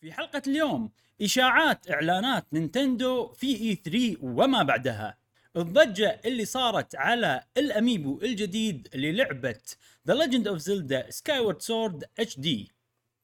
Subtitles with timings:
[0.00, 0.90] في حلقة اليوم
[1.22, 5.16] إشاعات إعلانات نينتندو في إي 3 وما بعدها.
[5.56, 9.60] الضجة اللي صارت على الأميبو الجديد للعبة
[10.08, 12.48] The Legend of Zelda Skyward Sword HD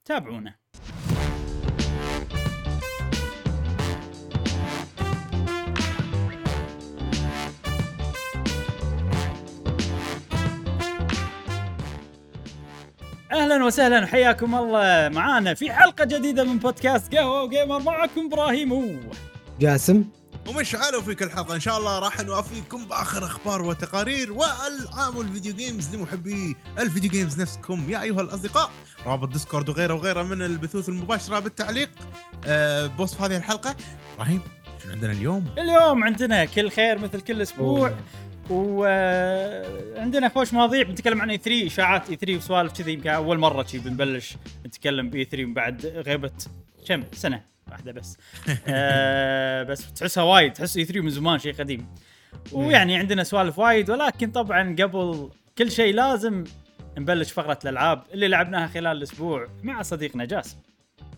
[0.04, 0.54] تابعونا.
[13.46, 15.08] أهلا وسهلا وحياكم الله.
[15.08, 18.94] معانا في حلقة جديدة من بودكاست قهوة وجيمر معكم إبراهيم و
[19.60, 20.04] جاسم.
[20.48, 25.54] ومشعل في كل حلقة إن شاء الله راح نوافيكم بآخر أخبار وتقارير وألعاب ال video
[25.54, 27.90] games لمحبي ال video games نفسكم.
[27.90, 28.70] يا أيها الأصدقاء
[29.06, 31.90] رابط Discord وغيره وغيره من البثوث المباشرة بالتعليق.
[32.46, 33.76] أه بوصف هذه الحلقة.
[34.14, 34.40] إبراهيم
[34.82, 37.94] شنو عندنا اليوم؟ اليوم عندنا كل خير مثل كل أسبوع.
[38.50, 44.36] وعندنا خوش مواضيع بنتكلم عن E3 إشاعات E3 وسوالف كذي يمكن أول مرة شي بنبلش
[44.66, 46.30] نتكلم ب E3 من بعد غيبة
[46.88, 48.18] كم؟ سنة واحدة بس.
[48.68, 51.86] آه بس تحسها وايد تحس E3 من زمان شيء قديم.
[52.52, 56.44] ويعني عندنا سوالف وايد ولكن طبعا قبل كل شيء لازم
[56.98, 60.56] نبلش فقرة الألعاب اللي لعبناها خلال الأسبوع مع صديقنا جاسم.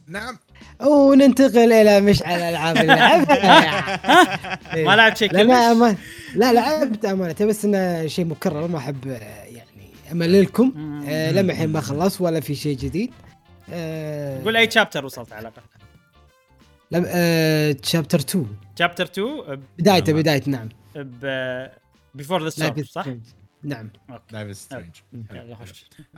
[0.08, 0.38] نعم.
[0.80, 5.96] وننتقل إلى مشعل الالعاب اللي لعبها ما لعبت شيء لا أمان...
[6.34, 7.34] لا لعبت أمانة.
[7.40, 10.72] بس إنه شيء مكرر ما أحب يعني امللكم
[11.08, 13.10] آه لما الحين ما خلص ولا في شيء جديد.
[13.72, 15.62] آه قول أي chapter وصلت على الاقل
[16.90, 17.04] لم...
[17.08, 18.46] آه chapter 2
[18.78, 20.68] chapter 2 بدايته بدايه نعم.
[20.96, 21.66] ب
[22.14, 23.06] Before the Storm صح؟
[23.62, 23.90] نعم.
[24.32, 24.90] Life is Strange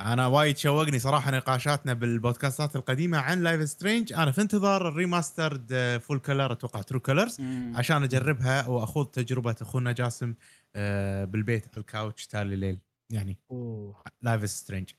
[0.01, 4.99] أنا وايد شوقني صراحة نقاشاتنا بالبودكاستات القديمة عن Life is Strange أنا في انتظار ال
[4.99, 7.37] remastered full color أتوقع True Colors.
[7.75, 10.35] عشان أجربها وأخوض تجربة أخونا جاسم
[10.77, 12.79] آه، بالبيت على ال couch تالي ليل.
[13.11, 14.03] يعني أوه.
[14.23, 14.91] Life is Strange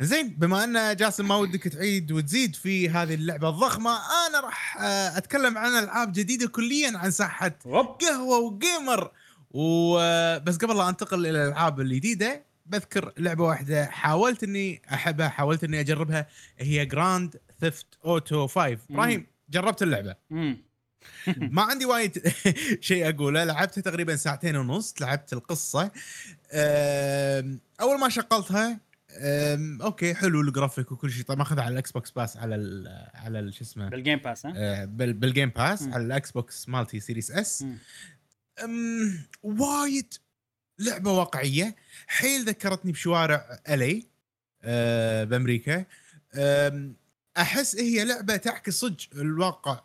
[0.00, 3.90] زين بما أن جاسم ما ودك تعيد وتزيد في هذه اللعبة الضخمة
[4.26, 7.58] أنا راح آه، أتكلم عن ألعاب جديدة كليا عن ساحة
[8.00, 9.10] قهوة وجيمر.
[9.50, 15.80] وبس قبل لا انتقل إلى الألعاب الجديدة بذكر لعبة واحدة حاولت إني أحبها حاولت إني
[15.80, 16.26] أجربها
[16.58, 20.14] هي Grand Theft Auto 5 إبراهيم جربت اللعبة.
[21.36, 22.22] ما عندي وايد
[22.80, 23.44] شيء أقوله.
[23.44, 25.90] لعبتها تقريبا ساعتين ونص لعبت القصة.
[27.80, 28.80] أول ما شغلتها
[29.82, 31.24] okay حلو الجرافيك وكل شيء.
[31.24, 34.84] طبعا ماخذها على ال Xbox Pass على ال على شو اسمه؟ بال Game Pass ها؟
[34.84, 35.82] بال- بال Game Pass.
[35.82, 37.64] على ال Xbox مالتي Series S.
[39.42, 40.14] وايد
[40.78, 41.76] لعبة واقعية
[42.06, 44.06] حيل ذكرتني بشوارع الي
[44.62, 45.84] أه بأمريكا
[47.38, 49.80] أحس هي لعبة تعكس صدق الواقع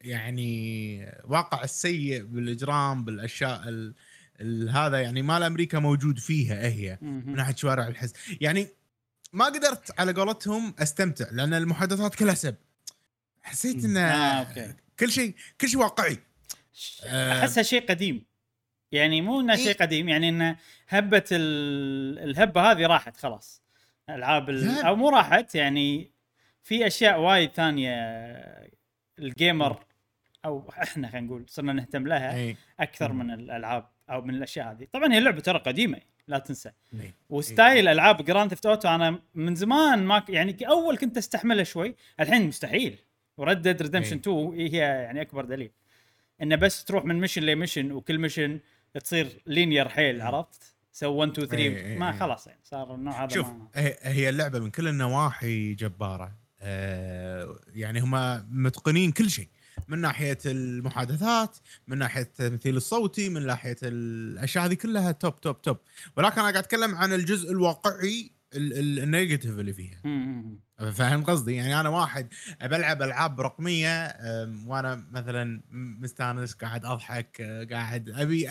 [0.00, 3.94] يعني واقع السيء بالإجرام بالأشياء ال-
[4.40, 7.34] ال- هذا يعني مال أمريكا موجود فيها هي من.
[7.34, 8.68] ناحية شوارع الحز يعني
[9.32, 12.54] ما قدرت على قولتهم أستمتع لأن المحادثات كلها سب
[13.42, 14.76] حسيت إنه آه،.
[14.98, 16.18] كل شيء كل شيء واقعي آه.
[17.04, 18.24] أحسها شيء قديم
[18.92, 19.64] يعني مو انه إيه.
[19.64, 20.56] شيء قديم يعني انه
[20.88, 22.18] هبة ال...
[22.18, 23.62] الهبة هذه راحت خلاص
[24.08, 24.50] العاب.
[24.86, 26.10] أو مو راحت يعني
[26.62, 27.94] في أشياء وايد ثانية
[29.18, 29.84] ال gamer
[30.44, 33.12] أو إحنا خلينا نقول صرنا نهتم لها اي أكثر.
[33.12, 37.14] من الألعاب أو من الأشياء هذه طبعا هي اللعبه ترى قديمة لا تنسى إي.
[37.30, 41.94] و style ألعاب Grand Theft Auto أنا من زمان ما يعني أول كنت أستحملها شوي
[42.20, 42.98] الحين مستحيل
[43.36, 44.20] و Red Dead Redemption إي.
[44.20, 45.70] 2 هي يعني أكبر دليل
[46.42, 48.60] إنه بس تروح من mission ل mission وكل mission
[49.04, 50.62] تصير linear حيل عرفت؟
[50.92, 52.18] So 1 2 إي 3 إي ما إي.
[52.18, 53.68] خلاص يعني صار النوع هذا شوف ما
[54.02, 58.10] هي اللعبة من كل النواحي جبارة آه يعني هم
[58.62, 59.48] متقنين كل شيء
[59.88, 61.56] من ناحية المحادثات
[61.88, 65.76] من ناحية التمثيل الصوتي من ناحية الأشياء هذه كلها top top top
[66.16, 70.00] ولكن أنا قاعد أتكلم عن الجزء الواقعي ال- ال- ال negative اللي فيها.
[70.80, 72.28] فاهم قصدي؟ يعني أنا واحد
[72.62, 74.06] بلعب ألعاب رقمية
[74.66, 75.62] وأنا مثلا
[76.00, 78.48] مستانس قاعد أضحك أه، قاعد أبي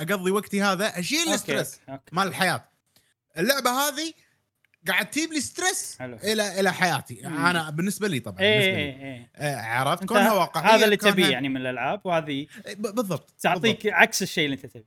[0.00, 1.80] أقضي وقتي هذا أشيل ال stress
[2.12, 2.68] مال الحياة.
[3.38, 4.12] اللعبة هذه
[4.88, 6.16] قاعد تجيب لي stress حلو.
[6.16, 7.20] إلى إلى حياتي.
[7.24, 7.46] مم.
[7.46, 8.78] أنا بالنسبة لي طبعا إيه بالنسبة لي.
[8.78, 9.30] إيه إيه.
[9.36, 12.26] آه، عرفت؟ كونها واقعية هذا اللي تبيه يعني من الألعاب وهذه
[12.66, 14.86] إيه، ب- بالضبط تعطيك عكس الشيء اللي أنت تبيه.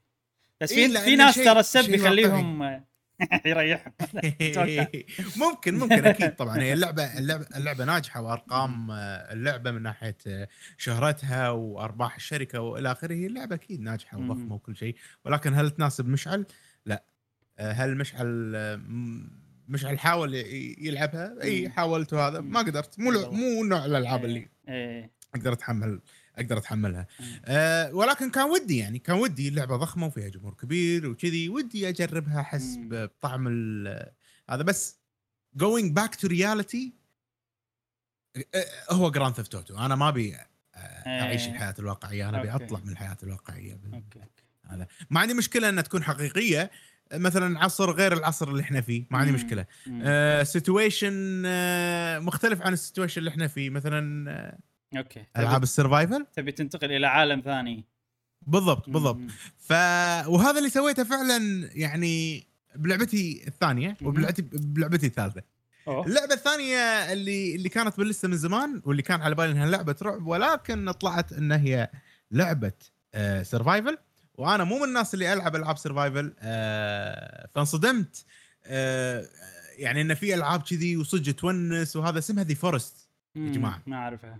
[0.61, 2.81] بس في إيه، في ناس ترى السب يخليهم
[3.45, 3.93] يريحهم.
[5.43, 10.47] ممكن ممكن أكيد طبعا هي اللعبة اللعبة اللعبة ناجحة وأرقام آه، اللعبة من ناحية آه،
[10.77, 14.17] شهرتها وأرباح الشركة وإلى آخره هي اللعبة أكيد ناجحة.
[14.17, 14.95] وضخمة وكل شيء
[15.25, 16.45] ولكن هل تناسب مشعل؟
[16.85, 17.03] لا
[17.59, 18.51] آه، هل مشعل
[19.67, 20.33] مشعل حاول
[20.77, 21.69] يلعبها؟ أي.
[21.69, 26.01] حاولت وهذا ما قدرت مو مو نوع الألعاب اللي إيه أقدر أتحمل
[26.37, 27.07] أقدر أتحملها.
[27.45, 32.39] أه ولكن كان ودي يعني كان ودي اللعبة ضخمة وفيها جمهور كبير وكذي ودي أجربها
[32.41, 32.75] أحس.
[32.79, 34.11] بطعم ال-
[34.49, 34.99] هذا بس
[35.63, 36.77] going back to reality
[38.55, 41.51] آه، هو Grand Theft Auto أنا ما أبي آه، أعيش إيه.
[41.51, 42.51] الحياة الواقعية أنا أبي.
[42.65, 43.79] أطلع من الحياة الواقعية
[44.69, 46.71] هذا ما عندي مشكلة إنها تكون حقيقية
[47.13, 49.31] مثلا عصر غير العصر اللي إحنا فيه ما عندي.
[49.31, 49.65] مشكلة.
[50.43, 51.13] situation
[52.23, 54.57] مختلف عن ال situation اللي إحنا فيه مثلا آه،
[54.97, 57.85] okay ألعاب ال survival تبي تنتقل إلى عالم ثاني
[58.41, 59.27] بالضبط بالضبط مم.
[59.57, 59.71] ف
[60.27, 62.43] وهذا اللي سويته فعلا يعني
[62.75, 63.97] بلعبتي الثانية.
[64.01, 65.41] وبلعبتي بلعبتي الثالثة
[65.87, 66.05] أوه.
[66.05, 66.77] اللعبة الثانية
[67.13, 71.33] اللي اللي كانت باللسته من زمان واللي كان على بالي إنها لعبة رعب ولكن طلعت
[71.33, 71.89] انها هي
[72.31, 72.71] لعبة
[73.13, 73.97] آه survival
[74.35, 78.25] وأنا مو من الناس اللي ألعب ألعاب survival آه فانصدمت
[78.65, 79.25] آه
[79.77, 83.51] يعني إن في ألعاب كذي وصدق تونس وهذا اسمها The Forest مم.
[83.51, 83.81] جماعة.
[83.87, 84.39] ما أعرفها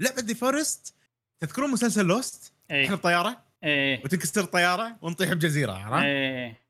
[0.00, 0.94] لعبة The Forest
[1.40, 3.42] تذكرون مسلسل Lost؟ إحنا إيه بطيارة.
[3.64, 4.04] إيه.
[4.04, 6.60] وتنكسر الطياره ونطيح بجزيرة عرفت؟ إيه.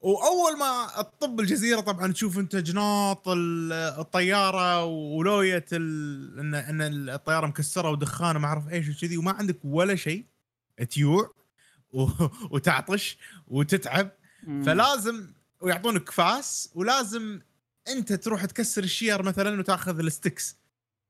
[0.00, 6.40] وأول ما تطب الجزيرة طبعا تشوف أنت جناط ال- الطيارة ولوية ال...
[6.40, 10.24] ان إن الطيارة مكسرة ودخان وما أعرف إيش وكذي وما عندك ولا شيء.
[10.90, 11.34] تيوع
[11.92, 12.06] و...
[12.50, 14.10] وتعطش وتتعب.
[14.42, 14.62] مم.
[14.62, 15.30] فلازم
[15.60, 17.40] ويعطونك فاس ولازم
[17.88, 20.56] أنت تروح تكسر الشير مثلا وتأخذ ال sticks.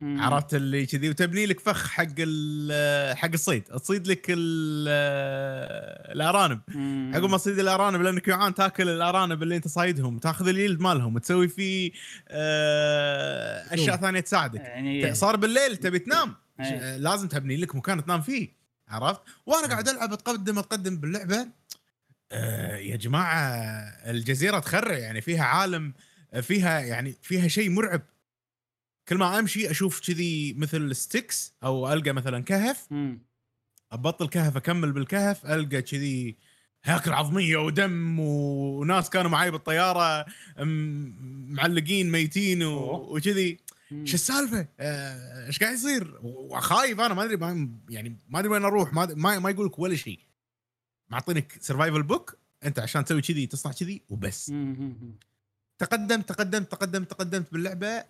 [0.00, 0.20] مم.
[0.20, 2.04] عرفت اللي كذي؟ وتبني لك فخ حق
[3.14, 3.62] حق الصيد.
[3.62, 4.88] تصيد لك ال-
[6.16, 6.60] الأرانب.
[7.14, 11.48] عقب ما تصيد الأرانب لأنك جوعان تاكل الأرانب اللي أنت صايدهم تاخذ اليلد مالهم وتسوي
[11.48, 11.92] فيه
[12.28, 13.96] آه أشياء.
[13.96, 14.60] ثانية تساعدك.
[14.60, 16.34] يعني صار بالليل تبي تنام.
[16.62, 18.48] ش- لازم تبني لك مكان تنام فيه.
[18.88, 21.48] عرفت؟ وأنا قاعد ألعب أتقدم أتقدم باللعبة.
[22.32, 23.38] آه يا جماعة
[24.10, 25.92] الجزيرة تخرع يعني فيها عالم
[26.42, 28.00] فيها يعني فيها شيء مرعب.
[29.08, 32.88] كل ما امشي أشوف كذي مثل ستيكس أو القى مثلا كهف.
[33.93, 36.37] ابطل كهف اكمل بالكهف القى كذي
[36.84, 40.26] هياكل عظمية ودم وناس كانوا معي بالطيارة
[41.49, 42.62] معلقين ميتين.
[42.62, 43.58] وكذي.
[44.05, 48.93] شو السالفة؟ آه، إيش قاعد يصير؟ وخايف أنا ما أدري يعني ما أدري وين أروح
[48.93, 50.20] ما ما, ما يقول لك ولا شيء
[51.10, 54.76] معطينك survival book أنت عشان تسوي كذي تصنع كذي وبس مم.
[54.78, 55.19] مم.
[55.78, 58.05] تقدم تقدم تقدم تقدمت باللعبة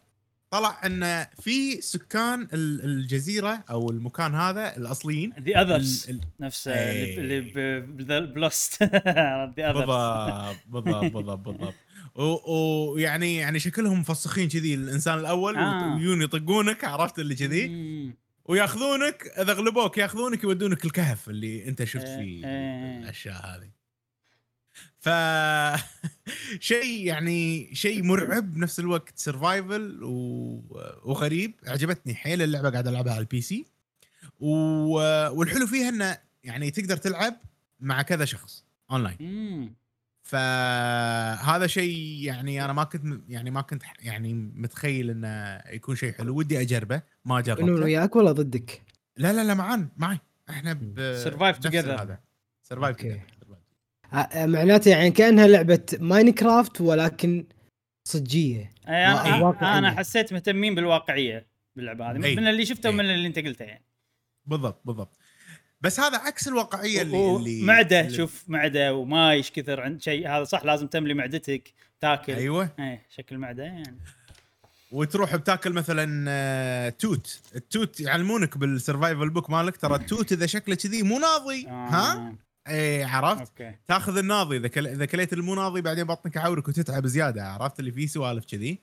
[0.50, 5.32] طلع إن في سكان ال- الجزيرة أو المكان هذا الأصليين.
[5.40, 7.18] the Others ال- ال- نفس إيه.
[7.18, 7.40] اللي
[8.20, 11.74] بلوست ذا اذرز بالضبط بالضبط بالضبط
[12.48, 15.94] ويعني يعني شكلهم مفسخين كذي الإنسان الأول آه.
[15.94, 17.70] ويجون يطقونك عرفت اللي كذي؟
[18.44, 22.98] وياخذونك إذا غلبوك ياخذونك يودونك الكهف اللي أنت شفت إيه، فيه إيه.
[22.98, 23.77] الأشياء هذه.
[24.98, 25.08] ف
[26.70, 30.10] شيء يعني شيء مرعب بنفس الوقت survival و...
[31.04, 31.54] وغريب.
[31.66, 33.66] عجبتني حيل اللعبة قاعد ألعبها على ال PC
[34.40, 34.50] و...
[35.30, 37.36] والحلو فيها إنه يعني تقدر تلعب
[37.80, 39.74] مع كذا شخص اونلاين.
[40.22, 46.36] فهذا شيء يعني أنا ما كنت يعني ما كنت يعني متخيل إنه يكون شيء حلو.
[46.36, 47.02] ودي أجربه.
[47.24, 47.64] ما جربته.
[47.64, 48.82] وياك ولا ضدك؟
[49.16, 50.18] لا لا لا معان معي
[50.50, 52.00] إحنا ب نفس together.
[52.00, 52.18] هذا.
[52.62, 53.20] survive أوكي.
[54.12, 57.44] آه، معناته يعني كأنها لعبة Minecraft ولكن
[58.04, 59.42] صجية إيه، أنا إيه.
[59.42, 59.78] واقعية.
[59.78, 61.46] أنا حسيت مهتمين بالواقعية
[61.76, 62.36] باللعبة هذه إيه.
[62.36, 62.94] من اللي شفته إيه.
[62.94, 63.84] ومن اللي أنت قلته يعني
[64.46, 65.18] بالضبط بالضبط
[65.80, 70.28] بس هذا عكس الواقعية اللي, اللي معدة اللي شوف معدة وماي إيش كثر عند شيء
[70.28, 73.98] هذا صح لازم تملي معدتك تاكل أيوه إيه شكل معدة يعني
[74.92, 80.74] وتروح بتاكل مثلا آه، توت التوت يعلمونك بال survival book مالك ترى التوت إذا شكله
[80.74, 82.47] كذي مو ناضي ها آه.
[82.68, 83.74] اي عرفت؟ أوكي.
[83.88, 84.86] تاخذ الناضي إذا كل...
[84.86, 88.78] إذا كليت المو ناضي بعدين بطنك يعورك وتتعب زيادة عرفت؟ اللي فيه سوالف كذي.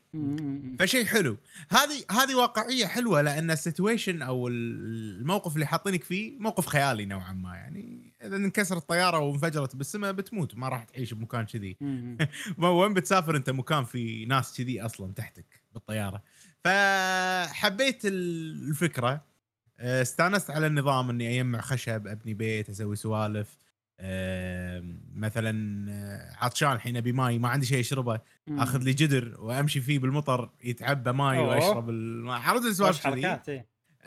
[0.79, 1.37] فشيء حلو.
[1.69, 7.05] هذه هذه واقعية حلوة لأن ال situation أو ال- الموقف اللي حاطينك فيه موقف خيالي
[7.05, 7.55] نوعا ما.
[7.55, 11.77] يعني إذا انكسرت الطيارة وانفجرت بالسماء بتموت ما راح تعيش بمكان كذي.
[12.57, 16.21] وين بتسافر أنت؟ مكان في ناس كذي أصلا تحتك بالطيارة.
[16.63, 19.21] فحبيت ال- الفكرة
[19.79, 23.57] آه، استانست على النظام إني أجمع خشب أبني بيت أسوي سوالف.
[25.15, 29.99] مثلا آه، عطشان الحين أبي ماي ما عندي شيء اشربه آخذ لي جدر وأمشي فيه
[29.99, 31.47] بالمطر يتعبى ماي أوه.
[31.47, 33.49] وأشرب الماء عرفت السوالف حركات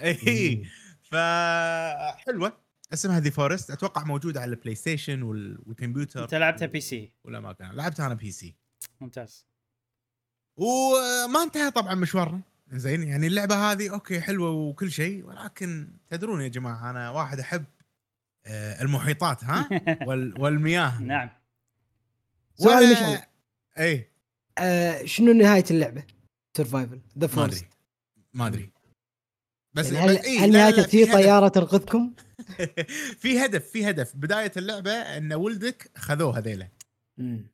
[0.03, 0.63] اي
[1.03, 2.53] فحلوه
[2.93, 7.53] اسمها The Forest أتوقع موجوده على ال PlayStation وال- والكمبيوتر أنت لعبتها PC ولا ما
[7.53, 7.71] كان.
[7.73, 8.55] لعبتها أنا بي سي
[9.01, 9.47] ممتاز.
[10.57, 12.41] وما انتهى طبعا مشوارنا.
[12.73, 17.65] زين يعني اللعبة هذه أوكي حلوة وكل شيء ولكن تدرون يا جماعة أنا واحد أحب
[18.47, 19.69] المحيطات ها؟
[20.09, 21.03] وال- والمياه.
[21.03, 21.31] نعم.
[22.55, 23.19] سؤال مشعل
[23.79, 24.11] اي
[24.59, 26.05] آه شنو نهاية اللعبة؟
[26.57, 27.69] survival the ما Forest ادري
[28.35, 28.71] ما أدري.
[29.75, 31.13] بس يعني هل, بس إيه، هل لا، في هدف.
[31.13, 32.15] طيارة تنقذكم؟
[33.23, 34.17] في هدف في هدف.
[34.17, 36.69] بداية اللعبة إن ولدك خذوه هذيله
[37.19, 37.51] مم.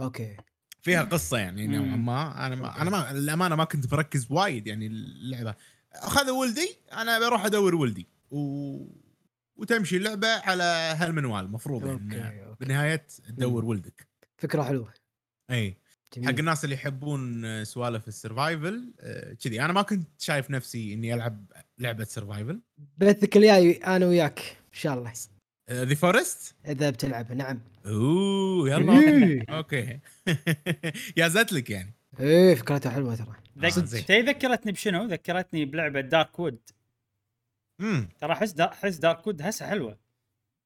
[0.00, 0.36] أوكي.
[0.82, 2.04] فيها قصة يعني نوعا مم.
[2.06, 2.82] ما أنا ما.
[2.82, 5.54] أنا ما الامانه ما كنت بركز وايد يعني اللعبة.
[5.92, 8.06] اخذوا ولدي أنا بروح أدور ولدي.
[8.30, 8.76] و...
[9.56, 14.08] وتمشي اللعبة على هالمنوال المفروض يعني بالنهاية تدور ولدك.
[14.38, 14.92] فكرة حلوة.
[15.50, 15.76] إي.
[16.16, 16.28] جميل.
[16.28, 19.64] حق الناس اللي يحبون آه، سوالف ال survival آه، كذي.
[19.64, 21.44] أنا ما كنت شايف نفسي إني ألعب
[21.78, 22.60] لعبة survival.
[22.98, 25.12] بثك الجاي أنا وياك إن شاء الله.
[25.70, 27.60] The Forest إذا بتلعب نعم.
[27.86, 28.92] أوه يلا.
[28.98, 29.44] إيه.
[29.48, 29.98] أوكي.
[31.16, 31.94] يازت لك يعني.
[32.20, 33.36] إيه فكرتها حلوة ترى.
[34.22, 36.58] ذكرتني بشنو؟ ذكرتني بلعبة Darkwood
[37.82, 38.64] امم ترى أحس دا...
[38.72, 39.98] أحس دارك وود هسه حلوة.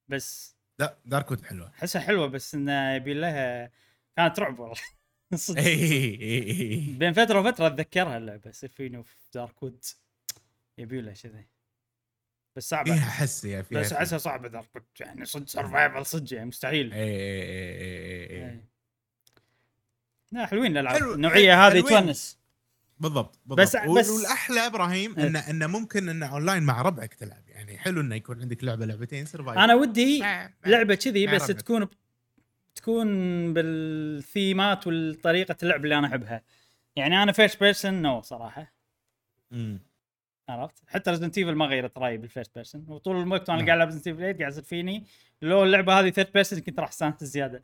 [0.08, 1.72] بس لا داركود حلوة.
[1.78, 3.70] احسها حلوة بس إنه يبي لها
[4.16, 4.76] كانت رعب والله.
[5.34, 5.58] صدق.
[5.58, 9.84] اي اي اي بين فترة وفترة أتذكرها اللعبه فيني في دارك وود
[10.78, 11.46] يبي لها كذي.
[12.56, 12.92] بس صعبة.
[12.94, 16.92] فيها حس يا فيها بس أحسها صعبة دارك وود يعني صدق سرفايفل صدق يعني مستحيل.
[16.92, 18.64] اي اي اي اي إيه.
[20.32, 20.96] لا حلوين الألعاب.
[20.96, 21.80] حلو- النوعية هذه.
[21.80, 22.38] تونس.
[23.00, 23.60] بالضبط بالضبط.
[23.60, 25.26] بس- بس والأحلى إبراهيم إيه.
[25.26, 27.42] انه إنه ممكن إنه اونلاين مع ربعك تلعب.
[27.48, 31.60] يعني حلو إنه يكون عندك لعبة لعبتين survival أنا ودي مع- لعبة كذي بس ربعك.
[31.62, 31.88] تكون
[32.74, 33.06] تكون
[33.54, 36.42] بالثيمات والطريقة اللعب اللي أنا أحبها.
[36.96, 38.72] يعني أنا first person no صراحة.
[39.50, 39.80] مم.
[40.48, 43.66] عرفت؟ حتى Resident Evil ما غيرت رأيي بال first person وطول الوقت وأنا نعم.
[43.66, 45.04] قاعد ألعب Resident Evil 8 قاعد يصير فيني.
[45.42, 47.62] لو اللعبة هذه third person كنت راح أستانس زيادة.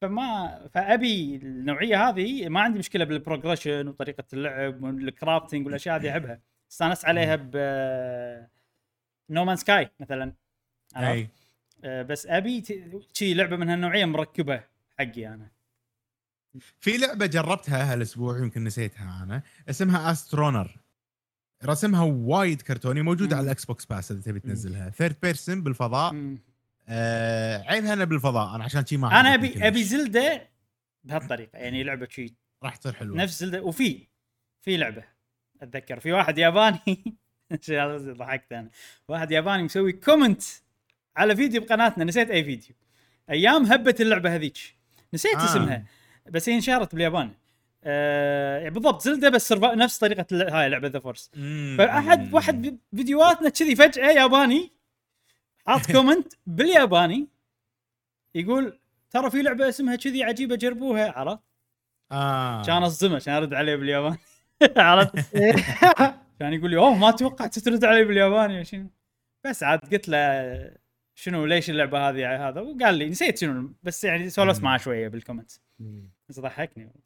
[0.00, 6.10] فما فأبي النوعية هذه ما عندي مشكلة بال progression وطريقة اللعب وال crafting والأشياء هذه
[6.10, 6.40] أحبها.
[6.72, 7.56] استانست عليها ب
[9.30, 10.32] No Man Sky مثلا؟
[10.96, 11.28] أي.
[11.84, 12.62] آه، بس أبي
[13.12, 14.62] شي لعبة من هالنوعية مركبة
[14.98, 15.50] حقي أنا.
[16.80, 20.76] في لعبة جربتها هالأسبوع يمكن نسيتها أنا اسمها Astroneer
[21.64, 23.36] رسمها وايد كرتوني موجودة.
[23.36, 24.90] على ال Xbox Pass إذا تبي تنزلها.
[24.90, 26.12] third person بالفضاء.
[26.12, 26.38] مم.
[26.88, 29.66] آه عيبها انها بالفضاء أنا عشان شي ما أنا أبي.
[29.66, 30.48] أبي Zelda
[31.04, 34.06] بهالطريقة يعني لعبة شي راح تصير حلوة نفس Zelda وفي
[34.62, 35.04] في لعبة
[35.62, 37.16] أتذكر في واحد ياباني
[38.18, 38.70] ضحكت أنا
[39.08, 40.42] واحد ياباني مسوي comment
[41.16, 42.76] على فيديو بقناتنا نسيت أي فيديو
[43.30, 44.58] أيام هبه اللعبة هذيك
[45.14, 45.44] نسيت آه.
[45.44, 45.84] اسمها
[46.30, 47.30] بس هي انشهرت باليابان
[47.84, 49.52] آه يعني بالضبط Zelda بس.
[49.52, 51.30] نفس طريقة هاي لعبة the force.
[51.78, 54.72] فأحد واحد في فيديوهاتنا كذي فجأة ياباني
[55.66, 57.28] حاط comment بالياباني
[58.34, 58.80] يقول
[59.10, 61.18] ترى في لعبة اسمها كذي عجيبة جربوها.
[61.18, 61.42] عرفت؟
[62.12, 62.62] آه.
[62.62, 64.18] كان اصدمه كان أرد عليه بالياباني.
[64.76, 65.36] عرفت؟
[66.40, 68.54] كان يقول لي أوه ما توقعت ترد علي بالياباني.
[68.54, 68.90] يا شنو
[69.44, 70.76] بس عاد قلت له
[71.14, 72.60] شنو ليش اللعبة هذه؟ هذا.
[72.60, 74.62] وقال لي نسيت شنو بس يعني سولفت.
[74.62, 75.50] معاه شوية بال comment
[76.28, 77.03] بس ضحكني.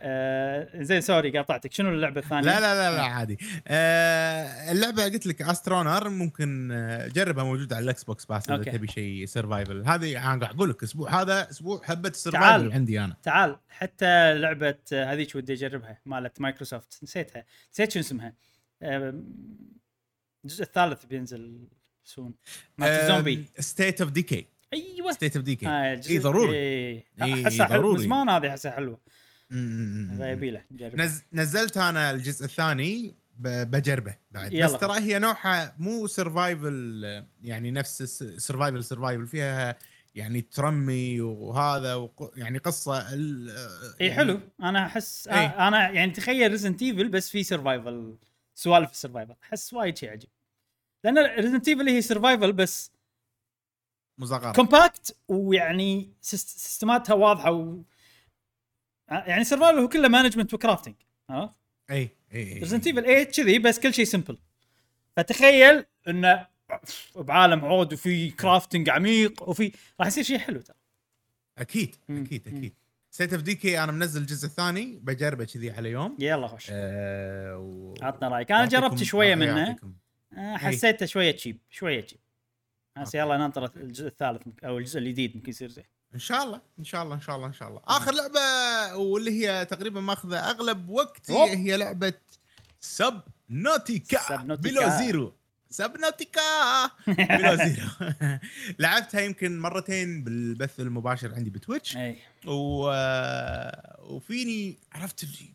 [0.00, 1.72] آه زين sorry قاطعتك.
[1.72, 3.38] شنو اللعبة الثانية؟ لا لا لا لا عادي.
[3.68, 8.72] آه اللعبة قلت لك Astroneer ممكن آه، جربها موجودة على ال Xbox Pass إذا.
[8.72, 12.08] تبي شيء survival هذه أنا قاعد أقول لك أسبوع هذا أسبوع حبة.
[12.08, 13.16] ال survival عندي أنا.
[13.22, 13.56] تعال.
[13.68, 17.44] حتى لعبة آه، هذيك ودي أجربها مالت مايكروسوفت نسيتها.
[17.72, 18.34] نسيت شنو اسمها.
[18.82, 19.24] آم،
[20.44, 21.68] الجزء الثالث بينزل
[22.04, 22.34] soon
[22.78, 25.12] مالت الزومبي ستيت اوف ديكي أيوه.
[25.12, 26.54] State of Decay آه، إي ضروري.
[26.56, 27.04] إيه.
[27.22, 28.02] إيه، احسها حلو من ضروري.
[28.02, 29.00] زمان هذه احسها حلوة.
[29.50, 30.62] يبي له.
[31.04, 31.22] نز...
[31.32, 33.48] نزلت أنا الجزء الثاني ب...
[33.70, 34.66] بجربه بعد يلا.
[34.66, 37.04] بس ترى هي نوعها مو survival
[37.42, 38.02] يعني نفس
[38.36, 39.76] survival survival فيها
[40.14, 42.32] يعني ترمي وهذا وق...
[42.36, 43.50] يعني قصة ال...
[43.50, 45.28] اي يعني حلو أنا أحس.
[45.28, 48.16] آه أنا يعني تخيل Resident Evil بس في survival
[48.54, 50.30] سوالف ال survival أحس وايد شيء عجيب
[51.04, 52.90] لأن Resident Evil هي survival بس
[54.18, 57.82] مصغر compact ويعني syst- systemاتها واضحة و...
[59.10, 60.94] يعني survival هو كله management و crafting
[61.30, 61.56] عرفت؟
[61.90, 61.96] إي
[62.32, 64.38] إي إي ريزنت ايفل 8 كذي بس كل شيء simple
[65.16, 66.46] فتخيل انه
[67.16, 70.76] بعالم عود وفي crafting عميق وفي راح يصير شيء حلو ترى
[71.58, 71.96] أكيد.
[72.10, 72.48] أكيد.
[72.48, 72.74] أكيد
[73.10, 77.94] State of Decay أنا منزل الجزء الثاني بجربه كذي على يوم يلا خش آه و...
[78.02, 79.76] عطنا رأيك أنا جربت شوية آه، منه.
[80.32, 82.18] آه، حسيته شوية cheap شوية cheap
[82.98, 83.18] okay.
[83.18, 85.84] يلا ننطر الجزء الثالث أو الجزء الجديد يمكن يصير زين
[86.16, 87.80] إن شاء الله إن شاء الله إن شاء الله إن شاء الله.
[87.84, 91.48] آخر لعبة واللي هي تقريبا ماخذة أغلب وقتي أوه.
[91.48, 92.12] هي لعبة
[92.80, 94.36] Subnautica.
[94.36, 95.32] Below Zero.
[95.70, 96.42] Subnautica
[97.06, 97.88] Below Zero.
[98.78, 101.98] لعبتها يمكن مرتين بالبث المباشر عندي ب Twitch.
[102.46, 102.90] و...
[104.00, 105.54] وفيني عرفت اللي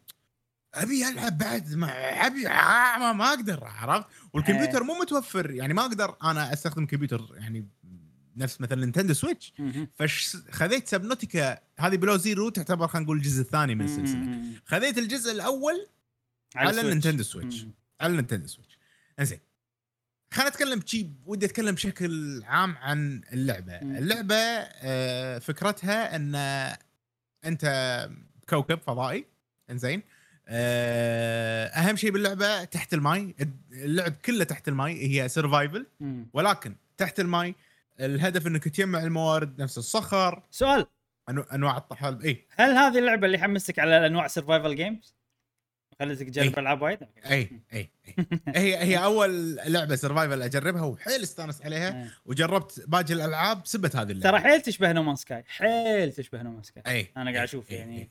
[0.74, 1.88] أبي ألعب بعد ما
[2.28, 7.68] أبي ما, ما أقدر عرفت؟ والكمبيوتر مو متوفر يعني ما أقدر أنا أستخدم كمبيوتر يعني
[8.36, 9.54] نفس مثلا Nintendo Switch.
[9.96, 14.42] فخذيت Subnautica هذه Below Zero تعتبر خلينا نقول الجزء الثاني من السلسلة.
[14.66, 15.88] خذيت الجزء الأول
[16.56, 16.82] على.
[16.82, 17.66] ال Nintendo Switch.
[18.02, 18.78] على ال Nintendo Switch
[19.20, 19.40] إنزين
[20.34, 23.82] خلينا نتكلم بشي ودي أتكلم بشكل عام عن اللعبة.
[23.82, 26.36] اللعبة آه، فكرتها إن
[27.46, 28.10] أنت
[28.50, 29.26] كوكب فضائي
[29.70, 30.04] إنزين
[30.48, 33.36] آه، أهم شيء باللعبة تحت الماي
[33.72, 35.86] اللعب كله تحت الماي هي survival.
[36.34, 37.56] ولكن تحت الماي
[38.00, 40.44] الهدف إنك تجمع الموارد نفس الصخر.
[40.52, 40.86] سؤال.
[41.32, 45.16] أنو- أنواع الطحالب اي هل هذه اللعبة اللي حمسك على أنواع survival games؟
[46.00, 46.60] خلتك تجرب إيه.
[46.60, 48.16] ألعاب وايد؟ اي اي اي
[48.56, 52.12] هي هي أول لعبة survival أجربها وحيل استانست عليها إيه.
[52.26, 54.38] وجربت باقي الألعاب سبت هذه اللعبة.
[54.38, 57.76] ترى حيل تشبه No Man's Sky حيل تشبه No Man's Sky اي أنا قاعد إي،
[57.78, 58.10] يعني.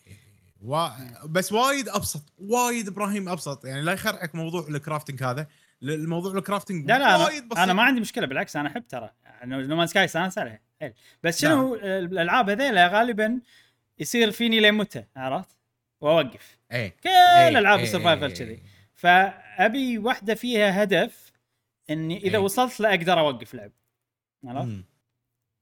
[0.63, 0.89] و...
[1.25, 3.65] بس وايد أبسط وايد إبراهيم أبسط.
[3.65, 5.47] يعني لا يخرعك موضوع ال crafting هذا.
[5.83, 9.11] الموضوع ال crafting لا لا أنا, بسيط أنا ما عندي مشكلة بالعكس أنا احب ترى
[9.45, 10.61] No Man's Sky استانس عليها
[11.23, 13.41] بس شنو الألعاب هذيلا غالبا
[13.99, 15.57] يصير فيني لين متى عرفت؟
[16.01, 18.63] وأوقف اي كل إي، ألعاب ال survival إي، كذي إي.
[18.95, 21.33] فأبي واحدة فيها هدف
[21.91, 22.43] إني إذا إي.
[22.43, 23.73] وصلت له أقدر أوقف لعب
[24.45, 24.85] عرفت؟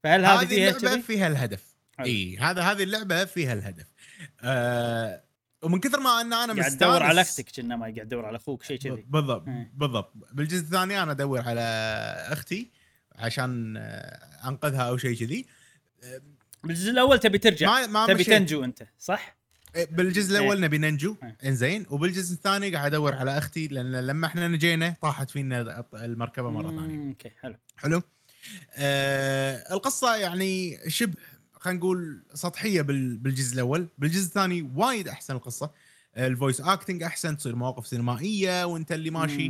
[0.03, 1.75] فهل هذه فيها اللعبة؟ فيها الهدف.
[1.99, 3.87] اي هذا هذه اللعبة فيها الهدف
[4.41, 5.23] آه
[5.61, 8.63] ومن كثر ما أن أنا قاعد تدور على أختك كنا ما قاعد تدور على أخوك
[8.63, 9.71] شيء كذي بالضبط إيه.
[9.73, 11.61] بالضبط بالجزء الثاني أنا أدور على
[12.31, 12.71] أختي
[13.15, 15.45] عشان آه، أنقذها أو شيء كذي
[16.63, 18.29] بالجزء الأول تبي ترجع ما ما تبي مشيت.
[18.29, 19.37] تنجو أنت صح؟
[19.75, 21.37] إيه، بالجزء الأول نبي ننجو إيه.
[21.45, 26.69] إنزين وبالجزء الثاني قاعد أدور على أختي لأن لما إحنا نجينا طاحت فينا المركبة مرة
[26.69, 28.01] ثانية أوكي حلو حلو
[28.73, 31.13] آه القصة يعني شبه
[31.59, 33.87] خلينا نقول سطحية بال- بالجزء الأول.
[33.97, 35.71] بالجزء الثاني وايد أحسن القصة.
[36.17, 39.49] ال voice acting أحسن تصير مواقف سينمائية وأنت اللي ماشي.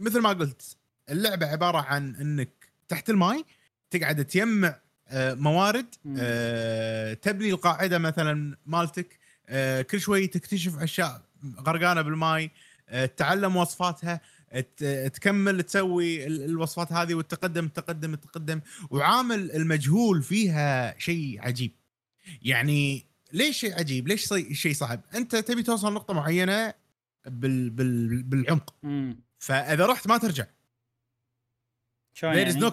[0.00, 0.76] مثل ما قلت
[1.10, 2.48] اللعبة عبارة عن إنك
[2.88, 3.44] تحت الماي
[3.90, 4.76] تقعد تجمع
[5.08, 5.86] آه، موارد.
[6.18, 9.18] آه، تبني القاعدة مثلا مالتك.
[9.48, 11.22] آه، كل شوي تكتشف أشياء
[11.66, 12.50] غرقانة بالماي.
[12.88, 14.20] آه، تتعلم وصفاتها.
[15.08, 18.60] تكمل تسوي ال- الوصفات هذه وتقدم تقدم تقدم
[18.90, 21.72] وعامل المجهول فيها شيء عجيب.
[22.42, 26.74] يعني ليش شيء عجيب؟ ليش شيء صعب؟ أنت تبي توصل نقطه معينة
[27.26, 28.74] بال بال بالعمق.
[29.38, 30.44] فإذا رحت ما ترجع.
[30.44, 32.70] there is يعني؟ no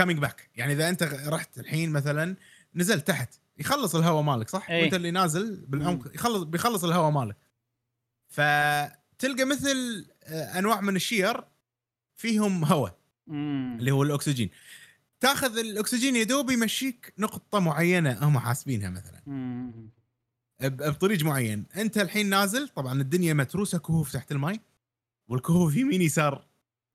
[0.00, 0.40] coming back.
[0.54, 2.36] يعني إذا أنت رحت الحين مثلا
[2.74, 4.82] نزلت تحت يخلص الهواء مالك صح؟ إيه.
[4.82, 7.36] وأنت اللي نازل بالعمق يخلص بيخلص الهواء مالك.
[8.28, 11.40] فتلقى مثل انواع من الشير
[12.16, 12.98] فيهم هواء.
[13.28, 14.50] اللي هو الأكسجين.
[15.20, 19.22] تاخذ الأكسجين يدوب يمشيك نقطة معينة هم حاسبينها مثلا.
[19.26, 19.90] مم.
[20.62, 21.66] بطريق معين.
[21.76, 24.60] أنت الحين نازل طبعا الدنيا متروسة كهوف تحت الماي
[25.28, 26.46] والكهوف يمين يسار.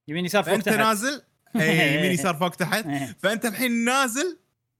[0.07, 0.77] يمين يسار فوق تحت.
[0.77, 1.21] نازل
[1.55, 2.85] اي يمين يسار فوق تحت.
[2.85, 3.17] إيه.
[3.19, 4.37] فأنت الحين نازل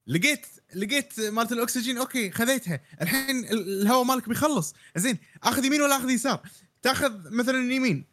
[0.08, 2.80] لقيت لقيت مالت الأكسجين okay خذيتها.
[3.02, 4.74] الحين ال- الهواء مالك بيخلص.
[4.96, 6.42] زين آخذ يمين ولا آخذ يسار؟
[6.82, 8.06] تاخذ مثلا يمين.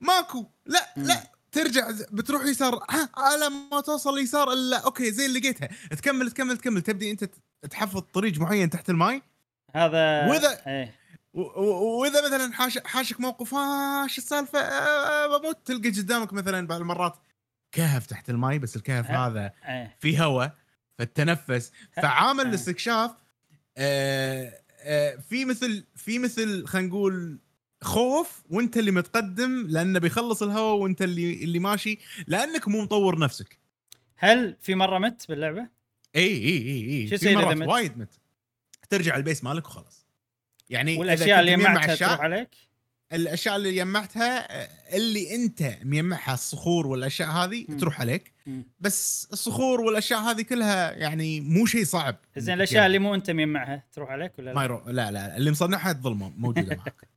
[0.00, 0.44] ماكو.
[0.66, 0.86] لا.
[0.96, 5.68] لا ترجع بتروح يسار ها على ما توصل يسار إلا okay زين لقيتها.
[5.90, 6.82] تكمل تكمل تكمل.
[6.82, 7.30] تبدي أنت
[7.70, 9.22] تحفظ طريق معين تحت الماي.
[9.74, 10.94] هذا وإذا- إيه.
[11.34, 13.50] و- و- وإذا مثلا حاش حاشك موقف
[14.10, 15.58] شو السالفة؟ آه بموت.
[15.64, 17.14] تلقى قدامك مثلا بعض المرات
[17.72, 19.26] كهف تحت الماي بس الكهف أه.
[19.26, 20.54] هذا إيه في هواء
[20.98, 22.48] فتنفس فعامل أه.
[22.48, 23.10] الاستكشاف
[23.76, 27.38] آه في مثل في مثل خلينا نقول
[27.82, 33.58] خوف وانت اللي متقدم لأنه بيخلص الهواء وانت اللي اللي ماشي لأنك مو مطور نفسك
[34.16, 35.66] هل في مرة مت باللعبة؟
[36.16, 38.20] إي إي إي إي شو يصير مرات مت؟ وايد مت
[38.90, 40.06] ترجع ال base مالك وخلاص
[40.70, 42.48] يعني والأشياء اللي جمعتها تروح عليك؟
[43.12, 44.46] الأشياء اللي جمعتها
[44.96, 47.76] اللي أنت مجمعها الصخور والأشياء هذه مم.
[47.78, 48.64] تروح عليك مم.
[48.80, 53.10] بس الصخور والأشياء هذه كلها يعني مو شيء صعب زين الأشياء اللي تجمعها.
[53.10, 56.32] مو أنت مجمعها تروح عليك ولا ما لا؟ يروح لا لا اللي مصنعها تظل مو-
[56.36, 57.08] موجودة معك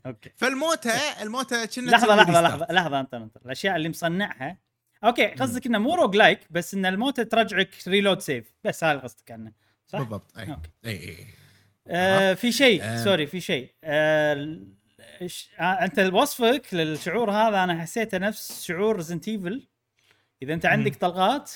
[0.06, 0.30] okay.
[0.36, 2.40] فالموتة الموتة كنا لحظة لحظة.
[2.40, 3.36] لحظة لحظة أنت أنت.
[3.36, 4.58] الأشياء اللي مصنعها.
[5.04, 9.52] okay قصدك إنه مو roguelike بس إن الموتة ترجعك reload save بس هذا قصدك عنه.
[9.86, 10.50] صح؟ بالضبط أي.
[10.50, 10.70] okay.
[10.84, 11.26] أي أي
[11.86, 13.04] آه في شيء آه.
[13.04, 13.74] sorry في شيء.
[13.84, 14.60] آه
[15.60, 19.68] آه أنت وصفك للشعور هذا أنا حسيته نفس شعور Resident Evil
[20.42, 21.52] إذا أنت عندك طلقات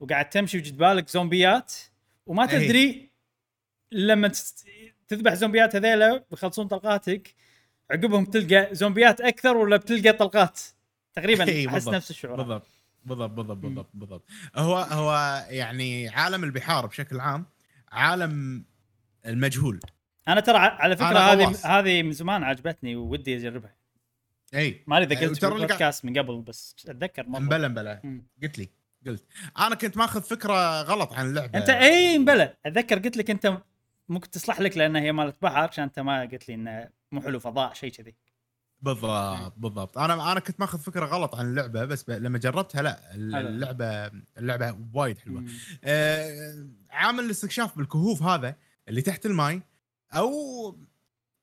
[0.00, 1.72] وقاعد تمشي وجد بالك زومبيات
[2.26, 2.46] وما.
[2.46, 3.10] تدري
[3.92, 4.32] لما
[5.08, 7.34] تذبح زومبيات هذيلا بيخلصون طلقاتك
[7.90, 10.60] عقبهم تلقى زومبيات أكثر ولا بتلقى طلقات؟
[11.14, 11.88] تقريبا أحس.
[11.88, 12.36] نفس الشعور.
[12.36, 12.66] بالضبط.
[13.04, 14.24] بالضبط بالضبط بالضبط بالضبط.
[14.56, 17.46] هو هو يعني عالم البحار بشكل عام
[17.92, 18.64] عالم
[19.26, 19.80] المجهول.
[20.28, 21.56] أنا ترى على فكرة هذه.
[21.64, 23.74] هذه من زمان عجبتني ودي أجربها.
[24.54, 24.84] إي.
[24.86, 27.40] ما أدري إذا قلت في البودكاست من قبل بس أتذكر مرة.
[27.40, 28.22] مبلا مبلا.
[28.42, 28.68] قلت لي
[29.06, 29.24] قلت.
[29.58, 31.58] أنا كنت ماخذ فكرة غلط عن اللعبة.
[31.58, 33.58] أنت إي مبلى أتذكر قلت لك أنت
[34.08, 37.38] ممكن تصلح لك لأن هي مالت بحر عشان أنت ما قلت لي إنه مو حلو
[37.40, 38.14] فضاء شيء كذي
[38.80, 42.10] بالضبط بالضبط أنا أنا كنت ماخذ فكرة غلط عن اللعبة بس ب...
[42.10, 43.14] لما جربتها لا.
[43.14, 45.44] اللعبة اللعبة وايد حلوة.
[45.84, 48.56] آه، عامل الاستكشاف بالكهوف هذا
[48.88, 49.62] اللي تحت الماي
[50.12, 50.30] أو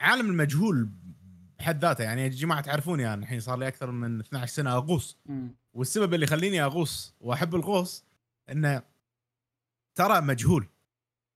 [0.02, 0.90] عالم المجهول
[1.60, 5.18] بحد ذاته يعني يا جماعة تعرفوني أنا الحين صار لي أكثر من 12 سنة أغوص.
[5.74, 8.06] والسبب اللي يخليني أغوص وأحب الغوص
[8.52, 8.82] إنه
[9.96, 10.68] ترى مجهول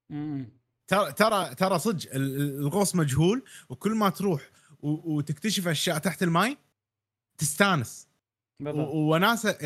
[0.09, 0.58] مم.
[0.89, 4.49] ترى ترى ترى صدق ال- ال- الغوص مجهول وكل ما تروح
[4.81, 6.57] وتكتشف أشياء تحت الماي
[7.37, 8.07] تستانس
[8.61, 9.57] وناسة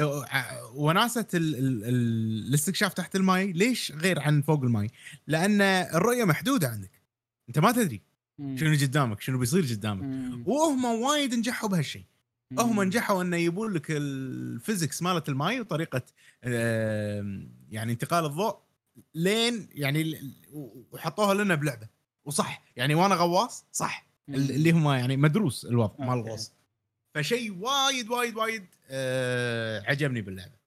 [0.75, 4.89] وناسة ال- ال- ال- الاستكشاف تحت الماي ليش غير عن فوق الماي؟
[5.27, 6.91] لأن الرؤية محدودة عندك
[7.49, 8.01] أنت ما تدري.
[8.55, 10.47] شنو قدامك شنو بيصير قدامك.
[10.47, 12.03] وهم وايد نجحوا بهالشيء
[12.59, 12.83] هم.
[12.83, 16.01] نجحوا إنه يبون لك ال physics مالت الماي وطريقة
[17.71, 18.57] يعني انتقال الضوء
[19.15, 20.33] لين يعني
[20.91, 21.87] وحطوها لنا بلعبة.
[22.25, 22.63] وصح.
[22.75, 24.07] يعني وأنا غواص صح.
[24.29, 26.19] اللي هم يعني مدروس الوضع مال.
[26.19, 26.51] الغوص
[27.13, 30.63] فشيء وايد وايد وايد آه عجبني باللعبة.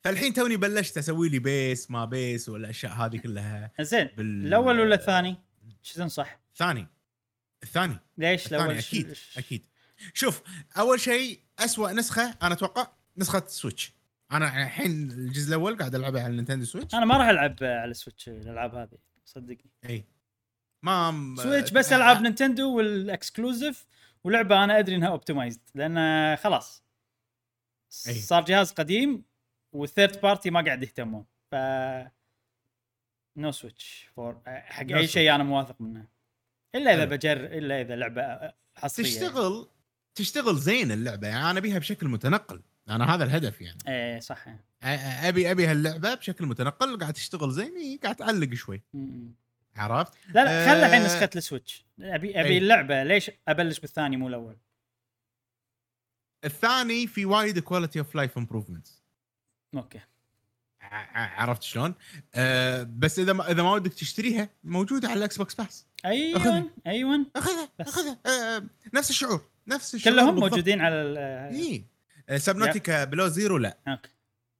[0.00, 4.08] فالحين توني بلشت أسوي لي base ما base والأشياء هذه كلها زين.
[4.16, 5.36] بال- الأول ولا الثاني؟
[5.82, 6.86] شو تنصح؟ ثاني.
[7.62, 7.98] الثاني.
[8.18, 9.64] ليش الثاني الأول أكيد أكيد.
[10.14, 10.42] شوف
[10.78, 13.92] أول شيء أسوأ نسخة أنا أتوقع نسخة Switch.
[14.32, 16.94] أنا الحين الجزء الأول قاعد ألعبه على ال Nintendo Switch.
[16.94, 19.70] أنا ما راح ألعب على ال Switch الألعاب هذه صدقني.
[19.88, 20.04] إي.
[20.82, 23.86] ما Switch بس ألعاب Nintendo وال exclusive
[24.24, 26.84] ولعبة أنا أدري إنها optimized لأن خلاص.
[28.08, 28.14] أي.
[28.14, 29.24] صار جهاز قديم
[29.72, 31.54] وال third party ما قاعد يهتمون ف
[33.36, 35.06] no Switch for حق No أي.
[35.06, 36.06] شيء أنا موافق منه.
[36.74, 37.10] إلا إذا حلو.
[37.10, 39.06] بجر إلا إذا لعبة حصرية.
[39.06, 39.68] تشتغل
[40.14, 42.62] تشتغل زين اللعبة يعني أنا ابيها بشكل متنقل.
[42.88, 44.44] أنا هذا الهدف يعني إيه صح
[44.82, 48.82] أبي أبي هاللعبة بشكل متنقل قاعد تشتغل زين قاعد تعلق شوي.
[49.76, 51.06] عرفت؟ لا لا خلى الحين آه.
[51.06, 52.58] نسخة ال Switch أبي أبي أي.
[52.58, 54.56] اللعبة ليش أبلش بالثاني مو الأول
[56.44, 59.02] الثاني في وايد quality of life improvements
[59.74, 60.00] okay
[61.14, 61.94] عرفت شلون؟
[62.34, 66.64] أه بس إذا ما إذا ما ودك تشتريها موجوده على ال Xbox Pass أيوه أخذها.
[66.86, 67.88] أيوه أخذها بس.
[67.88, 68.62] أخذها أه
[68.94, 70.50] نفس الشعور نفس الشعور كلهم بالضبط.
[70.50, 70.96] موجودين على
[71.52, 71.84] اي
[72.28, 73.78] أه، Subnautica Below Zero لا.
[73.88, 74.10] okay.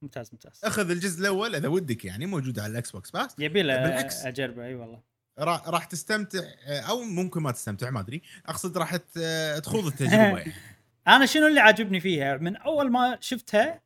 [0.03, 0.61] ممتاز ممتاز.
[0.65, 4.27] أخذ الجزء الأول إذا ودك يعني موجود على ال Xbox Pass يبي بالعكس.
[4.27, 5.03] أجربه أي والله.
[5.39, 8.23] راح تستمتع أه، أو ممكن ما تستمتع ما أدري.
[8.47, 10.53] أقصد راح ت- تخوض التجربة يعني.
[11.09, 13.83] أنا شنو اللي عاجبني فيها؟ من أول ما شفتها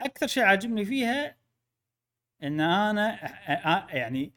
[0.00, 1.36] أكثر شيء عاجبني فيها
[2.42, 3.18] إن أنا
[3.94, 4.32] يعني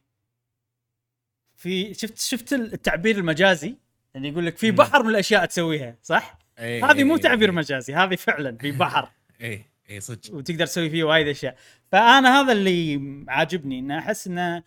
[1.56, 3.76] في شفت شفت التعبير المجازي؟
[4.14, 4.70] يعني يقول لك في.
[4.70, 7.54] بحر من الأشياء تسويها صح؟ إيه، هذه مو إيه، تعبير إيه.
[7.54, 11.56] مجازي هذه فعلا في بحر اي اي صدق وتقدر تسوي فيه وايد أشياء
[11.92, 14.62] فأنا هذا اللي عاجبني إنه أحس إنه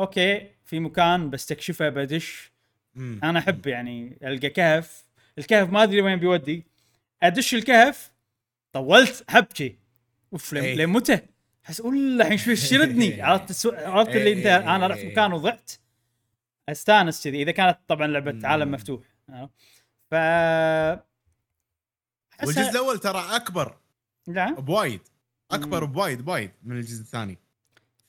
[0.00, 2.52] okay في مكان بستكشفه بدش.
[2.96, 5.04] أنا أحب يعني ألقى كهف
[5.38, 6.66] الكهف ما أدري وين بيودي
[7.22, 8.12] أدش الكهف
[8.72, 9.76] طولت حبكي
[10.32, 10.86] أوف لين إيه.
[10.86, 11.18] متى
[11.66, 13.66] أحس ولا الحين شوي شردني عرفت.
[13.66, 14.76] عرفت اللي انت إيه.
[14.76, 15.72] أنا رحت مكان وضعت
[16.68, 18.48] أستانس كذي إذا كانت طبعا لعبة.
[18.48, 19.00] عالم مفتوح؟
[20.10, 20.14] ف
[22.44, 23.76] والجزء الأول ترى أكبر
[24.28, 25.00] نعم بوايد.
[25.50, 25.84] أكبر.
[25.84, 27.38] بوايد بوايد من الجزء الثاني.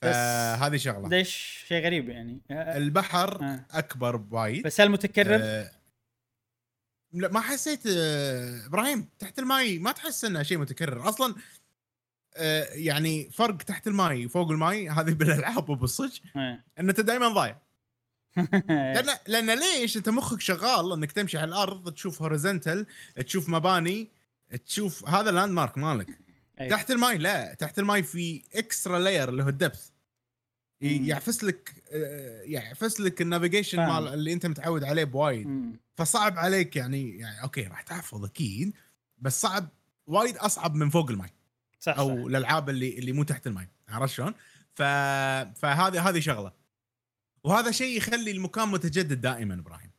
[0.02, 1.08] بس فهذه شغلة.
[1.08, 3.64] ليش شيء غريب يعني؟ آه، البحر آه.
[3.70, 4.62] أكبر بوايد.
[4.62, 5.70] بس هل متكرر؟ آه،
[7.12, 11.08] لا ما حسيت آه، إبراهيم تحت الماي ما تحس إنه شيء متكرر.
[11.08, 11.34] أصلا
[12.36, 16.18] آه، يعني فرق تحت الماي وفوق الماي هذه بالألعاب وبالصج.
[16.36, 17.58] ان أنت دائما ضايع.
[18.68, 22.86] لأن لأن ليش؟ أنت مخك شغال إنك تمشي على الأرض تشوف horizontal
[23.26, 24.08] تشوف مباني
[24.66, 26.18] تشوف هذا ال landmark مالك
[26.60, 26.68] أي.
[26.68, 29.90] تحت الماي لا تحت الماي في extra layer اللي هو ال depth.
[30.80, 33.78] يعفس لك آه، يعفس لك ال navigation.
[33.78, 35.76] مال اللي انت متعود عليه بوايد.
[35.96, 38.72] فصعب عليك يعني يعني okay راح تحفظ أكيد
[39.18, 39.68] بس صعب
[40.06, 41.30] وايد أصعب من فوق الماي
[41.80, 42.12] صح أو صح.
[42.12, 44.34] الألعاب اللي اللي مو تحت الماي عرفت شلون؟
[44.74, 44.82] ف...
[45.58, 46.52] فهذه هذه شغلة
[47.44, 49.90] وهذا شيء يخلي المكان متجدد دائما إبراهيم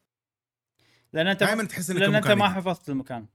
[1.13, 2.49] لأن أنت دائما تحس إنك لأن أنت ما.
[2.49, 3.25] حفظت المكان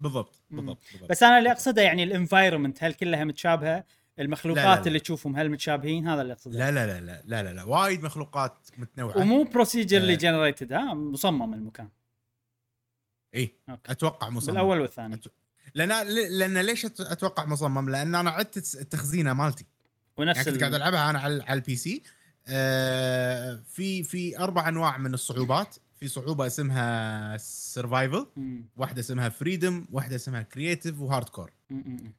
[0.00, 0.34] بالضبط.
[0.50, 1.10] بالضبط, بالضبط.
[1.10, 3.84] بس أنا اللي أقصده يعني ال environment هل كلها متشابهة؟
[4.18, 4.86] المخلوقات لا، لا.
[4.86, 7.62] اللي تشوفهم هل متشابهين؟ هذا اللي أقصده لا لا لا لا لا لا, لا.
[7.64, 10.16] وايد مخلوقات متنوعة ومو procedurally آه.
[10.16, 11.88] generated ها مصمم المكان
[13.34, 13.54] إي.
[13.86, 15.28] أتوقع مصمم بالأول والثاني أت-
[15.74, 16.06] لأن
[16.38, 19.66] لأن ليش أتوقع مصمم؟ لأن أنا عدت التخزينه مالتي
[20.16, 20.60] ونفس يعني كنت.
[20.60, 22.02] قاعد ألعبها أنا على على ال PC
[22.48, 28.26] آه في في أربع أنواع من الصعوبات في صعوبة اسمها survival.
[28.76, 31.50] واحدة اسمها freedom واحدة اسمها creative و hardcore.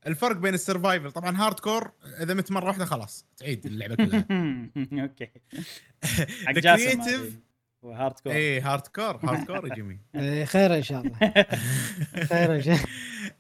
[0.08, 4.26] الفرق بين ال survival طبعا hardcore إذا مت مرة واحدة خلاص تعيد اللعبة كلها
[5.04, 5.30] okay
[6.46, 7.40] حق جاسم.
[7.82, 11.18] و hardcore اي hardcore hardcore يا جميل إيه، خير إن شاء الله
[12.30, 12.78] خير إن شاء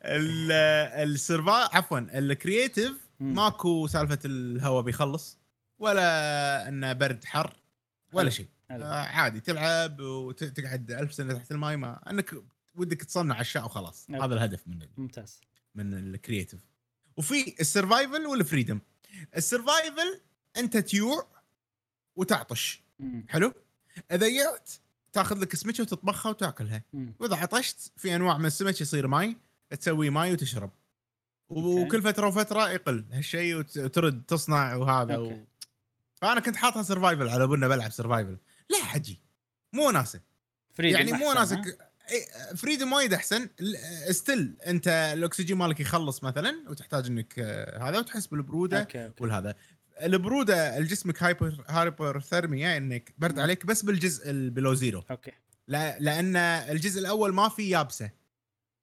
[0.06, 3.10] الله ال surviva- عفوا ال creative.
[3.19, 5.38] ماكو سالفة الهواء بيخلص
[5.80, 7.56] ولا إنه برد حر
[8.13, 8.30] ولا.
[8.30, 8.45] شيء.
[8.71, 12.36] آه عادي تلعب وتقعد ألف سنة تحت الماي ما أنك
[12.75, 14.24] ودك تصنع أشياء وخلاص okay.
[14.25, 15.41] هذا الهدف من ال- ممتاز
[15.75, 16.60] من الكرييتيف
[17.17, 18.79] وفي السرفايفل والفريدم
[19.38, 20.21] السرفايفل
[20.58, 21.27] أنت تيوع
[22.15, 23.25] وتعطش مم.
[23.29, 23.53] حلو
[24.12, 24.69] إذا يعت
[25.12, 27.13] تأخذ لك سمكه وتطبخها وتأكلها مم.
[27.19, 29.38] وإذا عطشت في أنواع من السمك يصير ماي
[29.69, 30.71] تسوي ماي وتشرب
[31.52, 31.62] okay.
[31.62, 35.25] وكل فترة وفترة يقل هالشيء وت- وترد تصنع وهذا و...
[35.26, 35.45] okay.
[36.15, 38.38] فأنا كنت حاطها survival على بالنا بلعب survival
[38.69, 39.21] لا حجي
[39.73, 40.21] مو وناسه
[40.74, 41.89] freedom يعني مو؟ وناسة
[42.56, 43.49] freedom وايد أحسن.
[44.10, 49.24] still أنت الأكسجين مالك يخلص مثلا وتحتاج إنك آه، هذا وتحس بالبرودة okay okay.
[49.23, 49.55] والهذا.
[50.01, 53.39] البرودة الجسمك hypo hypothermia إنك برد مم.
[53.39, 55.32] عليك بس بالجزء ال Below Zero okay.
[55.67, 58.10] لا لأن الجزء الأول ما في يابسة.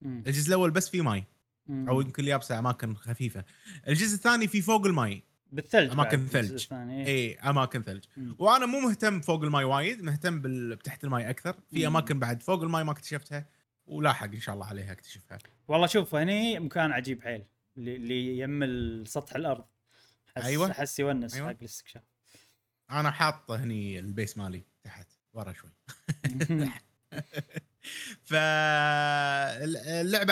[0.03, 1.25] الجزء الأول بس في ماي.
[1.71, 3.45] أو يمكن يابسة أماكن خفيفة.
[3.89, 5.23] الجزء الثاني في فوق الماي.
[5.53, 6.67] بالثلج أماكن بعد، ثلج.
[6.73, 8.05] اي أماكن ثلج.
[8.39, 10.79] وأنا مو مهتم فوق الماي وايد مهتم بال...
[10.79, 11.87] تحت الماي أكثر في.
[11.87, 13.47] أماكن بعد فوق الماي ما اكتشفتها
[13.87, 17.45] ولاحق إن شاء الله عليها اكتشفها والله شوف هني مكان عجيب حيل
[17.77, 19.65] اللي- يم سطح الأرض
[20.37, 20.71] احس أيوة.
[20.71, 21.49] أحس يونس أيوة.
[21.49, 22.03] حق الاستكشاف
[22.91, 25.71] أنا حاط هني ال base مالي تحت ورا شوي
[28.25, 29.83] فاللعبه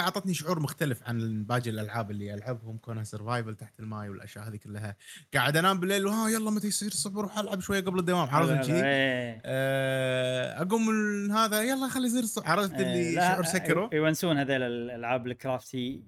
[0.01, 4.97] أعطتني شعور مختلف عن باقي الألعاب اللي ألعبهم كونها survival تحت الماي والأشياء هذه كلها.
[5.35, 8.29] قاعد أنام بالليل وها يلا متى يصير الصبح؟ أروح ألعب شوية قبل الدوام.
[8.31, 9.43] عرفت كذي إيه.
[9.45, 12.51] آه، أقوم من هذا يلا خلي يصير الصبح.
[12.51, 16.03] عرفت إيه، اللي لا، شعور سكره يونسون هذول الألعاب ال crafty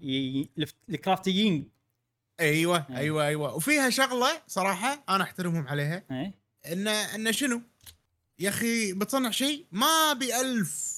[0.88, 1.76] ال crafting.
[2.40, 2.96] أيوه إيه.
[2.96, 3.54] أيوه أيوه.
[3.54, 6.02] وفيها شغلة صراحة أنا أحترمهم عليها.
[6.10, 6.34] إيه؟
[6.72, 7.62] إن إن شنو؟
[8.38, 10.95] يا أخي بتصنع شيء ما بألف.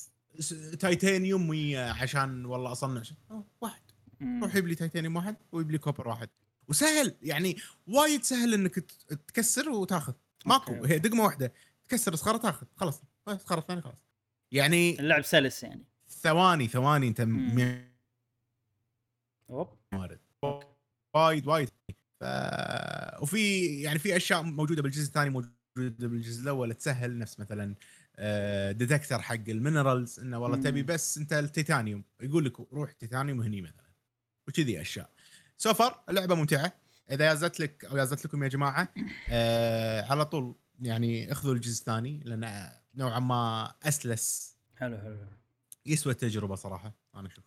[0.80, 3.16] تايتانيوم ويا عشان والله أصنع شيء.
[3.60, 3.82] واحد.
[4.22, 6.28] روح يجيب لي تايتانيوم واحد ويجيب لي copper واحد.
[6.68, 8.74] وسهل يعني وايد سهل إنك
[9.28, 10.12] تكسر وتاخذ.
[10.46, 10.94] ماكو okay.
[10.94, 11.52] هي دقمة واحدة.
[11.88, 12.66] تكسر صخره تاخذ.
[12.76, 13.02] خلاص.
[13.28, 13.96] صخره ثانية خلاص.
[14.52, 15.84] يعني اللعب سلس يعني.
[16.08, 17.20] ثواني ثواني انت.
[19.92, 20.20] موارد
[21.14, 21.70] وايد وايد.
[22.20, 22.24] ف...
[23.22, 26.74] وفي يعني في أشياء موجودة بالجزء الثاني موجودة بالجزء الأول.
[26.74, 27.74] تسهل نفس مثلا.
[28.72, 30.56] detector حق ال minerals إنه والله.
[30.56, 33.88] تبي بس أنت التيتانيوم يقول لك روح تيتانيوم هني مثلا
[34.48, 35.10] وكذي أشياء
[35.56, 36.72] so far اللعبة ممتعة
[37.10, 38.88] إذا يازت لك أو يازت لكم يا جماعة
[39.30, 45.18] آه على طول يعني اخذوا الجزء الثاني لأنه نوعا ما أسلس حلو حلو.
[45.86, 47.44] يسوى التجربة صراحة أنا أشوف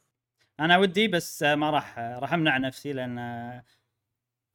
[0.60, 3.18] أنا ودي بس ما راح راح أمنع نفسي لأن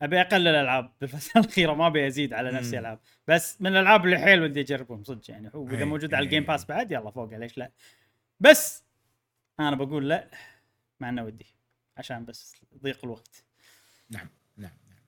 [0.02, 2.78] أبي أقلل الألعاب بالفترة الأخيرة ما أبي أزيد على نفسي.
[2.78, 6.24] ألعاب بس من الألعاب اللي حيل ودي أجربهم صدق يعني هو إذا أي، موجود على
[6.24, 6.46] ال Game أي.
[6.48, 7.70] Pass بعد يلا فوقه ليش لا
[8.40, 8.84] بس
[9.60, 10.30] أنا بقول لا
[11.00, 11.46] مع إنه ودي
[11.96, 13.44] عشان بس ضيق الوقت
[14.10, 14.98] نعم نعم نعم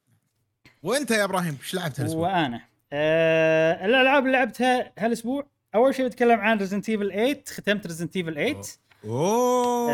[0.83, 2.61] وأنت يا إبراهيم إيش لعبت هالأسبوع؟ وأنا
[2.92, 8.35] آه الألعاب اللي لعبتها هالأسبوع أول شيء بتكلم عن Resident Evil 8 ختمت Resident Evil
[8.35, 8.62] 8 أوه.
[9.05, 9.92] أوه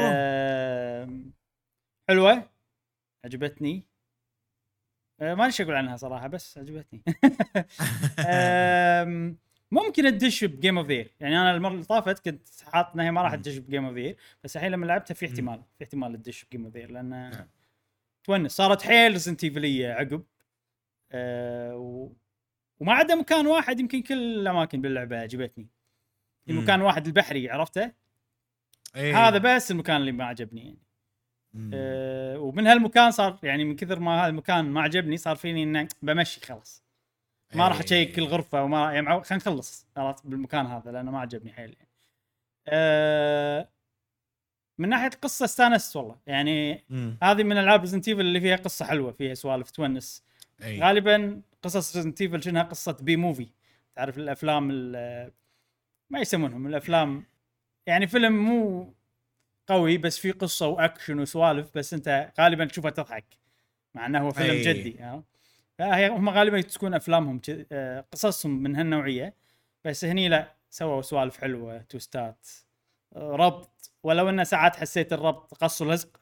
[1.02, 1.32] آم،
[2.08, 2.50] حلوة
[3.24, 3.93] عجبتني آه،
[5.34, 7.02] ما إيش أقول عنها صراحة بس عجبتني
[9.70, 13.10] ممكن تدش ب Game of the Year يعني أنا المرة اللي طافت كنت حاط انها
[13.10, 13.34] ما راح.
[13.34, 15.26] تدش ب Game of the Year بس الحين لما لعبتها في.
[15.26, 17.48] احتمال في احتمال تدش ب Game of the Year لأن نعم.
[18.24, 20.22] تونس صارت حيل Resident عقب
[21.12, 22.12] آه، و...
[22.80, 25.68] وما عدا مكان واحد يمكن كل الأماكن باللعبة عجبتني
[26.46, 26.62] في مم.
[26.62, 27.92] مكان واحد البحري عرفته
[28.96, 29.28] إيه.
[29.28, 30.83] هذا بس المكان اللي ما عجبني يعني.
[31.74, 35.88] أه ومن هالمكان صار يعني من كثر ما هذا المكان ما عجبني صار فيني انه
[36.02, 36.84] بمشي خلاص
[37.54, 37.84] ما راح إيه.
[37.84, 41.88] اشيك الغرفه وما يعني معو- خلينا نخلص خلاص بالمكان هذا لأنه ما عجبني حيل يعني.
[42.68, 43.68] أه
[44.78, 47.16] من ناحية القصة استانست والله يعني مم.
[47.22, 50.24] هذه من ألعاب Resident اللي فيها قصة حلوة فيها سوالف تونس
[50.62, 50.82] إيه.
[50.82, 53.48] غالبا قصص Resident Evil شنها قصة B movie
[53.96, 55.32] تعرف الأفلام ال-
[56.10, 57.24] ما يسمونهم الأفلام
[57.86, 58.94] يعني فيلم مو
[59.66, 63.24] قوي بس فيه قصة واكشن وسوالف بس أنت غالبا تشوفها تضحك
[63.94, 64.62] مع إنه هو فيلم أي.
[64.62, 65.22] جدي ها
[65.78, 67.40] فهي هم غالبا تكون أفلامهم
[67.72, 69.34] آه، قصصهم من هالنوعية
[69.84, 72.46] بس هني لا سووا سوالف حلوة توستات
[73.16, 76.20] آه، ربط ولو إنه ساعات حسيت الربط قص ولزق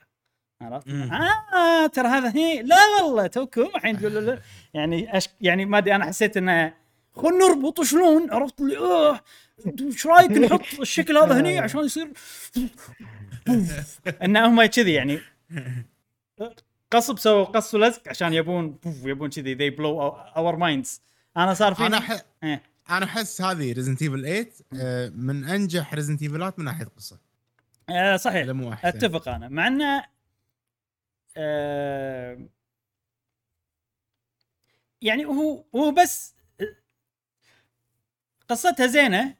[0.60, 4.38] عرفت؟ آه ترى هذا هني لا والله توكم الحين تقول
[4.74, 5.28] يعني أش...
[5.40, 6.74] يعني ما أدري أنا حسيت إنه
[7.12, 9.20] خلنا نربط شلون عرفت لي آه
[9.80, 12.12] إيش رايك نحط الشكل هذا هني عشان يصير؟
[14.24, 15.20] ان هم كذي يعني.
[16.90, 19.54] غصب سووا قص ولزق عشان يبون بوف يبون كذي.
[19.56, 21.00] They blow our minds.
[21.36, 22.22] أنا صار فيني؟ أنا ح...
[22.44, 22.62] إيه.
[22.90, 27.18] أنا أحس هذه Resident Evil 8 آه، من أنجح Resident Evil ات من ناحية قصة.
[27.90, 28.48] آه صحيح.
[28.48, 29.48] مو احسن أتفق أنا.
[29.48, 30.04] مع إنه
[31.36, 32.38] آه
[35.02, 36.34] يعني هو هو بس
[38.48, 39.34] قصتها زينة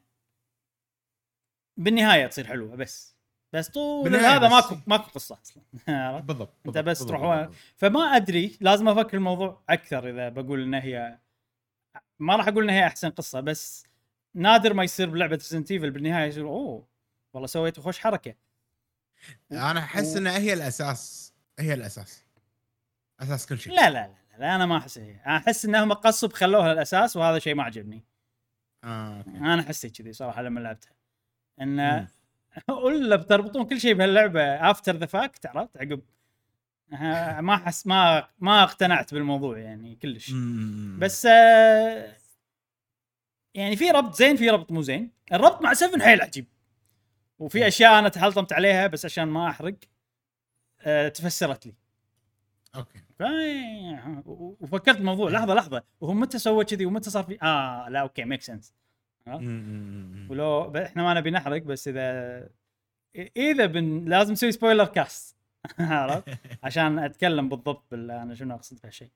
[1.77, 3.17] بالنهاية تصير حلوة بس
[3.53, 4.53] بس طول هذا بس.
[4.53, 5.63] ماكو ماكو قصة أصلا؟
[6.27, 7.49] بالضبط أنت بس تروح.
[7.77, 11.19] فما أدري لازم أفكر الموضوع أكثر إذا بقول ان هي
[12.19, 13.87] ما راح أقول ان هي أحسن قصة بس
[14.35, 16.87] نادر ما يصير بلعبة Resident Evil بالنهاية يصير أوه
[17.33, 18.35] والله سويتوا خوش حركة
[19.53, 22.25] أنا أحس و- انها هي الأساس هي الأساس
[23.21, 26.73] أساس كل شيء لا لا لا, لا أنا ما أحس هي أحس إنهم غصب خلوها
[26.73, 28.05] الأساس وهذا شيء ما عجبني
[28.85, 29.31] آه، okay.
[29.31, 30.93] أنا حسيت كذي صراحة لما لعبتها
[31.61, 32.07] إن.
[32.85, 36.03] ولا بتربطون كل شيء بهاللعبة after the fact عرفت؟ عقب.
[37.41, 40.33] ما احس ما ما اقتنعت بالموضوع يعني كلش.
[40.99, 42.17] بس آه،
[43.55, 45.11] يعني في ربط زين في ربط مو زين.
[45.33, 46.47] الربط مع 7 حيل عجيب.
[47.39, 49.75] وفي أشياء أنا تحلطمت عليها بس عشان ما أحرق
[50.81, 51.75] آه، تفسرت لي.
[52.75, 52.99] okay.
[54.61, 55.31] وفكرت الموضوع.
[55.31, 55.83] لحظة لحظة.
[56.01, 58.75] وهو متى سوى كذي ومتى صار في؟ آه لا okay make sense.
[60.31, 62.49] ولو إحنا ما نبي نحرق بس إذا
[63.37, 65.37] إذا بن لازم نسوي spoiler cast
[65.79, 69.11] عرفت؟ عشان أتكلم بالضبط بال أنا شنو أقصد بهالشيء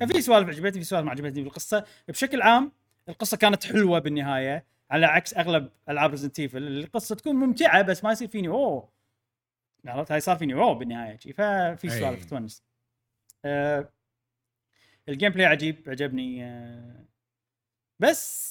[0.00, 1.84] ففي سوالف عجبتني في سوالف ما عجبتني بالقصة.
[2.08, 2.72] بشكل عام
[3.08, 8.12] القصة كانت حلوة بالنهاية على عكس أغلب ألعاب Resident Evil القصة تكون ممتعة بس ما
[8.12, 8.88] يصير فيني أوه.
[9.86, 11.32] عرفت؟ هاي صار فيني أوه بالنهاية شي.
[11.32, 11.90] ففي.
[11.90, 12.62] سوالف تونس.
[13.44, 13.88] آه
[15.08, 17.04] ال gameplay عجيب عجبني آه.
[18.00, 18.49] بس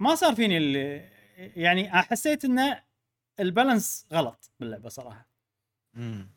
[0.00, 1.08] ما صار فيني اللي
[1.38, 2.82] يعني حسيت انه
[3.40, 5.28] ال balance غلط باللعبة صراحة.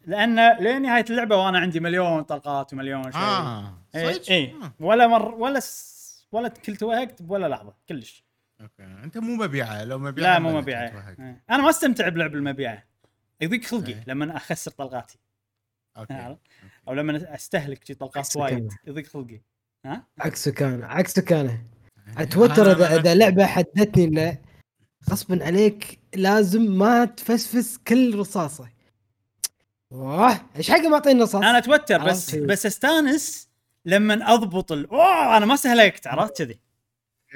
[0.06, 4.74] لأن لين نهايه اللعبة وأنا عندي مليون طلقات ومليون شيء آه اي صدق؟ اي آه.
[4.80, 6.28] ولا مر ولا س...
[6.32, 8.24] ولا كل توهقت بولا لحظة كلش
[8.62, 11.10] أوكي أنت مو مبيعة لو مبيعة لا مو مبيعة.
[11.20, 11.44] إيه.
[11.50, 12.84] أنا ما استمتع بلعب المبيعة
[13.42, 14.04] يضيق خلقي إيه.
[14.08, 15.20] لما أخسر طلقاتي
[15.98, 16.42] أوكي عرفت؟
[16.88, 18.74] أو لما أستهلك شي طلقات وايد.
[18.88, 19.42] يضيق خلقي
[19.86, 21.60] ها عكسه كان عكسه كان
[22.18, 24.38] اتوتر أنا- اذا إذا لعبة حدتني انه
[25.10, 28.70] غصبا عليك لازم ما تفسفس كل رصاصة.
[29.92, 32.46] واه إيش حق معطيني رصاص؟ أنا أتوتر بس عرفت.
[32.46, 33.50] بس أستانس
[33.86, 34.90] لما أضبط ال...
[34.90, 36.60] أوه أنا ما استهلكت عرفت كذي.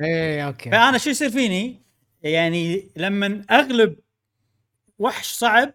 [0.01, 0.71] إيه okay.
[0.71, 1.82] فأنا شو يصير فيني؟
[2.23, 3.95] يعني لما أغلب
[4.99, 5.73] وحش صعب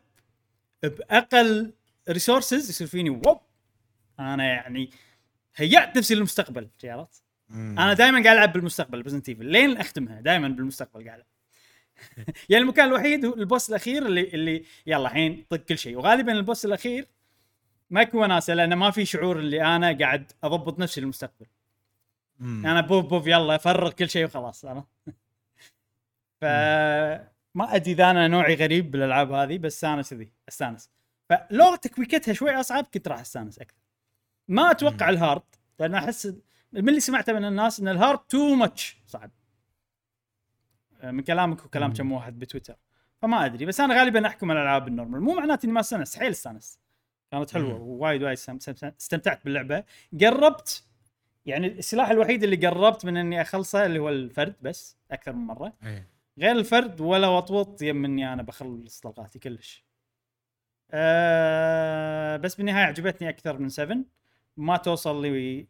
[0.82, 1.72] بأقل
[2.08, 3.40] resources يصير فيني ووب
[4.20, 4.90] أنا يعني
[5.56, 6.68] هيأت نفسي للمستقبل.
[6.84, 7.22] عرفت؟
[7.54, 11.22] أنا دائما قاعد ألعب بالمستقبل ب Resident Evil لين أختمها؟ دائما بالمستقبل قاعد
[12.48, 15.96] يعني المكان الوحيد هو ال boss الأخير اللي اللي يلا الحين طق كل شيء.
[15.96, 17.06] وغالبا ال boss الأخير
[17.90, 21.46] ما يكون وناسه لأنه ما في شعور اللي أنا قاعد أضبط نفسي للمستقبل.
[22.40, 24.84] أنا بوف بوف يلا فرغ كل شيء وخلاص أنا
[26.40, 26.44] ف
[27.54, 30.90] ما أدري إذا أنا نوعي غريب بالألعاب هذه بس أنا كذي أستانس.
[31.28, 33.80] فلو tweak تها شوي أصعب كنت راح أستانس أكثر.
[34.48, 35.08] ما أتوقع.
[35.08, 35.42] ال hard
[35.80, 36.34] لأن أحس
[36.72, 39.30] من اللي سمعته من الناس إن ال hard too much صعب.
[41.04, 41.92] من كلامك وكلام.
[41.92, 42.76] كم واحد بتويتر.
[43.22, 45.20] فما أدري بس أنا غالبا أحكم على الالعاب النورمال.
[45.20, 46.80] مو معناته إني ما استأنس حيل استأنس.
[47.30, 48.58] كانت حلوة وايد استم-
[49.00, 49.84] استمتعت باللعبة.
[50.20, 50.84] قربت
[51.46, 55.72] يعني السلاح الوحيد اللي قربت من إني أخلصه اللي هو الفرد بس أكثر من مرة.
[55.86, 56.08] إيه.
[56.38, 59.84] غير الفرد ولا وطوط يم إني أنا بخلص طلقاتي كلش.
[60.90, 63.98] أه بس بالنهاية عجبتني أكثر من 7
[64.56, 65.68] ما توصل لي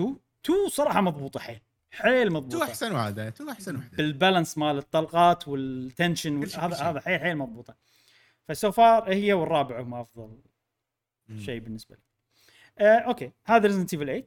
[0.00, 1.60] 2 2 صراحة مضبوطة حيل
[1.90, 3.96] حيل two مضبوطه أحسن واحدة two أحسن واحدة.
[3.96, 6.76] بال balance مال الطلقات وال tension هذا.
[6.76, 7.76] هذا حيل حيل مضبوطة.
[8.48, 10.38] ف so far هي والرابع هم أفضل
[11.28, 11.40] مم.
[11.40, 12.02] شيء بالنسبة لي.
[12.78, 14.24] آه okay هذا Resident Evil 8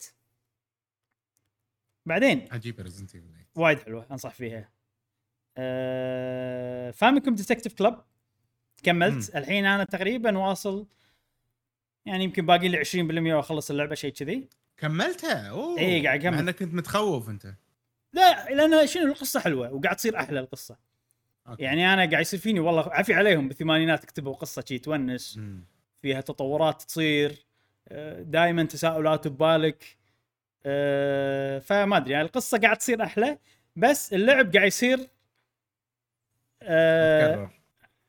[2.06, 4.70] بعدين؟ عجيبة Resident Evil وايد حلوة أنصح فيها.
[5.58, 8.02] آه Famicom Detective Club
[8.84, 9.36] كملت.
[9.36, 10.88] الحين أنا تقريبا واصل
[12.06, 14.50] يعني يمكن باقي لي 20% وأخلص اللعبة شيء كذي.
[14.78, 16.32] كملتها أوه إيه، قاعد أكمل.
[16.34, 17.54] مع إنك كنت متخوف أنت
[18.14, 20.78] لا لأن شنو القصة حلوة وقاعد تصير أحلى القصة
[21.48, 21.64] أوكي.
[21.64, 25.64] يعني أنا قاعد يصير فيني والله عافي عليهم بالثمانينات كتبوا قصة شي تونس مم.
[26.02, 27.46] فيها تطورات تصير
[28.20, 29.98] دائما تساؤلات ببالك
[30.66, 33.38] آه، فما أدري يعني القصة قاعد تصير أحلى
[33.76, 35.08] بس اللعب قاعد يصير
[36.62, 37.50] آه، تكرر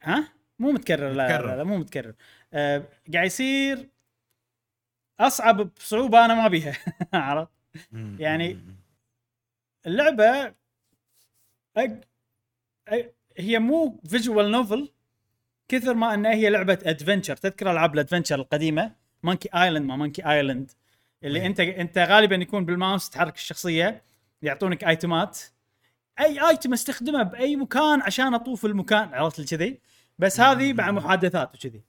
[0.03, 0.28] ها
[0.59, 1.57] مو متكرر لا, لا, متكرر.
[1.57, 2.14] لا مو متكرر
[2.55, 2.82] آه
[3.14, 3.88] قاعد يصير
[5.20, 6.76] أصعب بصعوبة أنا ما بيها
[7.12, 7.50] عرفت.
[8.18, 8.56] يعني-.
[9.86, 10.54] اللعبة
[11.76, 12.04] أج...
[12.88, 13.10] أ...
[13.36, 14.90] هي مو visual novel
[15.68, 18.92] كثر ما إنها هي لعبة adventure تذكر ألعاب ال adventure القديمة
[19.22, 20.72] Monkey Island ما Monkey Island
[21.24, 21.46] اللي أي.
[21.46, 24.02] أنت أنت غالبا يكون بالماوس تحرك الشخصية
[24.42, 25.40] يعطونك item ات
[26.20, 29.80] أي item أستخدمه بأي مكان عشان أطوف المكان عرفت كذي
[30.18, 31.82] بس هذه مع محادثات وكذي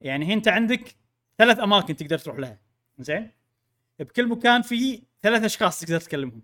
[0.00, 0.96] يعني أنت عندك
[1.40, 2.58] ثلاث أماكن تقدر تروح لها.
[2.98, 3.30] زين؟
[3.98, 6.42] بكل مكان في ثلاث أشخاص تقدر تكلمهم.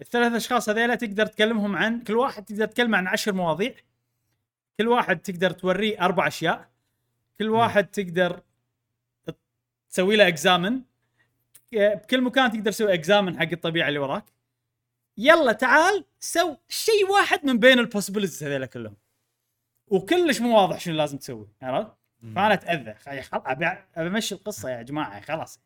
[0.00, 3.74] الثلاث أشخاص هذيلا تقدر تكلمهم عن كل واحد تقدر تكلم عن عشر مواضيع.
[4.78, 6.70] كل واحد تقدر توريه أربع أشياء.
[7.38, 8.42] كل واحد تقدر
[9.90, 10.82] تسوي له اكزامن
[11.72, 14.24] بكل مكان تقدر تسوي اكزامن حق الطبيعة اللي وراك.
[15.18, 18.96] يلا تعال سو شيء واحد من بين ال possibilities هذيلا كلهم.
[19.86, 21.48] وكلش مو واضح شنو لازم تسوي.
[21.62, 22.94] عرفت؟ فانا اتاذى.
[23.96, 25.60] ابي امشي القصة يا جماعة خلاص.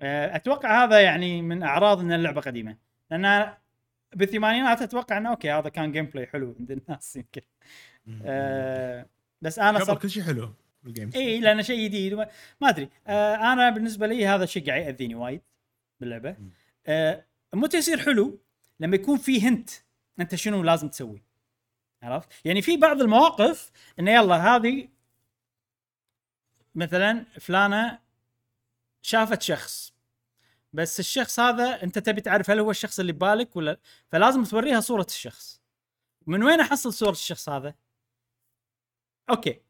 [0.00, 2.76] أه، أتوقع هذا يعني من أعراض إن اللعبة قديمة.
[3.10, 3.54] لأن
[4.14, 7.40] بالثمانينات أتوقع إنه okay هذا كان gameplay حلو عند الناس يمكن.
[8.24, 9.06] أه
[9.42, 9.98] بس أنا صر...
[9.98, 12.28] كل شيء حلو بال games اي لأنه شيء جديد وما-
[12.60, 12.88] ما أدري.
[13.06, 15.42] آه أنا بالنسبة لي هذا الشيء قاعد يأذيني وايد
[16.00, 16.36] باللعبة.
[16.86, 18.40] آه متى يصير حلو؟
[18.80, 19.70] لما يكون في هنت
[20.20, 21.22] أنت شنو لازم تسوي.
[22.02, 24.88] عرفت؟ يعني في بعض المواقف انه يلا هذه
[26.74, 27.98] مثلا فلانة
[29.02, 29.92] شافت شخص
[30.72, 35.06] بس الشخص هذا أنت تبي تعرف هل هو الشخص اللي ببالك ولا فلازم توريها صورة
[35.08, 35.62] الشخص.
[36.26, 37.74] من وين أحصل صورة الشخص هذا؟
[39.30, 39.60] أوكي.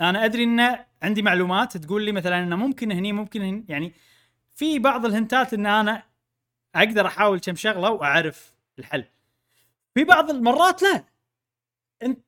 [0.00, 3.92] أنا أدري إن عندي معلومات تقول لي مثلا إنه ممكن هني ممكن هني يعني
[4.54, 6.02] في بعض الهنتات إن أنا
[6.74, 9.04] أقدر أحاول كم شغلة وأعرف الحل.
[9.94, 11.04] في بعض المرات لا.
[12.02, 12.20] أنت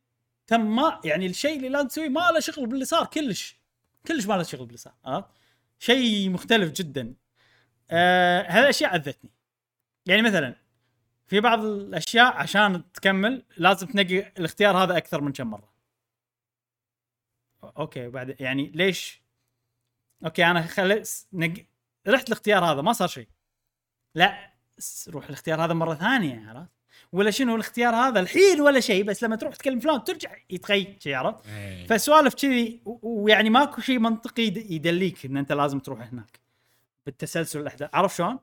[0.53, 3.57] ما يعني الشيء اللي لازم تسويه ما له شغل باللي صار كلش.
[4.07, 5.29] كلش ما له شغل باللي صار عرفت؟
[5.79, 7.15] شيء مختلف جدا.
[7.91, 9.31] آه هالاشياء أذتني.
[10.07, 10.57] يعني مثلا
[11.27, 15.73] في بعض الأشياء عشان تكمل لازم تنقي الاختيار هذا أكثر من كم مرة.
[17.65, 19.23] okay بعد يعني ليش؟
[20.25, 21.67] okay أنا خليت نق...
[22.09, 23.29] رحت الاختيار هذا ما صار شيء.
[24.15, 24.55] لا
[25.09, 26.76] روح الاختيار هذا مرة ثانية عرفت؟
[27.17, 31.15] ولا شنو الاختيار هذا الحين ولا شيء بس لما تروح تكلم فلان ترجع يتغير شيء
[31.15, 31.87] عرفت إيه.
[31.87, 36.41] فسوالف كذي ويعني ماكو شيء منطقي يد- يدليك إن أنت لازم تروح هناك
[37.07, 38.39] بالتسلسل الأحداث عرفت شلون؟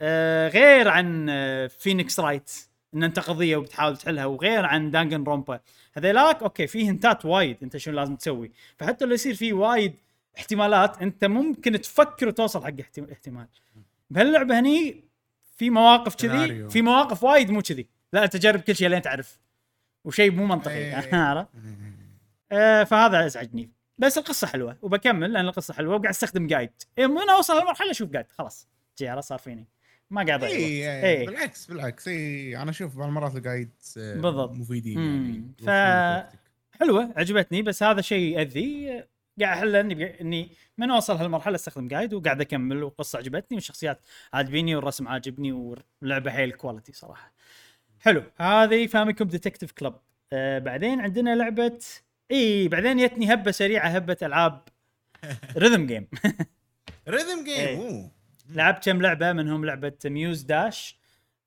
[0.00, 2.50] آه غير عن آه Phoenix Wright
[2.94, 5.60] إن أنت قضية وبتحاول تحلها وغير عن Danganronpa
[5.94, 9.94] هذيلاك okay في hint ات وايد أنت شنو لازم تسوي فحتى لو يصير في وايد
[10.38, 13.46] احتمالات أنت ممكن تفكر وتوصل حق احتم- احتمال
[14.10, 15.04] بهاللعبة هني
[15.56, 16.28] في مواقف كذي.
[16.70, 19.40] في مواقف وايد مو كذي لا تجرب كل شيء لين تعرف
[20.04, 20.94] وشيء مو منطقي إيه.
[21.14, 21.48] عرفت؟
[22.52, 27.30] آه فهذا ازعجني بس القصة حلوة وبكمل لأن القصة حلوة وقاعد أستخدم guide إيه من
[27.30, 29.68] أوصل هالمرحله أشوف guide خلاص جي صار فيني
[30.10, 30.56] ما قاعد اي
[31.04, 31.26] إيه.
[31.26, 34.50] بالعكس بالعكس اي أنا أشوف بعض المرات ال guide بالضبط.
[34.50, 34.98] مفيدين.
[34.98, 36.36] يعني ف-.
[36.80, 38.88] حلوة عجبتني بس هذا شيء يأذي
[39.40, 44.00] قاعد أحل إني إني من أوصل هالمرحلة أستخدم guide وقاعد أكمل والقصة عجبتني والشخصيات
[44.32, 47.32] عاجبيني والرسم عاجبني واللعبة حيل quality صراحة.
[48.00, 49.94] حلو هذه Famicom Detective Club
[50.32, 51.78] آه بعدين عندنا لعبة
[52.30, 54.68] اي بعدين جتني هبة سريعة هبة ألعاب.
[55.56, 56.08] rhythm game
[57.08, 58.10] rhythm game
[58.50, 60.98] لعبت كم لعبة منهم لعبة Muse Dash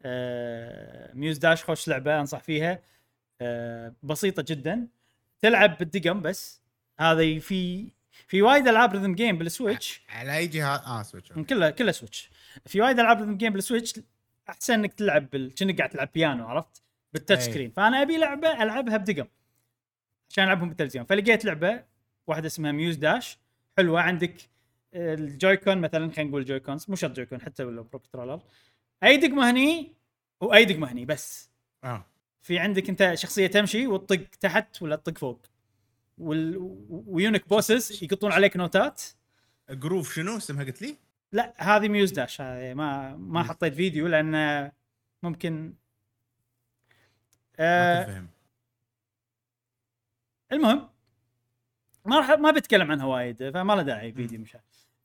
[0.03, 2.79] آه Muse Dash خوش لعبة أنصح فيها.
[3.41, 4.87] آه بسيطة جدا.
[5.41, 6.61] تلعب بالدقم بس.
[6.99, 7.91] هذا في
[8.27, 10.01] في وايد ألعاب rhythm game بال Switch.
[10.09, 11.31] على أي جهاز؟ آه Switch.
[11.31, 12.29] كلها كلها Switch
[12.65, 13.93] في وايد ألعاب rhythm game بال Switch.
[14.51, 15.55] أحسن إنك تلعب بال...
[15.55, 16.83] كأنك قاعد تلعب بيانو عرفت؟
[17.13, 17.43] بال touch.
[17.43, 19.27] screen فأنا أبي لعبة ألعبها بدقم
[20.29, 21.05] عشان ألعبهم بالتلفزيون.
[21.05, 21.83] فلقيت لعبة
[22.27, 23.37] واحدة اسمها Muse Dash
[23.77, 24.01] حلوة.
[24.01, 24.35] عندك
[24.93, 28.41] ال Joy-Con مثلا خلينا نقول Joy-Cons مو شرط Joy-Con حتى لو Pro Controller
[29.03, 29.93] أي دقمة هني
[30.41, 31.49] وأي دقمة هني بس.
[31.83, 32.05] آه.
[32.41, 35.45] في عندك أنت شخصية تمشي وتطق تحت ولا تطق فوق.
[36.17, 36.57] وال...
[36.89, 39.01] ويجونك bosses يقطون عليك نوتات.
[39.69, 40.97] Groove شنو؟ اسمها قلت لي؟
[41.31, 44.71] لا هذه Muse Dash هذه ما ما حطيت فيديو لأن
[45.23, 45.73] ممكن
[47.59, 48.25] آه
[50.51, 50.89] المهم
[52.05, 54.57] ما راح ما بتكلم عنها وايد فما له داعي فيديو مش.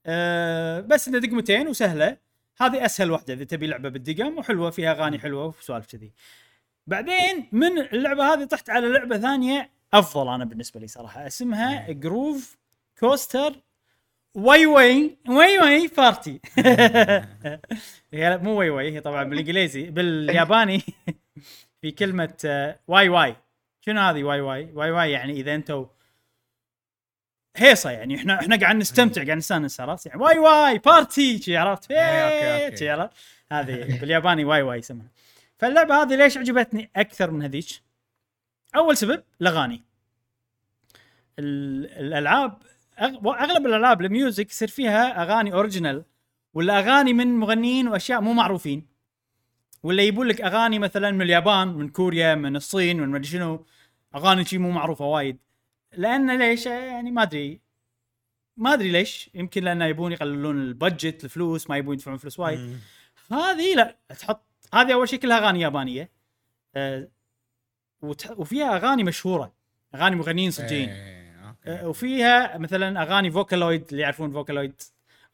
[0.06, 2.16] آه بس انها دقمتين وسهلة
[2.60, 6.12] هذه أسهل واحدة إذا تبي لعبة بالدقم وحلوة فيها أغاني حلوة وسوالف كذي.
[6.86, 12.58] بعدين من اللعبة هذه طحت على لعبة ثانية أفضل أنا بالنسبة لي صراحة اسمها Groove
[12.98, 13.60] Coaster
[14.36, 16.40] Wai Wai Wai Wai Party
[18.12, 19.82] هي مو わいわい هي طبعا بالإنجليزي.
[19.90, 20.82] بالياباني
[21.80, 23.36] في كلمة آه، わいわい.
[23.80, 25.86] شنو هذه わいわい؟ わいわい يعني إذا أنتم
[27.56, 28.16] هيصة يعني.
[28.16, 32.76] إحنا إحنا قاعد نستمتع قاعد نستانس عرفت؟ يعني Wai Wai Party عرفت؟ okay.
[32.76, 33.12] شي عرفت؟
[33.52, 35.10] هذه بالياباني わいわい يسمونها
[35.58, 37.66] فاللعبة هذه ليش عجبتني أكثر من هذيك؟
[38.76, 39.82] أول سبب الأغاني.
[41.38, 42.62] ال- الألعاب
[42.98, 46.04] أغلب الألعاب ال music يصير فيها أغاني original
[46.54, 48.86] ولا أغاني من مغنيين وأشياء مو معروفين.
[49.82, 53.66] ولا يبون لك أغاني مثلا من اليابان من كوريا من الصين من مدري شنو
[54.14, 55.38] أغاني شي مو معروفة وايد.
[55.96, 57.60] لأن ليش؟ يعني ما أدري.
[58.56, 59.30] ما أدري ليش.
[59.34, 62.80] يمكن لأن يبون يقللون البادجت الفلوس ما يبون يدفعون فلوس وايد.
[63.32, 66.10] هذه لا تحط هذه أول شيء كلها أغاني يابانية.
[68.02, 68.30] وتح...
[68.30, 69.52] وفيها أغاني مشهورة.
[69.94, 71.15] أغاني مغنيين صجيين إيه،
[71.68, 74.82] وفيها مثلا أغاني Vocaloid اللي يعرفون Vocaloid.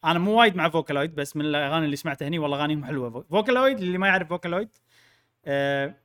[0.05, 3.25] أنا مو وايد مع Vocaloid بس من الأغاني اللي سمعتها هني والله أغانيهم حلوة.
[3.31, 4.69] Vocaloid اللي ما يعرف Vocaloid
[5.45, 5.95] آه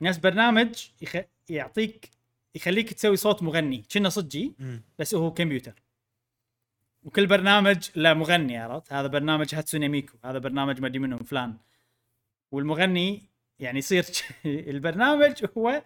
[0.00, 1.16] ناس برنامج يخ...
[1.48, 2.10] يعطيك
[2.54, 3.84] يخليك تسوي صوت مغني.
[3.92, 4.54] كأنه صجي.
[4.98, 5.82] بس هو كمبيوتر.
[7.02, 11.56] وكل برنامج له مغني عرفت؟ هذا برنامج Hatsune Miku هذا برنامج ما أدري منهم فلان.
[12.52, 13.22] والمغني
[13.58, 14.04] يعني يصير
[14.44, 15.82] البرنامج هو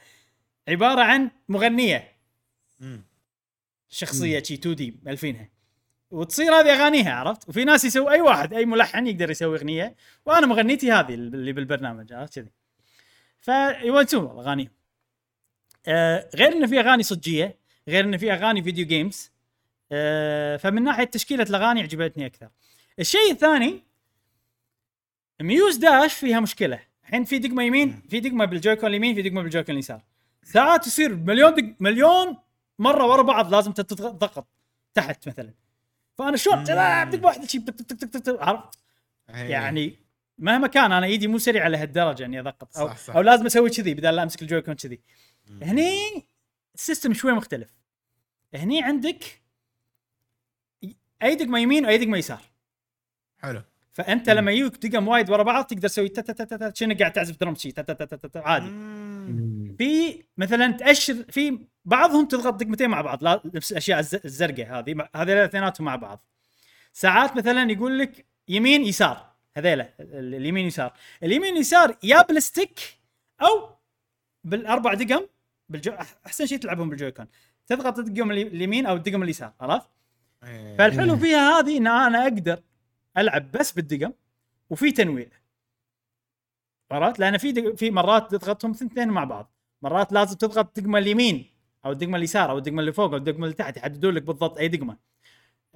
[0.68, 2.14] عبارة عن مغنية.
[3.88, 5.50] شخصية شي 2D مألفينها
[6.10, 9.96] وتصير هذه أغانيها عرفت؟ وفي ناس يسوي أي واحد أي ملحن يقدر يسوي أغنية.
[10.26, 12.50] وأنا مغنيتي هذه اللي بالبرنامج عرفت كذي؟
[13.40, 14.70] فيونسون والله أغانيهم.
[15.86, 17.58] آه غير إنه في أغاني صجية
[17.88, 19.30] غير إنه في أغاني video games
[19.92, 22.48] آه فمن ناحية تشكيلة الأغاني عجبتني أكثر.
[22.98, 23.82] الشيء الثاني
[25.40, 26.80] Muse Dash فيها مشكلة.
[27.04, 30.02] الحين في دقمة يمين في دقمة بال Joy-Con اليمين في دقمة بال Joy-Con اليسار.
[30.42, 32.36] ساعات يصير مليون دق مليون
[32.78, 34.46] مرة ورا بعض لازم تضغط
[34.94, 35.52] تحت مثلا.
[36.18, 36.64] فأنا شلون؟
[37.04, 37.58] دقمه واحدة شي
[38.28, 38.78] عرفت؟
[39.30, 39.34] إيه.
[39.34, 39.98] يعني
[40.38, 42.76] مهما كان أنا إيدي مو سريعة لهالدرجة إني أضغط.
[42.78, 43.16] أو صح، صح.
[43.16, 45.00] أو لازم أسوي كذي بدل لا أمسك ال Joy-Con كذي.
[45.62, 45.98] هني
[46.74, 47.74] ال system شوي مختلف.
[48.54, 49.42] هني عندك
[51.22, 52.42] اي دقمه يمين واي دقمه يسار.
[53.38, 53.62] حلو.
[53.92, 57.12] فأنت لما يجيك دقم وايد ورا بعض تقدر تسوي تا- تا- تا- تا- كأنك قاعد
[57.12, 57.72] تعزف drum شي.
[57.72, 58.66] تا- تا- تا- تا- تا- تا- عادي.
[58.66, 59.74] مم.
[59.78, 64.94] في مثلا تاشر في بعضهم تضغط دقمتين مع بعض لا نفس الأشياء الز- الزرقاء هذه
[64.94, 66.24] مع- هذول اثنيناتهم مع بعض
[66.92, 72.80] ساعات مثلا يقول لك يمين يسار هذيلا ال- اليمين يسار اليمين يسار يا بال stick
[73.42, 73.70] أو
[74.44, 75.26] بالأربع دقم
[75.68, 75.92] بال Joy
[76.26, 77.26] أحسن شيء تلعبهم بالجويكون
[77.66, 79.88] تضغط الدقم الي- اليمين أو الدقم اليسار عرفت؟
[80.44, 80.76] إيه.
[80.76, 82.62] فالحلو فيها هذه إن أنا أقدر
[83.18, 84.12] ألعب بس بالدقم
[84.70, 85.26] وفي تنويع
[86.90, 87.74] عرفت؟ لأن في دق...
[87.74, 89.50] في مرات تضغطهم اثنتين مع بعض،
[89.82, 91.53] مرات لازم تضغط الدقمه اليمين
[91.84, 94.68] أو الدقمة اليسار أو الدقمة اللي فوق أو الدقمة اللي تحت يحددون لك بالضبط أي
[94.68, 94.96] دقمة.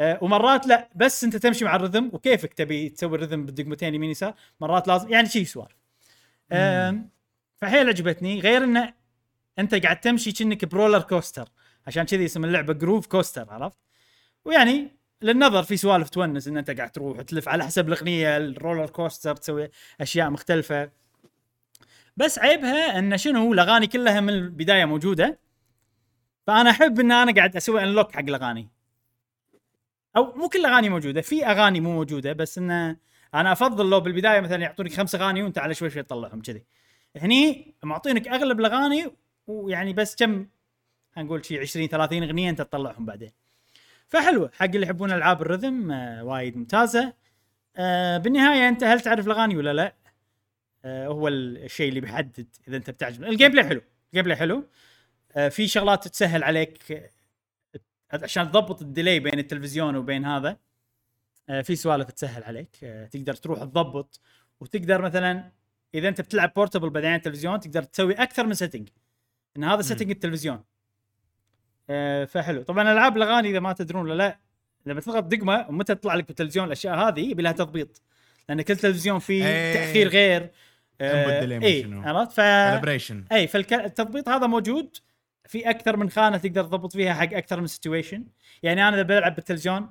[0.00, 4.34] أه ومرات لا بس أنت تمشي مع الرذم وكيفك تبي تسوي الرذم بالدقمتين يمين يسار،
[4.60, 5.76] مرات لازم يعني شي سوالف.
[6.52, 7.10] أم،
[7.56, 8.94] فحيل عجبتني غير إنه
[9.58, 11.48] أنت قاعد تمشي كأنك ب roller coaster
[11.86, 13.78] عشان كذي اسم اللعبة Groove Coaster عرفت؟
[14.44, 14.88] ويعني
[15.22, 19.36] للنظر في سوالف تونس إن أنت قاعد تروح تلف على حسب الأغنية ال roller coaster
[19.36, 20.90] تسوي أشياء مختلفة
[22.16, 25.38] بس عيبها إن شنو الأغاني كلها من البداية موجودة
[26.48, 28.68] فأنا أحب إن أنا قاعد أسوي unlock حق الأغاني.
[30.16, 32.96] أو مو كل الاغاني موجودة في أغاني مو موجودة بس انه
[33.34, 36.64] أنا أفضل لو بالبداية مثلا يعطونك خمس أغاني وأنت على شوي شوي تطلعهم كذي.
[37.16, 39.10] هني معطينك أغلب الأغاني
[39.46, 40.46] ويعني بس كم؟
[41.16, 43.32] هنقول شي 20 30 أغنية أنت تطلعهم بعدين.
[44.08, 47.12] فحلوة حق اللي يحبون ألعاب ال rhythm آه وايد ممتازة.
[47.76, 49.94] آه بالنهاية أنت هل تعرف الأغاني ولا لا؟
[50.84, 53.24] آه هو الشيء اللي بيحدد إذا أنت بتعجب.
[53.24, 54.64] ال gameplay حلو ال gameplay حلو.
[55.50, 57.10] في شغلات تسهل عليك آه،
[58.12, 60.56] عشان تضبط ال delay بين التلفزيون وبين هذا
[61.48, 64.20] آه في سوالف تسهل عليك آه تقدر تروح تضبط
[64.60, 65.52] وتقدر مثلا
[65.94, 68.88] إذا أنت بتلعب portable بعدين التلفزيون تقدر تسوي أكثر من setting
[69.56, 70.64] إن هذا setting التلفزيون.
[71.90, 72.62] آه، فحلو.
[72.62, 74.38] طبعا ألعاب الأغاني إذا ما تدرون ولا لا
[74.86, 78.02] لما تضغط دقمة ومتى تطلع لك بالتلفزيون الأشياء هذه يبي لها تضبيط.
[78.48, 79.74] لأن كل تلفزيون فيه إيه.
[79.74, 80.50] تأخير غير
[81.62, 81.84] اي.
[82.04, 82.40] عرفت؟ ف
[83.32, 84.96] اي فالتضبيط هذا موجود
[85.48, 88.24] في أكثر من خانة تقدر تضبط فيها حق أكثر من situation
[88.62, 89.90] يعني أنا إذا بلعب بالتلفزيون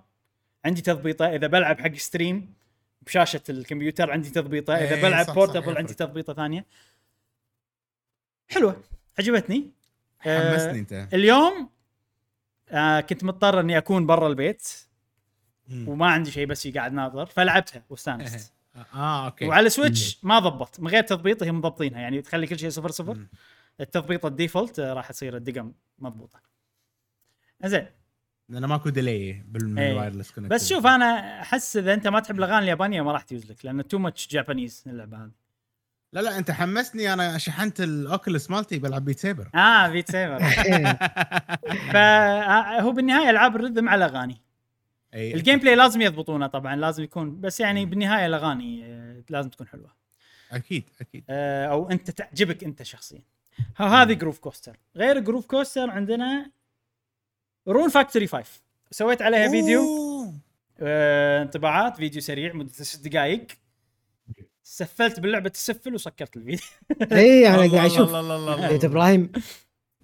[0.66, 1.26] عندي تضبيطة.
[1.26, 2.53] إذا بلعب حق stream
[3.01, 4.76] بشاشة الكمبيوتر عندي تضبيطة.
[4.76, 5.93] إذا إيه، بلعب صح، صح، portable عندي.
[5.93, 6.66] تضبيطة ثانية.
[8.49, 8.84] حلوة.
[9.20, 9.72] عجبتني.
[10.26, 11.08] آه، حمسني أنت.
[11.14, 11.70] اليوم
[12.70, 14.68] آه كنت مضطر إني أكون برا البيت.
[15.68, 15.89] مم.
[15.89, 17.26] وما عندي شيء بس قاعد ناظر.
[17.26, 18.53] فلعبتها واستانست.
[18.93, 19.45] آه okay.
[19.45, 21.99] وعلى Switch ما ضبط من غير تضبيط هي مضبطينها.
[21.99, 23.14] يعني تخلي كل شيء صفر صفر.
[23.14, 23.30] مم.
[23.82, 26.41] التضبيط ال default راح تصير الدقم مضبوطة.
[27.65, 27.88] زين.
[28.49, 29.43] لأن ماكو delay.
[29.47, 33.21] بال wireless connect بس شوف أنا أحس إذا أنت ما تحب الأغاني اليابانية ما راح
[33.21, 35.32] تجوز لك لأن too much Japanese اللعبة هذه.
[36.13, 40.39] لا لا أنت حمسني أنا شحنت ال Oculus مالتي بلعب Beat Saber آه Beat Saber
[41.93, 44.41] فهو بالنهاية ألعاب ال rhythm على أغاني.
[45.13, 49.93] ال gameplay لازم يضبطونه طبعا لازم يكون بس يعني بالنهاية الأغاني آه، لازم تكون حلوة.
[50.51, 51.23] أكيد أكيد.
[51.30, 53.21] آه، أو أنت تعجبك أنت شخصيا.
[53.76, 56.51] هذه Groove Coaster غير Groove Coaster عندنا
[57.67, 59.82] Rune Factory 5 سويت عليها فيديو.
[60.80, 63.47] آه، انطباعات فيديو سريع مدة ست دقائق.
[64.64, 66.66] سفلت باللعبة تسفل وسكرت الفيديو.
[67.12, 68.72] اي أنا الله قاعد أشوف.
[68.72, 69.32] بيت إبراهيم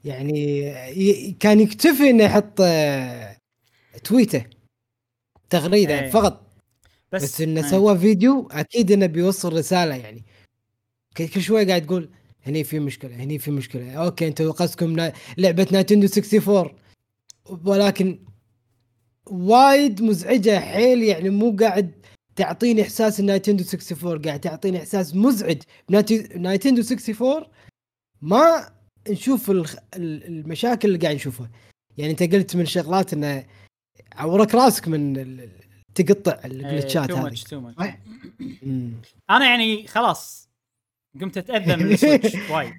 [0.06, 3.38] يعني كان يكتفي إنه يحط آه،
[4.04, 4.46] تويته
[5.50, 6.10] تغريدة إيه.
[6.10, 6.54] فقط.
[7.12, 7.70] بس بس إنه آه.
[7.70, 10.24] سوى فيديو أكيد إنه بيوصل رسالة يعني.
[11.16, 12.10] ك- كل شوي قاعد تقول
[12.44, 13.94] هني في مشكلة هني في مشكلة.
[13.94, 16.70] أوكي أنتم قصدكم لعبة نايتندو 64
[17.66, 18.20] ولكن
[19.26, 21.92] وايد مزعجة حيل يعني مو قاعد
[22.36, 25.58] تعطيني إحساس النايتندو 64 قاعد تعطيني إحساس مزعج.
[26.36, 27.44] نايتندو 64
[28.22, 28.70] ما
[29.10, 29.52] نشوف
[29.96, 31.52] المشاكل اللي قاعد نشوفها.
[31.98, 33.46] يعني أنت قلت من الشغلات انه
[34.16, 35.40] عورك راسك من
[35.96, 37.26] تقطع ال glitches تو هذه.
[39.30, 40.50] أنا يعني خلاص.
[41.22, 42.74] قمت أتأذى من السويتش وايد.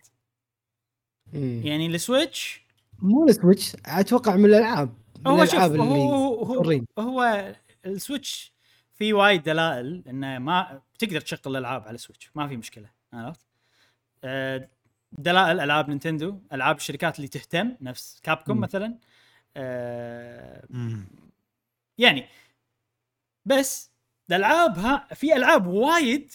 [1.64, 2.64] يعني السويتش
[2.98, 6.86] مو السويتش أتوقع من الألعاب من هو شوف اللي هو, هو, حرين.
[6.98, 7.52] هو
[7.86, 8.52] السويتش
[8.94, 13.40] في وايد دلائل إنه ما تقدر تشغل الألعاب على السويتش ما في مشكلة عرفت؟
[14.24, 14.68] آه،
[15.12, 18.60] دلائل ألعاب نينتندو ألعاب الشركات اللي تهتم نفس كابكوم.
[18.60, 18.98] مثلا
[19.56, 20.64] آه،.
[21.98, 22.26] يعني
[23.44, 23.90] بس
[24.30, 26.32] الألعاب ها في ألعاب وايد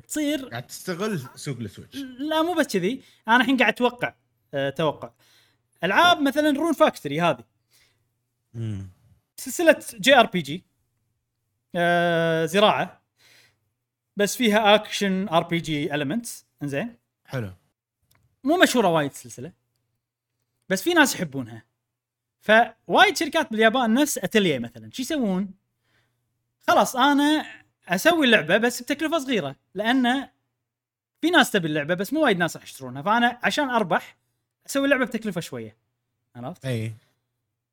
[0.00, 1.96] تصير قاعد تستغل سوق السويتش.
[1.96, 3.02] لا مو بس كذي.
[3.28, 4.14] أنا الحين قاعد أتوقع
[4.54, 5.10] أه توقع.
[5.84, 7.44] ألعاب مثلا رون فاكتوري هذه.
[8.54, 8.90] مم.
[9.36, 10.64] سلسلة JRPG
[12.46, 13.02] زراعة
[14.16, 16.98] بس فيها action RPG elements إنزين.
[17.24, 17.52] حلو.
[18.44, 19.52] مو مشهورة وايد السلسله
[20.68, 21.66] بس في ناس يحبونها.
[22.40, 24.90] فوايد شركات باليابان نفس اتليه مثلا.
[24.92, 25.54] شو يسوون؟
[26.68, 27.46] خلاص أنا
[27.88, 30.28] أسوي اللعبة بس بتكلفة صغيرة لأن
[31.20, 34.16] في ناس تبي اللعبة بس مو وايد ناس راح يشترونها فأنا عشان أربح
[34.66, 35.76] أسوي اللعبة بتكلفة شوية
[36.36, 36.92] عرفت؟ إي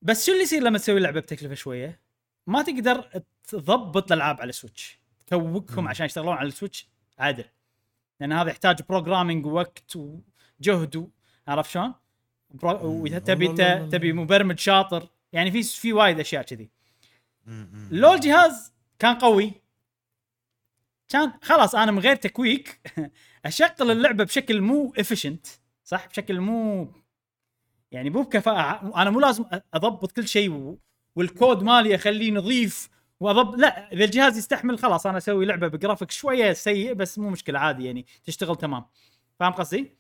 [0.02, 2.00] بس شو اللي يصير لما تسوي لعبه بتكلفة شوية؟
[2.48, 3.10] ما تقدر
[3.48, 5.88] تضبط الألعاب على السويتش تعوقهم مم.
[5.88, 6.88] عشان يشتغلون على السويتش
[7.20, 7.46] عدل
[8.20, 11.10] لأن هذا يحتاج programming ووقت وجهد
[11.48, 11.94] عرفت شلون؟
[13.20, 13.48] تبي.
[13.92, 16.70] تبي مبرمج شاطر يعني في في وايد أشياء كذي.
[17.92, 19.63] لو الجهاز كان قوي
[21.10, 22.82] كان خلاص أنا من غير tweak
[23.46, 25.48] أشغل اللعبة بشكل مو efficient
[25.84, 26.88] صح بشكل مو
[27.92, 30.78] يعني مو بكفاءة أنا مو لازم أضبط كل شيء.
[31.16, 32.90] والكود مالي أخليه نظيف
[33.20, 37.60] واضبط لا إذا الجهاز يستحمل خلاص أنا أسوي لعبة بجرافيك شوية سيء بس مو مشكلة
[37.60, 38.86] عادي يعني تشتغل تمام
[39.40, 39.98] فاهم قصدي؟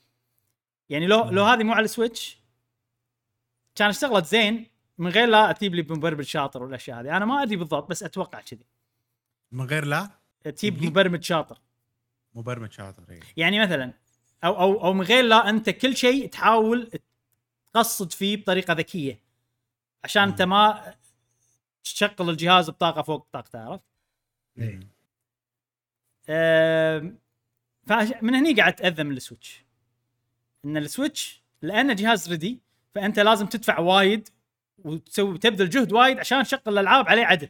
[0.89, 2.43] يعني لو لو هذه مو على السويتش
[3.75, 7.55] كان اشتغلت زين من غير لا تجيب لي مبرمج شاطر والأشياء هذه أنا ما أدري
[7.55, 8.65] بالضبط بس أتوقع كذي
[9.51, 10.09] من غير لا
[10.43, 11.59] تجيب؟ مبرمج شاطر
[12.35, 13.93] مبرمج شاطر اي يعني مثلا
[14.43, 16.91] أو أو أو من غير لا أنت كل شيء تحاول
[17.73, 19.19] تقصد فيه بطريقة ذكية
[20.03, 20.93] عشان أنت ما
[21.83, 23.83] تشغل الجهاز بطاقة فوق طاقته عرفت؟
[24.55, 24.87] مم.
[26.29, 27.19] أم،
[27.87, 29.63] فعش- من هني قاعد اتاذى من السويتش
[30.65, 32.59] إن السويتش لأنه جهاز ردي
[32.95, 34.29] فأنت لازم تدفع وايد
[34.77, 37.49] وتسوي تبذل جهد وايد عشان تشغل الألعاب عليه عدل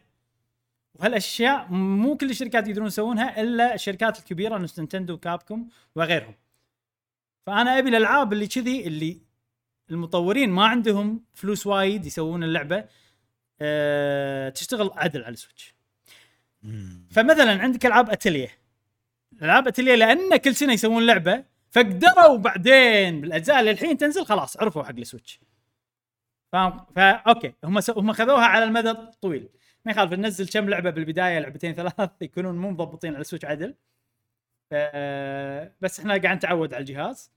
[0.96, 6.36] وهالأشياء مو كل الشركات يقدرون يسوونها إلا الشركات الكبيرة نفس نينتندو وكابكوم وغيرهم.
[7.46, 9.22] فأنا أبي الألعاب اللي كذي اللي
[9.92, 12.86] المطورين ما عندهم فلوس وايد يسوون اللعبة
[13.62, 15.76] أه تشتغل عدل على السويتش.
[17.12, 18.50] فمثلا عندك ألعاب اتليه
[19.42, 24.84] ألعاب اتليه لأن كل سنة يسوون لعبة فقدروا بعدين بالأجزاء اللي الحين تنزل خلاص عرفوا
[24.84, 25.40] حق السويتش.
[26.52, 27.90] فاهم فا أوكي هم س...
[27.90, 29.50] هم خذوها على المدى الطويل.
[29.86, 33.76] ما يخالف ننزل كم لعبة بالبداية لعبتين ثلاث يكونون مو مضبطين على السويتش عدل.
[35.82, 37.32] بس إحنا قاعد نتعود على الجهاز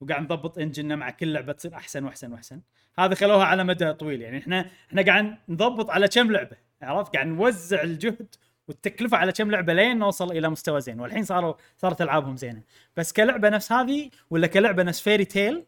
[0.00, 2.60] وقاعد نضبط engine نا مع كل لعبة تصير أحسن وأحسن وأحسن.
[2.98, 7.26] هذا خلوها على مدى طويل يعني إحنا إحنا قاعد نضبط على كم لعبة عرفت؟ قاعد
[7.26, 8.34] نوزع الجهد
[8.68, 12.62] والتكلفة على كم لعبة لين نوصل إلى مستوى زين والحين صاروا صارت ألعابهم زينة.
[12.96, 15.66] بس كلعبة نفس هذه ولا كلعبة نفس فيري تيل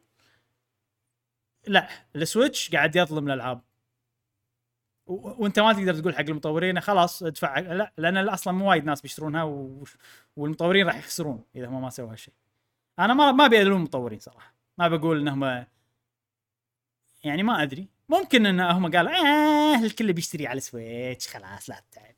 [1.66, 3.60] لا السويتش قاعد يظلم الألعاب.
[5.10, 7.58] وانت ما تقدر تقول حق المطورين خلاص ادفع.
[7.58, 9.84] لا لأن أصلا مو وايد ناس بيشترونها و...
[10.36, 12.34] والمطورين راح يخسرون إذا هم ما سووا هالشيء.
[12.98, 14.54] أنا ما ما ابي المطورين صراحة.
[14.78, 15.66] ما بقول انهم
[17.24, 17.88] يعني ما أدري.
[18.08, 22.14] ممكن إن هم قالوا آه الكل بيشتري على سويتش خلاص لا تتعب.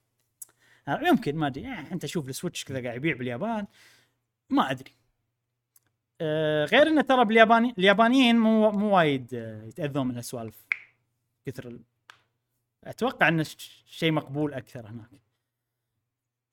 [1.03, 1.67] يمكن ما أدري.
[1.67, 3.67] آه أنت شوف السويتش كذا قاعد يبيع باليابان.
[4.51, 4.93] ما أدري.
[6.21, 9.33] آه غير انه ترى بالياباني اليابانيين مو مو وايد
[9.69, 10.67] يتأذون من هالسوالف.
[11.47, 11.79] كثر.
[12.85, 15.11] أتوقع انه ش- شيء مقبول أكثر هناك.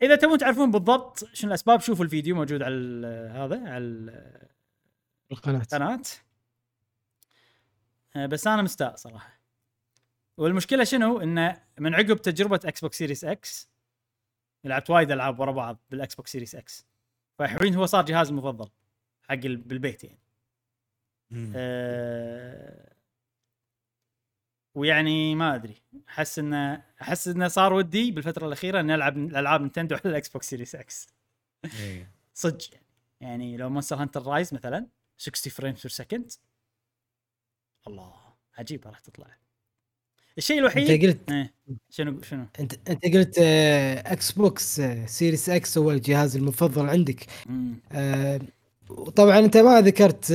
[0.01, 4.47] إذا تبون تعرفون بالضبط شنو الأسباب شوفوا الفيديو موجود على هذا على ال-
[5.31, 5.61] القناة.
[5.61, 6.01] القناة.
[8.15, 9.39] آه، بس أنا مستاء صراحة.
[10.37, 13.69] والمشكلة شنو؟ انه من عقب تجربة إكس بوكس سيريس إكس
[14.63, 16.85] لعبت وايد ألعاب ورا بعض بالاكس بوكس سيريس إكس
[17.39, 18.69] فالحين هو صار جهازي المفضل
[19.23, 20.19] حق ال- بالبيت يعني.
[21.55, 22.93] أه
[24.75, 25.75] ويعني ما أدري.
[26.09, 30.49] أحس إنه أحس إنه صار ودي بالفترة الأخيرة إني ألعب الألعاب نينتندو على الإكس بوكس
[30.49, 31.07] سيريس إكس.
[31.79, 32.11] إيه.
[32.33, 32.85] صدق يعني.
[33.21, 36.31] يعني لو مونستر هانتر رايز مثلا 60 frame per second
[37.87, 38.13] الله
[38.57, 39.27] عجيبة راح تطلع.
[40.37, 41.53] الشيء الوحيد انت قلت إيه.
[41.89, 47.25] شنو شنو؟ أنت أنت قلت آه، إكس بوكس سيريس إكس هو الجهاز المفضل عندك.
[47.91, 48.39] آه،
[48.89, 50.31] وطبعا أنت ما ذكرت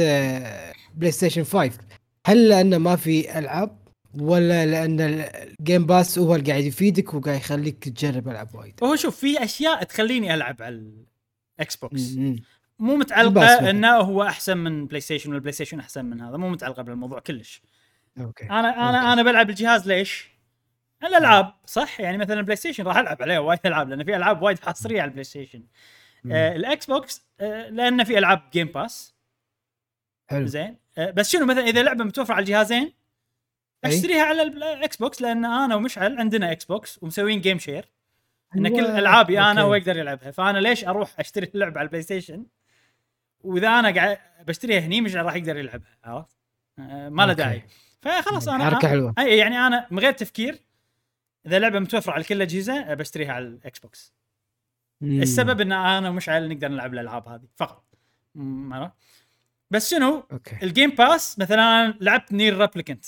[0.95, 1.78] بلاي ستيشن 5
[2.26, 3.84] هل لأنه ما في ألعاب؟
[4.20, 9.16] ولا لأن الجيم باس هو اللي قاعد يفيدك وقاعد يخليك تجرب العاب وايد وهو شوف
[9.16, 10.92] في أشياء تخليني ألعب على
[11.58, 12.16] الاكس بوكس.
[12.78, 13.70] مو متعلقة.
[13.70, 17.62] إنه هو أحسن من بلاي ستيشن والبلاي ستيشن أحسن من هذا مو متعلقة بالموضوع كلش
[18.20, 19.12] okay أنا أنا okay.
[19.12, 20.28] أنا بلعب الجهاز ليش؟
[21.04, 24.58] الألعاب صح يعني مثلا ال PlayStation راح ألعب عليه وايد ألعاب لأن في ألعاب وايد
[24.58, 25.66] حصريه على ال PlayStation
[26.32, 29.14] آه ال Xbox آه لأن في ألعاب Game Pass
[30.26, 32.92] حلو زين آه بس شنو مثلا إذا لعبة متوفرة على الجهازين.
[33.87, 37.88] أشتريها على ال Xbox لأن أنا ومشعل عندنا Xbox ومسوين game share
[38.57, 38.87] إن كل.
[38.87, 39.61] ألعابي أنا okay.
[39.61, 42.47] هو يقدر يلعبها فأنا ليش أروح أشتري اللعبة على ال PlayStation
[43.41, 46.37] وإذا أنا قاعد بشتريها هني مش راح يقدر يلعبها عرفت؟
[46.78, 47.35] ما له أوكي.
[47.35, 47.62] داعي
[48.03, 50.59] فخلاص أنا حركة حلوة إي يعني أنا من غير تفكير
[51.47, 54.14] إذا لعبه متوفرة على كل الاجهزه بشتريها على ال Xbox
[55.01, 55.22] مم.
[55.22, 57.85] السبب إن أنا ومشعل نقدر نلعب الألعاب هذه فقط؟
[59.70, 63.05] بس شنو okay ال Game Pass مثلا لعبت Nier Replicant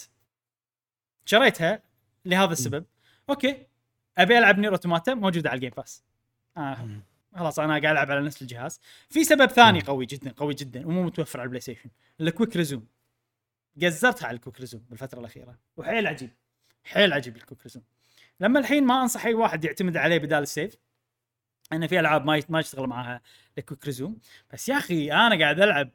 [1.26, 1.82] شريتها
[2.24, 2.84] لهذا السبب.
[3.30, 3.66] okay.
[4.18, 6.04] أبي ألعب Nier Automata موجودة على ال Game Pass
[6.56, 6.88] آه.
[7.36, 8.80] خلاص أنا قاعد ألعب على نفس الجهاز.
[9.10, 9.80] في سبب ثاني.
[9.80, 12.86] قوي جدا قوي جدا ومو متوفر على ال PlayStation ال quick resume
[13.82, 15.58] قزرتها على ال quick resume بالفترة الأخيرة.
[15.76, 16.30] وحيل عجيب.
[16.84, 17.82] حيل عجيب ال quick resume
[18.40, 20.76] لما الحين ما أنصح أي واحد يعتمد عليه بدال ال save
[21.72, 23.20] أنا في ألعاب ما ما يشتغل معاها
[23.58, 24.18] ال quick resume
[24.52, 25.90] بس يا أخي أنا قاعد ألعب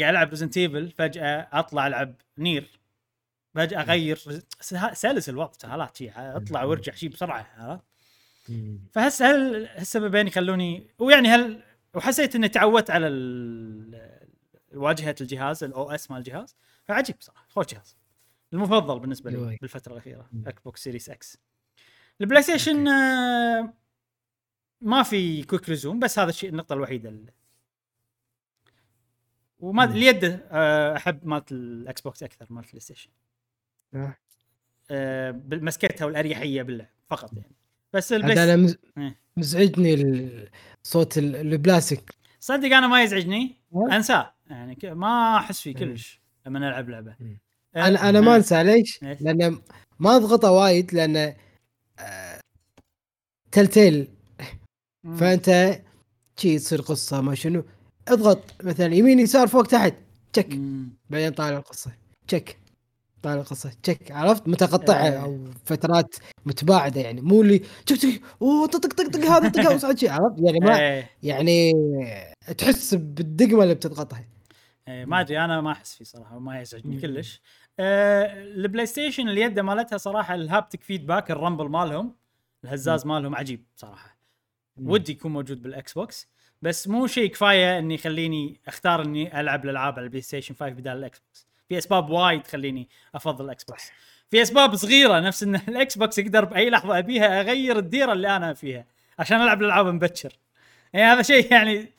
[0.00, 2.83] قاعد ألعب Resident Evil فجأة أطلع ألعب Nier.
[3.54, 4.16] فجاه أغير.
[4.92, 7.84] سلس الوضع سهالات شي أطلع وأرجع شي بسرعة عرفت؟
[8.48, 8.78] مم.
[8.92, 11.62] فهس هل هالسببين يخلوني ويعني هل
[11.94, 13.08] وحسيت إني تعودت على
[14.74, 17.96] واجهة الجهاز ال OS مال الجهاز فعجيب صراحة خوش جهاز.
[18.52, 19.58] المفضل بالنسبة لي.
[19.60, 20.30] بالفترة الأخيرة.
[20.46, 21.38] Xbox Series X ال
[22.20, 23.74] PlayStation آه،
[24.80, 27.32] ما في quick resume بس هذا الشيء النقطة الوحيدة اللي.
[29.58, 29.84] وما.
[29.84, 33.10] اليد آه، أحب مالت ال Xbox أكثر مالت ال PlayStation
[33.94, 34.16] آه.
[34.90, 37.52] آه، مسكتها والأريحية باللعب فقط يعني
[37.92, 39.16] بس البلاي أنا مز- إيه.
[39.36, 40.30] مزعجني
[40.82, 43.56] صوت ال- البلاستيك صدق أنا ما يزعجني؟
[43.92, 45.78] أنساه يعني ما أحس فيه مم.
[45.78, 47.38] كلش لما نلعب لعبة مم.
[47.76, 49.58] أه، أنا أنا ما أنسى ليش؟ لأن
[49.98, 51.34] ما أضغطه وايد لأن
[53.52, 54.08] تلتيل
[55.04, 55.16] مم.
[55.16, 55.80] فأنت
[56.36, 57.64] شي تصير قصة ما شنو
[58.08, 59.94] اضغط مثلا يمين يسار فوق تحت
[60.32, 60.48] تشك.
[61.10, 61.90] بعدين طالع القصة
[62.28, 62.56] تشك
[63.24, 65.22] طالع القصة تشك عرفت؟ متقطعه إيه.
[65.22, 66.14] أو فترات
[66.46, 67.20] متباعدة يعني.
[67.20, 70.60] مو اللي تشك تشك أوه طق طق طق هذا طق هذا وصعد شي عرفت؟ يعني
[70.60, 71.72] ما إيه، يعني
[72.58, 74.24] تحس بالدقمة اللي بتضغطها
[74.88, 77.00] إيه، ما أدري أنا ما أحس فيه صراحة وما يزعجني.
[77.00, 77.42] كلش.
[77.80, 82.14] آه، ال PlayStation اليد مالتها صراحة ال haptic feedback ال rumble مالهم
[82.64, 84.18] الهزاز مالهم عجيب صراحة.
[84.76, 86.28] ودي يكون موجود بال Xbox.
[86.62, 90.98] بس مو شيء كفاية إني يخليني أختار إني ألعب الألعاب على ال PlayStation 5 بدال
[90.98, 91.46] ال Xbox.
[91.68, 93.90] في أسباب وايد تخليني أفضل ال Xbox
[94.30, 98.54] في أسباب صغيرة نفس إن ال Xbox أقدر بأي لحظة أبيها أغير الديرة اللي أنا
[98.54, 98.84] فيها
[99.18, 100.32] عشان ألعب الألعاب مبكر.
[100.92, 101.92] يعني هذا شيء يعني.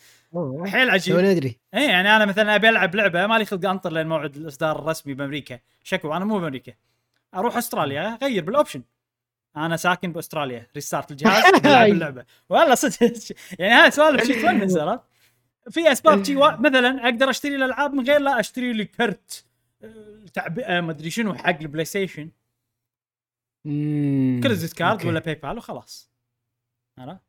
[0.65, 1.15] حيل عجيب.
[1.15, 4.79] تو ندري اي يعني أنا مثلا أبي ألعب لعبة مالي خلق أنطر لين موعد الإصدار
[4.79, 5.59] الرسمي بأمريكا.
[5.83, 6.73] شكو أنا مو بأمريكا.
[7.35, 8.83] أروح أستراليا أغير بال option
[9.57, 12.25] أنا ساكن بأستراليا restart الجهاز ألعب اللعبة.
[12.49, 13.13] والله صدق.
[13.59, 15.03] يعني هاي سوالف شي تونس عرفت؟
[15.69, 16.35] في أسباب شي.
[16.65, 19.45] مثلا أقدر أشتري الألعاب من غير لا أشتري لي card.
[19.85, 22.31] آه، تعبئه ما أدري شنو حق ال PlayStation.
[24.43, 25.05] credit card.
[25.05, 26.11] ولا PayPal وخلاص.
[26.97, 27.21] عرفت.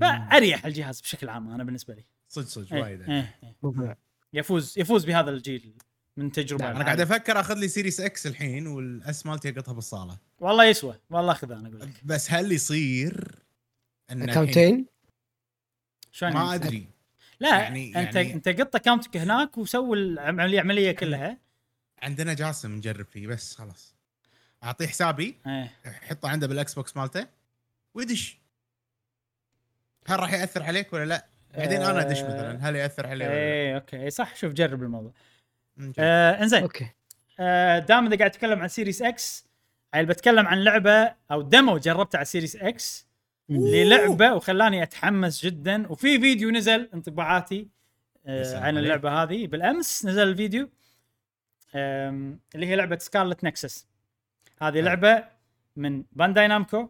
[0.00, 2.04] فأريح الجهاز بشكل عام أنا بالنسبة لي.
[2.28, 3.02] صدق صدق إيه، وايد.
[3.02, 3.98] إيه، إيه.
[4.32, 5.74] يفوز يفوز بهذا الجيل
[6.16, 10.18] من تجربة أنا قاعد أفكر أخذ لي Series X الحين وال S مالتي أقطها بالصالة.
[10.38, 10.94] والله يسوى.
[11.10, 12.04] والله خذها أنا أقول لك.
[12.04, 13.38] بس هل يصير
[14.10, 14.86] إن account ين
[16.12, 16.88] شلون ما؟ أدري.
[17.40, 21.38] لا يعني- يعني أنت يعني- أنت قط اكونتك هناك وسوي العملية كلها.
[22.02, 23.96] عندنا جاسم نجرب فيه بس خلاص.
[24.64, 25.72] أعطيه حسابي إيه.
[25.84, 27.26] حطه عنده بال Xbox مالته
[27.94, 28.38] ويدش.
[30.06, 31.26] هل راح يأثر عليك ولا لا؟
[31.58, 34.10] بعدين أنا أدش مثلا هل يأثر عليه ولا لا؟ إيه okay.
[34.10, 35.12] صح شوف جرب الموضوع.
[35.98, 36.62] آه إنزين.
[36.62, 36.90] okay.
[37.40, 39.46] آه دام إذا قاعد اتكلم عن Series X
[39.94, 43.06] عيل بتكلم عن لعبة أو demo جربته على Series X
[43.48, 45.88] للعبة وخلاني أتحمس جدا.
[45.88, 47.68] وفي فيديو نزل انطباعاتي
[48.26, 48.78] آه عن.
[48.78, 49.46] اللعبة هذه.
[49.46, 50.70] بالأمس نزل الفيديو.
[51.74, 53.86] اللي هي لعبة Scarlet Nexus
[54.62, 54.80] هذه.
[54.80, 55.24] لعبة
[55.76, 56.88] من Bandai Namco.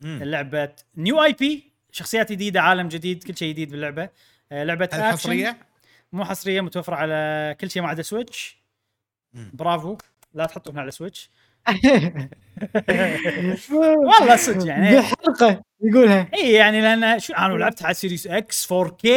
[0.00, 4.08] لعبة new IP شخصيات جديدة عالم جديد كل شيء جديد باللعبة
[4.52, 5.58] آه، لعبة حصرية؟
[6.12, 8.62] مو حصرية متوفرة على كل شيء ما عدا Switch.
[9.34, 9.98] برافو
[10.34, 11.30] لا تحطونها على سويتش
[13.70, 14.96] والله صدق يعني.
[14.96, 16.28] بحلقه يقولها.
[16.34, 19.08] إي يعني لأن شو أنا لعبت على Series X 4K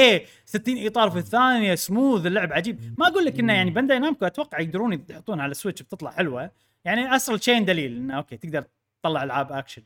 [0.46, 2.96] 60 إطار في الثانية سموث اللعب عجيب.
[2.98, 6.52] ما أقول لك إنه يعني Bandai Namco أتوقع يقدرون يحطونها على Switch بتطلع حلوة.
[6.86, 8.64] يعني أصل تشين دليل إنه okay تقدر
[9.04, 9.82] تطلع ألعاب اكشن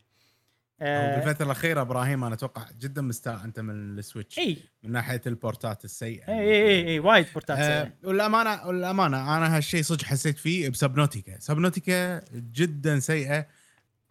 [0.80, 4.58] بالفترة الأخيرة إبراهيم أنا أتوقع جدا مستاء أنت من ال Switch إي.
[4.82, 6.28] من ناحية ال port ات السيئة.
[6.28, 7.92] إي إي إي, إي وايد port ات آه سيئة.
[8.04, 11.40] والأمانة والأمانة أنا هالشيء صدق حسيت فيه ب Subnautica.
[11.40, 13.46] Subnautica جدا سيئة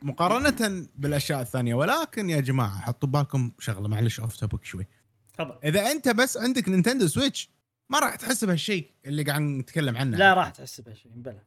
[0.01, 1.75] مقارنة بالأشياء الثانية.
[1.75, 4.87] ولكن يا جماعة حطوا بالكم شغلة معلش off topic شوي.
[5.33, 5.59] تفضل.
[5.63, 7.49] إذا أنت بس عندك Nintendo Switch
[7.89, 10.17] ما راح تحس بهالشيء اللي قاعد نتكلم عنه.
[10.17, 11.43] لا راح تحس بهالشيء بلا.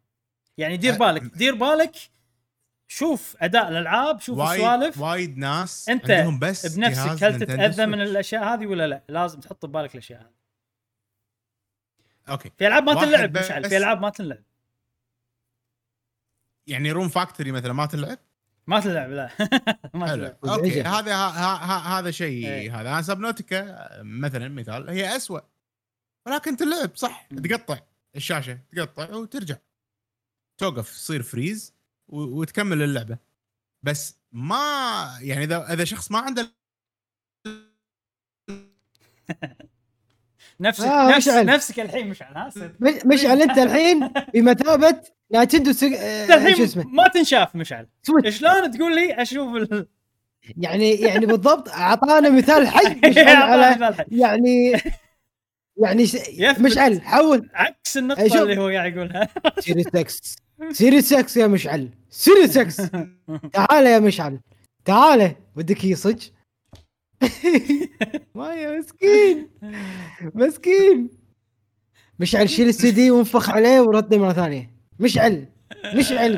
[0.58, 1.96] يعني دير آه، بالك دير بالك
[2.92, 5.00] شوف أداء الألعاب شوف السوالف.
[5.00, 8.00] وايد ناس أنت عندهم بس بنفسك هل تتأذى من.
[8.00, 10.32] الأشياء هذه ولا لا؟ لازم تحط ببالك الأشياء هذه.
[12.28, 12.50] okay.
[12.58, 13.68] في ألعاب ما تنلعب مشعل.
[13.68, 14.42] في ألعاب ما تنلعب.
[16.66, 18.18] يعني Rune Factory مثلا ما تلعب
[18.66, 19.30] ما تلعب لا.
[19.94, 20.26] ما حلو.
[20.26, 20.98] تلعب okay مزعجة.
[20.98, 22.80] هذا ها ها ها هذا شيء إيه.
[22.80, 22.88] هذا.
[22.88, 25.40] أنا Subnautica مثلا مثال هي أسوأ.
[26.26, 27.28] ولكن تلعب صح.
[27.44, 27.78] تقطع
[28.16, 29.56] الشاشة تقطع وترجع.
[30.58, 31.74] توقف تصير freeze
[32.12, 33.18] وتكمل اللعبة.
[33.82, 36.52] بس ما يعني اذا إذا شخص ما عنده
[40.60, 41.46] نفسك آه، نفس مشعل.
[41.46, 42.50] نفسك الحين مشعل ها
[43.04, 45.00] مشعل أنت الحين بمثابة
[45.30, 45.92] نايتندو سج...
[45.92, 47.86] آه، شو الحين اسمه؟ ما تنشاف مشعل.
[48.28, 49.86] شلون تقول لي أشوف ال...
[50.56, 54.72] يعني يعني بالضبط أعطانا مثال حي مشعل على يعني
[55.76, 56.16] يعني ش...
[56.58, 58.42] مشعل حول عكس النقطة.
[58.42, 59.28] اللي هو قاعد يقولها.
[59.58, 60.36] سيريس إكس.
[60.72, 62.01] سيريس إكس يا مشعل.
[62.12, 62.76] سيريس إكس
[63.52, 64.40] تعال يا مشعل.
[64.84, 65.34] تعال.
[65.56, 66.22] بدك يصج
[68.34, 69.50] ما يا مسكين.
[70.34, 71.10] مسكين.
[72.18, 74.70] مشعل شيل السي دي وانفخ عليه ورده مرة ثانية.
[75.00, 75.46] مشعل.
[75.94, 76.36] مشعل.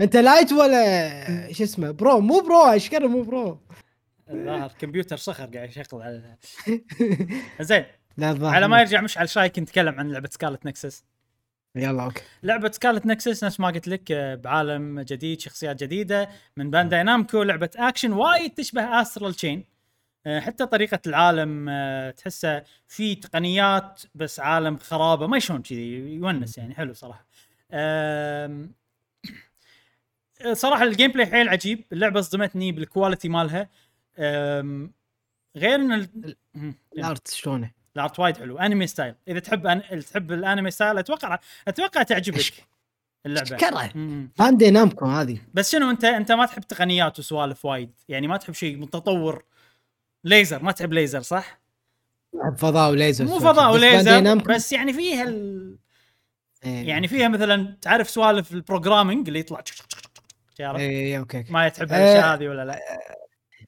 [0.00, 2.20] أنت Lite ولا شو اسمه؟ Pro.
[2.20, 2.62] مو Pro.
[2.62, 3.60] أشكره مو Pro.
[4.30, 6.02] الظاهر كمبيوتر صخر قاعد يشغل.
[6.02, 6.36] على
[7.60, 7.84] زين
[8.42, 11.04] على ما يرجع مشعل إيش رايك نتكلم عن لعبة Scarlet Nexus
[11.76, 12.22] يلا okay.
[12.42, 16.28] لعبة Scarlet Nexus نفس ما قلت لك آه، بعالم جديد شخصيات جديدة.
[16.56, 19.64] من Bandai Namco لعبة اكشن وايد تشبه Astral Chain
[20.38, 25.26] حتى طريقة العالم آه، تحسه في تقنيات بس عالم خرابة.
[25.26, 27.26] ما شلون كذي يونس يعني حلو صراحة.
[27.72, 28.74] آم،
[30.52, 31.84] صراحة ال gameplay حيل عجيب.
[31.92, 33.68] اللعبة صدمتني بال quality مالها.
[35.56, 36.34] غير إن ال-.
[36.98, 38.58] ال art شلونه؟ ال art وايد حلو.
[38.58, 39.82] anime style إذا تحب أن...
[40.10, 41.38] تحب ال anime style أتوقع
[41.68, 42.52] أتوقع تعجبك
[43.26, 43.90] اللعبة.
[43.94, 44.32] مم.
[44.38, 45.38] Bandai Namco هذه.
[45.54, 47.90] بس شنو انت أنت ما تحب تقنيات وسوالف وايد.
[48.08, 49.44] يعني ما تحب شيء متطور.
[50.24, 51.60] ليزر ما تحب ليزر صح؟
[52.56, 53.24] فضاء وليزر.
[53.24, 54.52] مو بس فضاء وليزر Namco.
[54.52, 55.76] بس يعني فيها ال...
[56.64, 56.88] إيه.
[56.88, 59.62] يعني فيها مثلا تعرف سوالف ال programming اللي يطلع
[60.60, 62.78] إيه okay ما تحب الأشياء آه، هذه ولا لا؟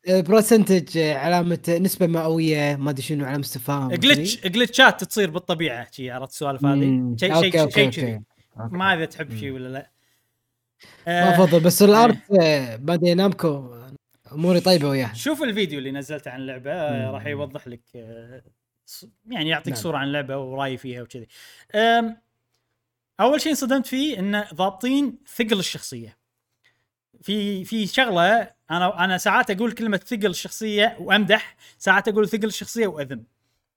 [0.09, 6.33] percentage علامة نسبة مئوية ما أدري شنو علامة استفهام glitch جلتشات تصير بالطبيعة شي عرفت
[6.33, 7.17] السوالف هذه.
[7.21, 7.91] شيء شيء شيء.
[7.91, 8.23] كذي.
[8.57, 9.91] ما اذا تحب شيء ولا لا
[11.07, 13.77] ما آه، أفضل بس الارت آه، باندي نامكو
[14.33, 17.11] أموري طيبة وياها شوف الفيديو اللي نزلته عن اللعبة آه،.
[17.11, 18.43] راح يوضح لك آه،
[19.31, 19.83] يعني يعطيك نعم.
[19.83, 21.27] صورة عن اللعبة ورأيي فيها وكذي.
[23.21, 26.23] أول شيء انصدمت فيه انه ضابطين ثقل الشخصية.
[27.23, 32.87] في في شغلة أنا أنا ساعات أقول كلمة ثقل الشخصيه وأمدح، ساعات أقول ثقل الشخصيه
[32.87, 33.25] وأذم.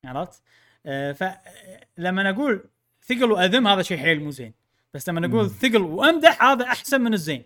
[0.06, 0.42] عرفت؟
[0.86, 2.64] أه، فلما أقول
[3.08, 4.54] ثقل وأذم هذا شيء حيل مو زين.
[4.94, 5.50] بس لما أقول.
[5.50, 7.44] ثقل وأمدح هذا أحسن من الزين.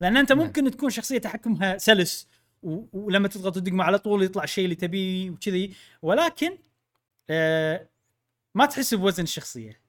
[0.00, 0.46] لأن أنت نعم.
[0.46, 2.28] ممكن تكون شخصية تحكمها سلس
[2.92, 6.58] ولما تضغط الدقمه على طول يطلع الشيء اللي تبيه وكذي ولكن
[7.30, 7.88] آه
[8.54, 9.80] ما تحس بوزن الشخصية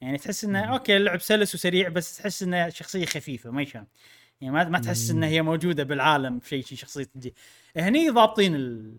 [0.00, 0.64] يعني تحس إنه.
[0.64, 3.86] أوكي اللعب سلس وسريع بس تحس إنه شخصية خفيفة ما يشان
[4.40, 5.10] يعني ما ما تحس.
[5.10, 7.34] إنها هي موجودة بالعالم في شيء شخصية تجي
[7.76, 8.98] هني ضابطين ال...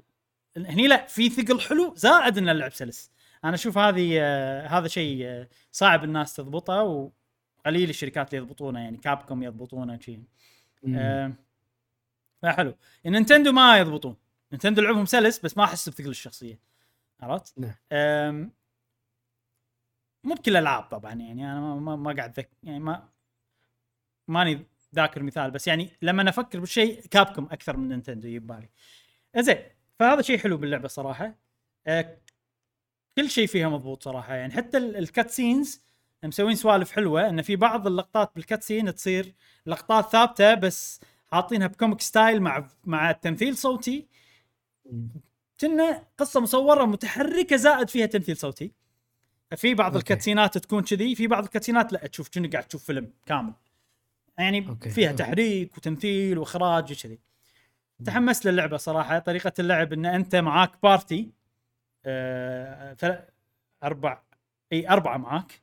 [0.58, 3.12] هني لا في ثقل حلو زائد إن اللعب سلس
[3.44, 8.98] أنا أشوف هذه آه هذا شيء آه صعب الناس تضبطه وقليل الشركات اللي يضبطونه يعني
[8.98, 10.24] Capcom يضبطونه شيء.
[10.96, 11.34] آه
[12.42, 14.16] فحلو Nintendo ما يضبطون
[14.52, 16.60] Nintendo لعبهم سلس بس ما أحس بثقل الشخصية
[17.22, 18.52] عرفت؟ نعم.
[20.24, 23.10] مو بكل الالعاب طبعا يعني أنا ما, ما, ما قاعد ذك يعني ما
[24.28, 24.66] ماني
[24.96, 28.70] ذاكر مثال بس يعني لما أفكر بالشيء Capcom أكثر من Nintendo يجي ببالي.
[29.38, 29.58] زين
[30.00, 31.36] فهذا شيء حلو باللعبة صراحة.
[31.88, 32.18] آه
[33.18, 35.82] كل شيء فيها مضبوط صراحة يعني حتى ال- ال cutscenes
[36.24, 39.34] مسوين سوالف حلوة إن في بعض اللقطات بال cutscene تصير
[39.66, 44.08] لقطات ثابتة بس حاطينها ب comic style مع مع تمثيل صوتي
[45.62, 48.72] كنا قصة مصورة متحركة زائد فيها تمثيل صوتي
[49.56, 49.96] في بعض.
[49.96, 52.84] ال cutscene ات تكون كذي في بعض ال cutscene ات لا تشوف كأنك قاعد تشوف
[52.84, 53.54] فيلم كامل
[54.38, 54.90] يعني okay.
[54.90, 55.24] فيها okay.
[55.24, 57.20] تحريك وتمثيل وإخراج وكذي
[58.06, 61.32] تحمست للعبة صراحة طريقة اللعب إن أنت معاك party
[62.06, 63.28] آه
[63.84, 64.22] أربع
[64.74, 65.62] إي أربعة معاك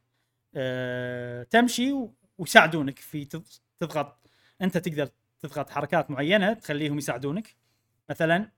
[0.55, 1.95] آه تمشي
[2.39, 4.31] ويساعدونك في تض- تضغط
[4.63, 5.09] أنت تقدر
[5.41, 7.57] تضغط حركات معينة تخليهم يساعدونك
[8.11, 8.51] مثلا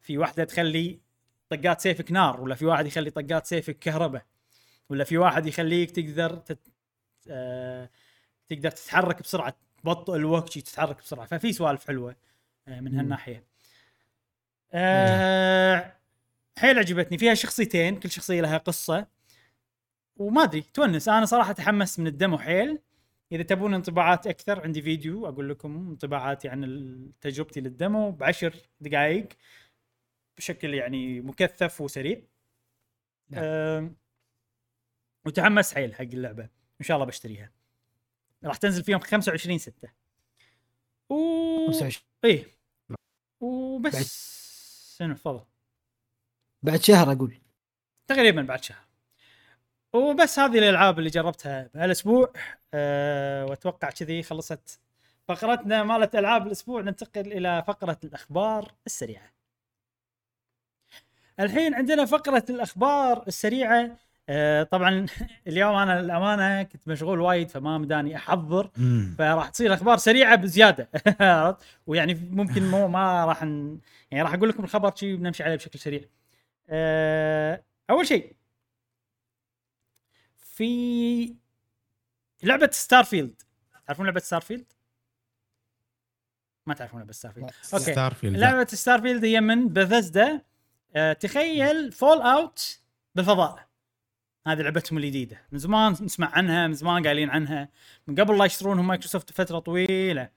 [0.00, 1.00] في واحدة تخلي
[1.48, 4.26] طقات سيفك نار ولا في واحد يخلي طقات سيفك كهرباء
[4.88, 6.58] ولا في واحد يخليك تقدر تت...
[7.30, 7.90] آه...
[8.48, 11.26] تقدر تتحرك بسرعة تبطئ الوقت تتحرك بسرعة.
[11.26, 12.16] ففي سوالف حلوة
[12.68, 12.98] آه من.
[12.98, 13.44] هالناحية.
[14.72, 15.92] آه...
[16.58, 17.18] حيل عجبتني.
[17.18, 19.06] فيها شخصيتين كل شخصية لها قصة.
[20.16, 21.08] وما أدري تونس.
[21.08, 22.78] أنا صراحة تحمست من الدمو حيل
[23.32, 29.28] إذا تبون انطباعات أكثر عندي فيديو أقول لكم انطباعاتي عن تجربتي للدمو بعشر دقائق
[30.36, 32.22] بشكل يعني مكثف وسريع.
[33.30, 33.44] نعم.
[33.44, 33.96] أم،
[35.26, 36.42] وتحمس حيل حق اللعبة.
[36.80, 37.50] إن شاء الله بشتريها.
[38.44, 39.88] راح تنزل فيهم 25 6
[41.10, 42.46] و 25 إيه.
[42.88, 42.98] بعد-
[43.40, 44.34] وبس.
[44.98, 45.44] شنو تفضل.
[46.62, 47.40] بعد شهر أقول.
[48.06, 48.84] تقريبا بعد شهر.
[49.92, 52.32] وبس هذه الألعاب اللي جربتها بهالأسبوع.
[52.74, 54.80] أه وأتوقع كذي خلصت
[55.28, 56.80] فقرتنا مالت ألعاب الأسبوع.
[56.80, 59.32] ننتقل إلى فقرة الأخبار السريعة.
[61.40, 63.96] الحين عندنا فقرة الأخبار السريعة.
[64.28, 65.06] أه طبعا
[65.48, 68.70] اليوم أنا للأمانة كنت مشغول وايد فما مداني أحضر.
[69.18, 70.88] فراح تصير أخبار سريعة بزيادة؟
[71.86, 73.78] ويعني ممكن مو ما راح ن...
[74.10, 76.04] يعني راح أقول لكم الخبر شيء بنمشي عليه بشكل سريع.
[76.68, 77.62] أه...
[77.90, 78.36] أول شيء
[80.36, 81.34] في
[82.42, 83.42] لعبة Starfield
[83.86, 84.72] تعرفون لعبة Starfield؟
[86.66, 90.40] ما تعرفون لعبة Starfield okay Starfield لعبة Starfield هي من بثزدا
[90.96, 92.78] أه تخيل Fallout
[93.14, 93.66] بالفضاء
[94.46, 95.40] هذه لعبتهم الجديدة.
[95.52, 97.68] من زمان نسمع عنها من زمان قايلين عنها.
[98.06, 100.28] من قبل لا يشترونهم مايكروسوفت فتره طويلة.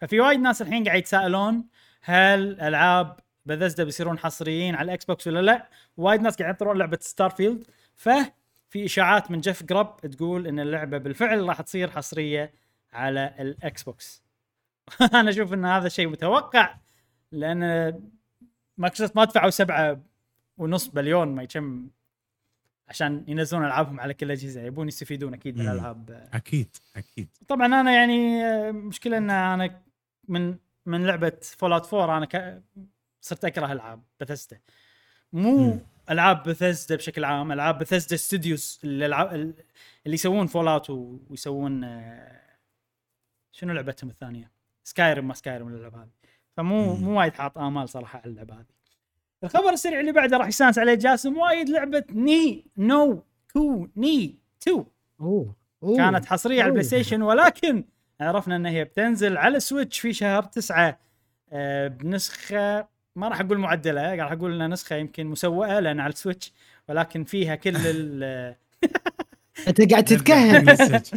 [0.00, 1.64] ففي وايد ناس الحين قاعد يتساءلون
[2.02, 5.70] هل ألعاب بثزدا بيصيرون حصريين على ال Xbox ولا لا.
[5.96, 7.64] وايد ناس قاعد ينطرون لعبة Starfield
[7.94, 12.54] ففي إشاعات من Jeff Grubb تقول إن اللعبة بالفعل راح تصير حصرية
[12.92, 14.22] على ال Xbox
[15.14, 16.74] أنا أشوف إن هذا شيء متوقع
[17.32, 17.60] لأن
[18.76, 20.02] مايكروسوفت ما دفعوا سبعة
[20.58, 21.90] ونص بليون ما كم
[22.88, 25.70] عشان ينزلون ألعابهم على كل الأجهزة يبون يستفيدون أكيد من مم.
[25.70, 29.82] الألعاب أكيد أكيد طبعا أنا يعني آه، مشكلة إن أنا
[30.28, 30.56] من
[30.86, 32.62] من لعبة Fallout 4 أنا ك...
[33.20, 34.60] صرت أكره ألعاب بثزدا
[35.32, 35.80] مو مم.
[36.10, 39.32] ألعاب بثزدا بشكل عام ألعاب Bethesda Studios الالعاب
[40.06, 40.90] اللي يسوون Fallout
[41.30, 42.40] ويسوون آه،
[43.52, 44.50] شنو لعبتهم الثانية؟
[44.84, 46.10] Skyrim ما Skyrim الألعاب هذه
[46.56, 47.04] فمو مم.
[47.04, 48.66] مو وايد حاط آمال صراحة على اللعبة هذه
[49.44, 53.22] الخبر السريع اللي بعده راح يستانس عليه جاسم وايد لعبة Ni no
[53.52, 54.84] Kuni 2
[55.20, 55.96] أوه أوه.
[55.96, 56.68] كانت حصرية على أوه.
[56.68, 57.84] ال PlayStation ولكن
[58.20, 60.98] عرفنا ان هي بتنزل على Switch في شهر تسعة
[61.52, 66.18] آه، بنسخة ما راح أقول معدلة راح أقول إنها نسخة يمكن مسوئه لأن على ال
[66.18, 66.52] Switch
[66.88, 68.22] ولكن فيها كل ال
[69.68, 71.10] أنت قاعد تتكهن نرجع حق ال Switch.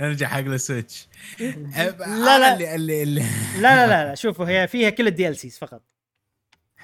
[0.00, 1.08] نرجع حق ال Switch
[1.40, 2.54] لا، لا.
[2.54, 3.20] اللي اللي, اللي
[3.60, 5.82] لا لا لا, لا شوفوا هي فيها كل ال DLCs فقط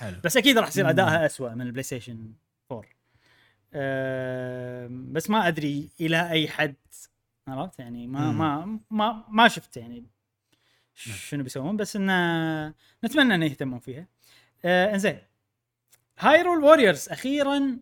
[0.00, 0.16] حلو.
[0.24, 0.90] بس أكيد راح يصير.
[0.90, 2.32] ادائها اسوء من ال PlayStation
[2.72, 2.84] 4
[3.74, 6.74] أم، بس ما أدري إلى أي حد
[7.48, 8.32] عرفت؟ يعني ما.
[8.32, 10.04] ما ما ما شفت يعني
[10.94, 12.74] شنو بيسوون بس إنه
[13.04, 14.06] نتمنى إنه يهتمون فيها.
[14.64, 15.18] آه إنزين.
[16.18, 17.78] Hyrule Warriors أخيرا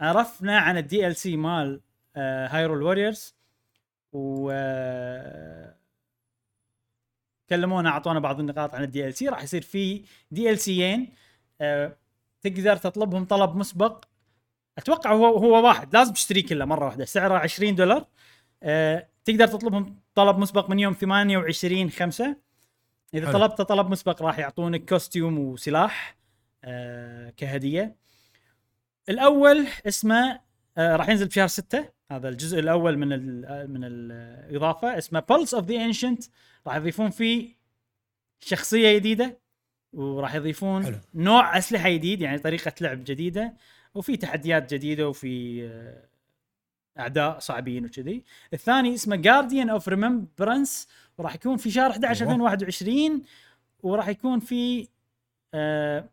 [0.00, 1.80] عرفنا عن ال DLC مال
[2.16, 3.34] Hyrule Warriors
[4.12, 5.77] و آه،
[7.50, 11.12] كلمونا أعطونا بعض النقاط عن ال DLC راح يصير في DLC ين.
[11.60, 11.96] آه،
[12.42, 14.04] تقدر تطلبهم طلب مسبق.
[14.78, 18.06] أتوقع هو هو واحد لازم تشتريه كله مرة واحدة سعره 20 دولار.
[18.62, 22.36] آه، تقدر تطلبهم طلب مسبق من يوم 28 5
[23.14, 23.38] إذا حلو.
[23.38, 26.16] طلبت طلب مسبق راح يعطونك costume وسلاح
[26.64, 27.96] آه، كهدية.
[29.08, 30.40] الأول اسمه
[30.78, 35.64] آه، راح ينزل بشهر 6 هذا الجزء الأول من ال من الإضافة اسمه Pulse of
[35.64, 36.24] the Ancients
[36.66, 37.58] راح يضيفون فيه
[38.40, 39.38] شخصية جديدة
[39.92, 40.98] وراح يضيفون حلو.
[41.14, 43.56] نوع أسلحة جديد يعني طريقة لعب جديدة
[43.94, 46.08] وفي تحديات جديدة وفي آه،
[47.00, 52.32] أعداء صعبين وكذي الثاني اسمه Guardian of Remembrance وراح يكون في شهر 11 أيوة.
[52.32, 53.22] 2021
[53.82, 54.88] وراح يكون في
[55.54, 56.08] آه،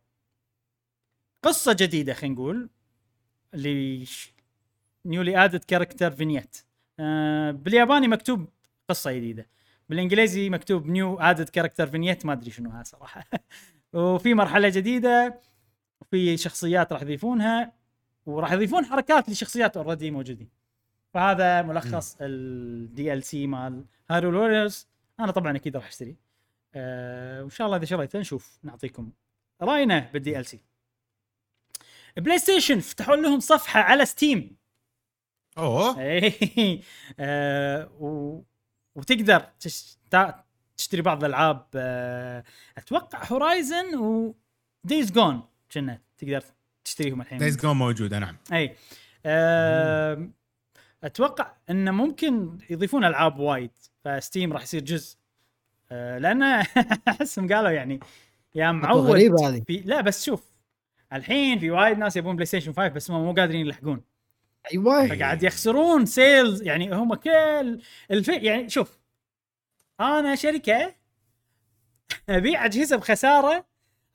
[1.44, 2.70] قصة جديدة خلينا نقول
[3.54, 4.06] اللي
[5.06, 6.58] newly added character vignette
[7.62, 8.50] بالياباني مكتوب
[8.90, 9.50] قصة جديدة.
[9.90, 13.24] بالإنجليزي مكتوب new added character vignette ما أدري شنو هذا صراحة.
[13.94, 15.42] وفي مرحلة جديدة
[16.02, 17.74] وفي شخصيات راح يضيفونها
[18.26, 20.50] وراح يضيفون حركات لشخصيات already موجودين.
[21.14, 24.88] فهذا ملخص ال DLC مال Hyrule Warriors.
[25.20, 26.16] أنا طبعا أكيد راح أشتري.
[26.76, 29.12] أه وإن شاء الله إذا شريته نشوف نعطيكم
[29.62, 30.60] رأينا بال DLC
[32.18, 34.56] بلاي ستيشن فتحوا لهم صفحة على ستيم
[35.58, 36.00] أوه.
[36.00, 36.82] إيه.
[37.20, 38.42] آه، و...
[38.96, 39.98] وتقدر تش...
[40.12, 40.44] تا-
[40.78, 42.44] تشتري بعض الألعاب آه،
[42.78, 44.36] أتوقع Horizon و
[44.84, 45.42] Days Gone
[45.74, 46.44] كنا تقدر
[46.84, 47.38] تشتريهم الحين.
[47.38, 48.38] Days Gone موجوده نعم.
[48.54, 48.76] اي
[49.26, 50.30] آه،
[51.04, 53.72] أتوقع إنه ممكن يضيفون ألعاب وايد
[54.04, 55.18] فستيم راح يصير جزء.
[55.92, 56.44] آه، لأن
[57.08, 58.00] أحسهم قالوا يعني
[58.56, 59.64] يا معود غريبة هذه.
[59.68, 60.44] في لا بس شوف
[61.14, 64.02] الحين في وايد ناس يبون بلاي ستيشن 5 بس هم مو قادرين يلحقون.
[64.72, 68.28] أيوه فقاعد يخسرون sales يعني هم كل الف...
[68.28, 68.98] يعني شوف
[70.00, 70.96] أنا شركة
[72.30, 73.66] أبيع أجهزة بخسارة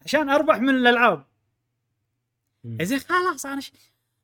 [0.04, 1.24] عشان أربح من الألعاب.
[2.64, 3.72] زين خلاص أنا ش...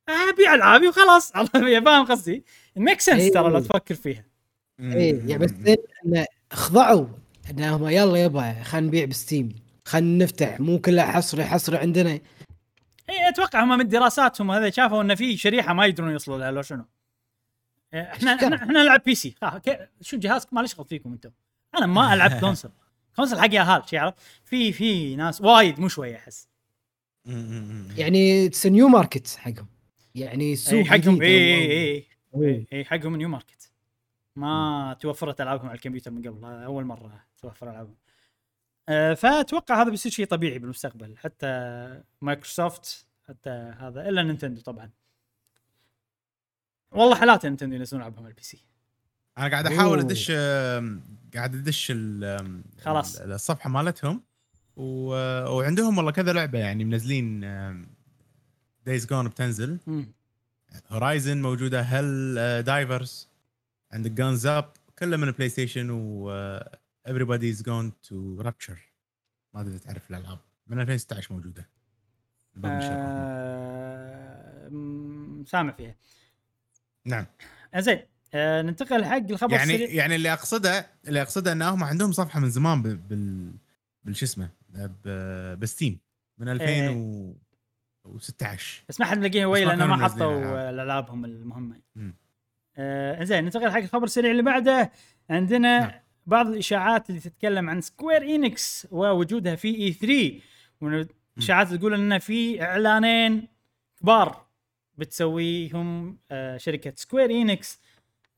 [0.08, 1.32] أبيع ألعابي وخلاص
[1.84, 2.44] فاهم قصدي؟
[2.76, 3.60] make sense ترى لو.
[3.60, 4.24] تفكر فيها
[4.80, 5.50] إيه يعني بس
[6.06, 7.06] انه خضعوا
[7.50, 9.48] انهم يلا يبا خلينا نبيع بستيم
[9.84, 12.20] خلينا نفتح مو كله حصري حصري عندنا
[13.10, 16.62] إي أتوقع هم من دراساتهم هذا شافوا إن في شريحة ما يقدرون يوصلوا لها لو
[16.62, 16.84] شنو؟
[17.94, 21.30] إحنا إحنا, إحنا نلعب PC آه، كي- شو جهازك؟ ما لي شغل فيكم أنتم.
[21.78, 22.70] أنا ما ألعب console
[23.16, 26.48] console حق ياهال شي عرفت؟ في في ناس وايد مو شوية أحس.
[27.96, 29.66] يعني it's new market حقهم.
[30.14, 31.22] يعني سوق حقهم.
[31.22, 32.66] إي إي إي.
[32.72, 33.70] إي حقهم new market
[34.36, 37.94] ما توفرت ألعابهم على الكمبيوتر من قبل أول مرة توفر ألعابهم.
[39.16, 41.46] فأتوقع هذا بيصير شيء طبيعي بالمستقبل حتى
[42.20, 44.90] مايكروسوفت حتى هذا إلا نينتندو طبعا
[46.92, 48.58] والله حالات نينتندو ينزلون ألعابهم على ال PC
[49.38, 49.98] أنا قاعد أحاول.
[49.98, 50.30] أدش
[51.34, 51.92] قاعد أدش
[52.84, 53.16] خلاص.
[53.20, 54.22] ال- الصفحة مالتهم
[54.76, 54.84] و...
[55.56, 57.40] وعندهم والله كذا لعبة يعني منزلين
[58.86, 59.78] Days Gone بتنزل.
[60.88, 63.28] Horizon موجودة Helldivers
[63.92, 66.30] عندك Guns Up كله من بلاي ستيشن و
[67.06, 68.14] Everybody's Gone to
[68.46, 68.78] Rapture
[69.54, 71.68] ما أدري تعرف الألعاب من 2016 موجودة.
[73.76, 74.70] آه
[75.46, 75.94] سامع فيها
[77.04, 77.26] نعم
[77.76, 78.00] زين
[78.34, 82.50] آه ننتقل حق الخبر يعني السريع يعني اللي أقصده اللي أقصده انهم عندهم صفحة من
[82.50, 83.52] زمان ب- بال
[84.04, 85.98] بالشو اسمه ب- بستيم
[86.38, 86.88] من إيه.
[86.88, 90.44] 2016 بس ما حد ملاقيها وي لأنه ما حطوا.
[90.44, 91.80] آه، الالعابهم المهمة.
[92.76, 94.90] آه زين ننتقل حق الخبر السريع اللي بعده
[95.30, 95.90] عندنا نعم.
[96.26, 100.40] بعض الإشاعات اللي تتكلم عن سكوير انكس ووجودها في E3
[100.80, 103.48] والاشاعات تقول ان في إعلانين
[104.00, 104.46] كبار
[104.98, 107.80] بتسويهم آه شركة سكوير انكس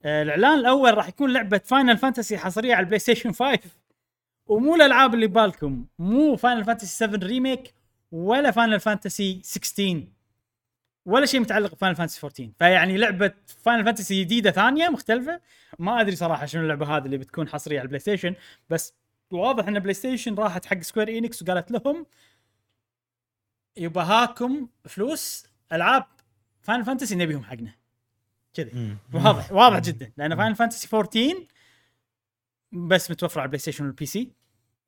[0.05, 3.59] آه الإعلان الأول راح يكون لعبة Final Fantasy حصرية على البلاي ستيشن 5
[4.47, 7.75] ومو الألعاب اللي ببالكم مو Final Fantasy 7 Remake
[8.13, 10.05] ولا Final Fantasy 16
[11.09, 15.41] ولا شيء متعلق ب Final Fantasy 14 فيعني لعبة Final Fantasy جديدة ثانية مختلفة.
[15.79, 18.35] ما أدري صراحة شنو اللعبة هذه اللي بتكون حصرية على البلاي ستيشن
[18.71, 18.95] بس
[19.31, 22.07] واضح إن بلاي ستيشن راحت حق سكوير انكس وقالت لهم
[23.77, 26.05] يبا هاكم فلوس ألعاب
[26.61, 27.75] Final Fantasy نبيهم حقنا.
[28.55, 28.97] كذي.
[29.13, 30.13] واضح واضح جدا.
[30.17, 31.47] لأن Final Fantasy 14
[32.73, 34.33] بس متوفرة على البلاي ستيشن وال PC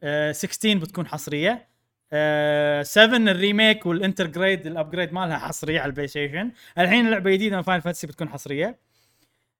[0.02, 1.69] آه 16 بتكون حصرية.
[2.12, 6.52] آه 7 ال Remake وال Intergrade ال upgrade مالها حصرية على البلاي ستيشن.
[6.78, 8.78] الحين لعبه جديده من Final Fantasy بتكون حصرية.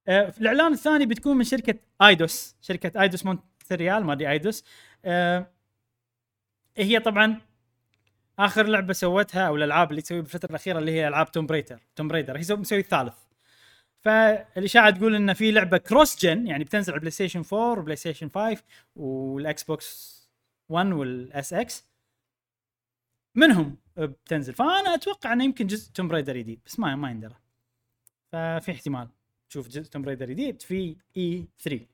[0.08, 4.64] آه الإعلان الثاني بتكون من شركة ايدوس شركة ايدوس مونتريال ما أدري ايدوس
[5.04, 5.46] آه
[6.76, 7.40] هي طبعا
[8.38, 12.08] آخر لعبة سوتها أو الألعاب اللي تسويها بالفترة الأخيرة اللي هي ألعاب Tomb Raider Tomb
[12.08, 13.14] Raider هي سو- مسوي الثالث.
[14.02, 18.62] فالإشاعة تقول إن في لعبة cross-gen يعني بتنزل على البلاي ستيشن 4 وبلاي ستيشن 5
[18.96, 20.20] والاكس بوكس
[20.68, 21.89] 1 وال SX
[23.40, 24.54] منهم بتنزل.
[24.54, 27.34] فأنا أتوقع إنه يمكن جزء Tomb Raider جديد بس ما ما يندرى.
[28.32, 29.08] ففي احتمال
[29.48, 31.86] تشوف جزء Tomb Raider جديد في E3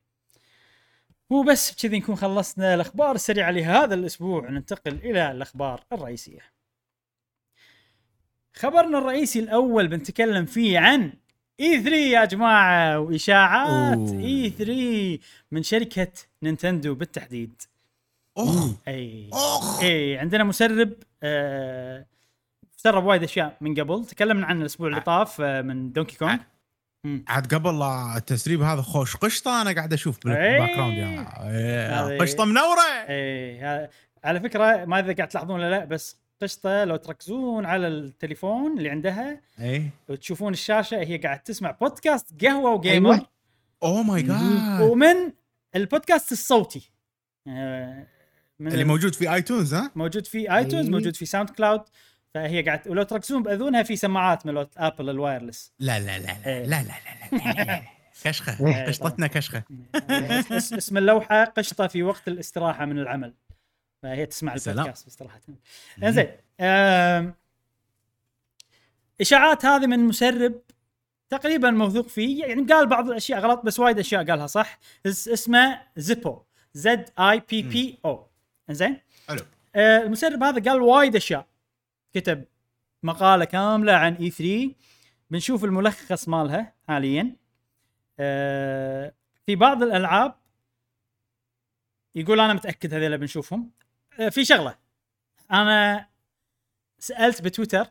[1.30, 6.40] وبس بكذي نكون خلصنا الأخبار السريعة لهذا الأسبوع ننتقل إلى الأخبار الرئيسية.
[8.54, 11.12] خبرنا الرئيسي الأول بنتكلم فيه عن
[11.60, 14.20] E3 يا جماعة وإشاعات أوه.
[14.20, 15.18] E3
[15.50, 16.12] من شركة
[16.42, 17.62] Nintendo بالتحديد.
[18.36, 19.30] اخ أي.
[19.32, 20.92] اخ أي عندنا مسرب
[21.22, 22.06] آه
[22.76, 24.04] سرب وايد أشياء من قبل.
[24.04, 26.36] تكلمنا عنه الأسبوع اللي طاف آه من Donkey Kong.
[27.28, 27.82] عاد قبل
[28.16, 30.74] التسريب هذا خوش قشطة أنا قاعد أشوف بال back إيه.
[30.76, 33.88] ground هذه- إيه، قشطة منوره اي
[34.24, 38.90] على فكرة ما أدري قاعد تلاحظون ولا لا بس قشطة لو تركزون على التليفون اللي
[38.90, 43.20] عندها اي وتشوفون الشاشة هي قاعد تسمع بودكاست قهوة و gamer.
[43.82, 45.32] oh my god ومن
[45.76, 46.90] البودكاست الصوتي.
[47.48, 48.06] آه،
[48.58, 50.90] من اللي موجود في iTunes ها؟ موجود في ايتونز إيه.
[50.92, 51.80] موجود في SoundCloud
[52.34, 55.72] فهي قاعد ولو تركزون بأذونها في سماعات مالت Apple ال wireless.
[55.78, 56.64] لا لا لا لا إيه.
[56.66, 56.92] لا لا
[57.32, 57.82] لا, لا.
[58.24, 59.62] كشخة قشطتنا كشخة.
[60.50, 63.34] اس- اسم اللوحة قشطة في وقت الاستراحة من العمل.
[64.02, 64.54] فهي تسمع.
[64.54, 65.40] البودكاست باستراحة.
[66.02, 66.26] إنزين
[66.60, 67.34] آم،
[69.20, 70.60] إشاعات هذه من مسرب
[71.30, 72.44] تقريبا موثوق فيه.
[72.44, 74.78] يعني قال بعض الأشياء غلط بس وايد أشياء قالها صح.
[75.06, 76.42] اس- اسمه Zippo.
[76.74, 78.26] Z I P P O
[78.70, 79.40] انزين حلو.
[79.76, 81.46] آه، المسرب هذا قال وايد أشياء.
[82.14, 82.44] كتب
[83.02, 84.74] مقالة كاملة عن E3
[85.30, 87.36] بنشوف الملخص مالها حاليا.
[88.18, 89.14] آه،
[89.46, 90.34] في بعض الألعاب
[92.14, 93.70] يقول أنا متأكد هذول بنشوفهم.
[94.20, 94.78] آه، في شغلة.
[95.52, 96.08] أنا
[96.98, 97.86] سألت بتويتر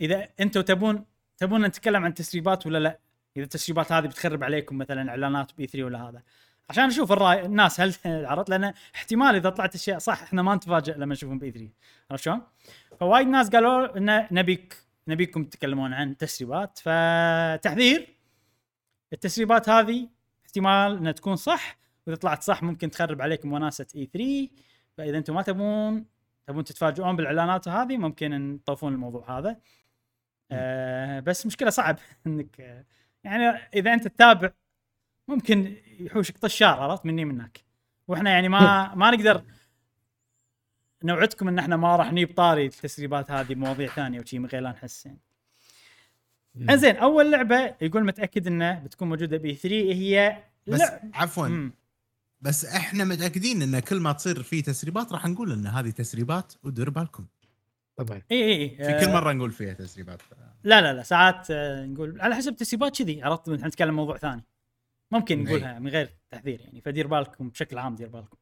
[0.00, 1.04] إذا أنتم تبون
[1.38, 2.98] تبون نتكلم عن تسريبات ولا لا؟
[3.36, 6.22] إذا التسريبات هذه بتخرب عليكم مثلا إعلانات ب E3 ولا هذا.
[6.70, 7.94] عشان أشوف الراي الناس هل
[8.26, 11.70] عرفت؟ لأن احتمال إذا طلعت اشياء صح إحنا ما نتفاجئ لما نشوفهم ب E3
[12.10, 12.42] عرفت شلون؟
[13.00, 14.76] فوايد ناس قالوا إن نبيك
[15.08, 16.78] نبيكم تتكلمون عن تسريبات.
[16.78, 18.16] فتحذير.
[19.12, 20.08] التسريبات هذه
[20.46, 21.78] احتمال إنها تكون صح.
[22.06, 24.48] وإذا طلعت صح ممكن تخرب عليكم وناسه إي 3
[24.98, 26.04] فإذا أنتم ما تبون
[26.46, 29.56] تبون تتفاجئون بالإعلانات هذه ممكن تطوفون الموضوع هذا.
[30.52, 32.84] آه بس مشكلة صعب انك
[33.24, 34.50] يعني إذا أنت تتابع
[35.28, 37.60] ممكن يحوشك طشار عرفت؟ مني منك.
[38.08, 39.42] وإحنا يعني ما ما نقدر
[41.04, 44.70] نوعدكم إن إحنا ما راح نجيب طاري التسريبات هذه بمواضيع ثانية وشي من غير لا
[44.70, 45.18] نحس يعني.
[46.70, 51.48] إنزين أول لعبة يقول متأكد انه بتكون موجودة ب E3 هي بس لعب- عفوا.
[51.48, 51.72] مم.
[52.40, 56.90] بس إحنا متأكدين إن كل ما تصير في تسريبات راح نقول إن هذه تسريبات ودير
[56.90, 57.26] بالكم.
[57.96, 58.22] طبعا.
[58.32, 58.98] إي إي إي.
[59.00, 60.22] في كل مرة نقول فيها تسريبات.
[60.64, 64.44] لا لا لا ساعات آه، نقول على حسب تسريبات كذي عرفت؟ نتكلم موضوع ثاني.
[65.10, 65.44] ممكن.
[65.44, 68.36] نقولها من غير تحذير يعني فدير بالكم بشكل عام دير بالكم.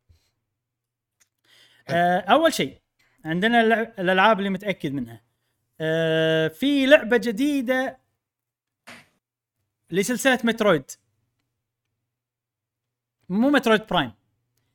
[1.88, 2.82] آه أول شيء
[3.24, 3.60] عندنا
[3.98, 5.24] الألعاب اللي متأكد منها.
[5.80, 7.98] آه في لعبة جديدة
[9.90, 10.90] لسلسلة Metroid.
[13.28, 14.12] مو Metroid Prime.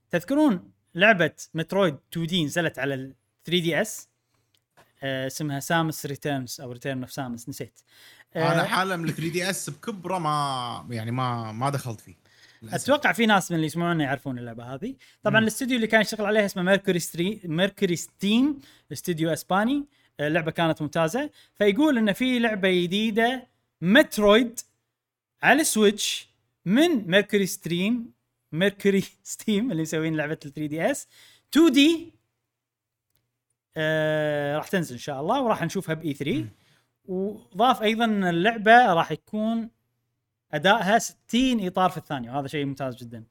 [0.09, 3.15] تذكرون لعبة Metroid 2D نزلت على ال
[3.45, 4.09] 3DS
[5.03, 7.81] اسمها Samus Returns أو Return of Samus نسيت.
[8.35, 12.15] أنا عالم ال 3DS بكبره ما يعني ما ما دخلت فيه.
[12.61, 12.83] للأسف.
[12.83, 14.95] أتوقع في ناس من اللي يسمعونا يعرفون اللعبة هذه.
[15.23, 15.39] طبعا.
[15.39, 18.59] الاستوديو اللي كان يشتغل عليها اسمه Mercury Stre Mercury Steam
[18.91, 19.85] استوديو إسباني.
[20.19, 21.29] آه، اللعبة كانت ممتازة.
[21.55, 23.47] فيقول إن في لعبة جديدة
[23.81, 24.59] Metroid
[25.43, 26.29] على Switch
[26.65, 28.11] من Mercury Stream
[28.51, 31.07] Mercury Steam اللي مسوين لعبة ال 3DS
[31.53, 32.13] 2D
[33.77, 36.45] آه راح تنزل إن شاء الله وراح نشوفها ب E3
[37.09, 39.69] وضاف أيضا إن اللعبة راح يكون
[40.53, 43.23] أدائها 60 إطار في الثانية وهذا شيء ممتاز جدا.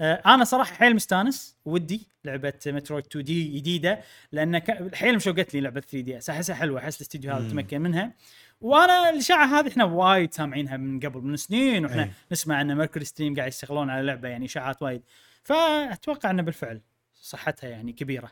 [0.00, 4.00] آه، أنا صراحة حيل مستانس ودي لعبة Metroid 2D جديدة
[4.32, 4.62] لأن
[4.94, 7.50] حيل مشوقت لي لعبة 3DS احسها حلوة أحس الاستديو هذا.
[7.50, 8.12] تمكن منها
[8.60, 12.10] وأنا الاشاعه هذه إحنا وايد سامعينها من قبل من سنين وإحنا أي.
[12.32, 15.02] نسمع إن Mercury Stream قاعد يشتغلون على لعبه يعني إشاعات وايد
[15.42, 16.80] فأتوقع إنه بالفعل
[17.14, 18.30] صحتها يعني كبيرة.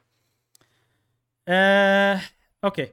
[1.48, 2.20] آه،
[2.64, 2.92] okay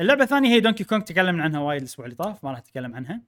[0.00, 3.20] اللعبة الثانية هي Donkey Kong تكلمنا عنها وايد الأسبوع اللي طاف ما راح اتكلم عنها.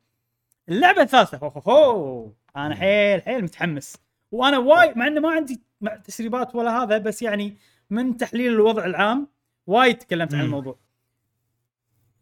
[0.69, 3.97] اللعبة الثالثة هو أنا حيل حيل متحمس.
[4.31, 5.63] وأنا وايد مع إنه ما عندي
[6.05, 7.57] تسريبات ولا هذا بس يعني
[7.91, 9.29] من تحليل الوضع العام
[9.67, 10.41] وايد تكلمت عن.
[10.41, 10.79] الموضوع.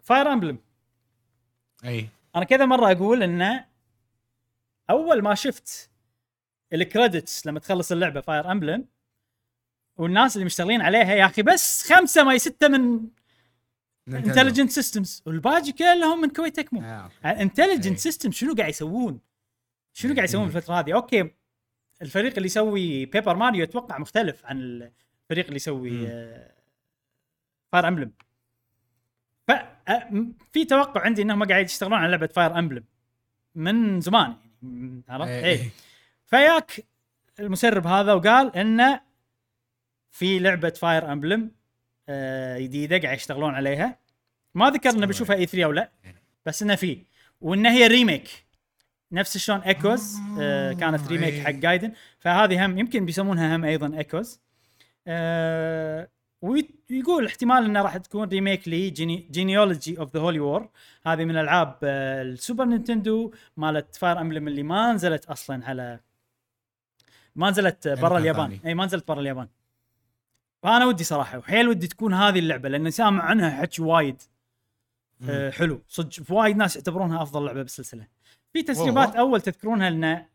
[0.03, 0.59] Fire Emblem
[1.85, 2.09] أي.
[2.37, 3.67] أنا كذا مرة أقول إنه
[4.91, 5.91] أول ما شفت
[6.73, 8.85] ال credits لما تخلص اللعبة Fire Emblem
[9.97, 13.09] والناس اللي مشتغلين عليها يا أخي بس خمسة ما سته من
[14.19, 17.11] Intelligent Systems والباقي كلهم من Koei Tecmo آه.
[17.25, 17.97] Intelligent إيه.
[17.97, 19.21] System شنو قاعد يسوون؟
[19.93, 20.51] شنو قاعد يسوون مم.
[20.53, 21.31] بالفترة هذه؟ okay
[22.03, 26.07] الفريق اللي يسوي Paper Mario أتوقع مختلف عن الفريق اللي يسوي.
[27.73, 28.13] Fire Emblem
[29.89, 32.85] آه، م- في توقع عندي إنهم قاعد يشتغلون على لعبة Fire Emblem
[33.55, 35.45] من زمان يعني عرفت؟ إيه.
[35.45, 35.71] اي
[36.27, 36.87] فياك
[37.41, 39.01] المسرب هذا وقال إنه
[40.11, 41.51] في لعبة Fire Emblem
[42.09, 43.99] آه جديدة قاعد يشتغلون عليها
[44.55, 45.91] ما ذكر انه بنشوفها E3 أو لا
[46.47, 47.03] بس إنه في.
[47.41, 48.29] وإن هي remake
[49.13, 51.43] نفس شلون Echoes آه كانت remake إيه.
[51.43, 54.41] حق Gaiden فهذه هم يمكن بيسمونها هم أيضا Echoes
[55.07, 56.09] آه
[56.43, 58.91] ويقول احتمال إنها راح تكون remake لي
[59.31, 60.69] Genealogy of the Holy War
[61.07, 66.01] هذه من ألعاب آه ال Super Nintendo مالت Fire Emblem اللي ما نزلت أصلا على
[67.37, 68.59] ما نزلت برا مكان اليابان.
[68.67, 69.49] إي ما نزلت برا اليابان.
[70.63, 74.23] فأنا ودي صراحة وحيل ودي تكون هذه اللعبة لأن سامع عنها حكي وايد.
[75.29, 75.83] آه حلو.
[75.89, 78.07] صدق وايد ناس يعتبرونها أفضل لعبة بالسلسلة.
[78.53, 79.21] في تسريبات والله.
[79.21, 80.27] أول تذكرونها إن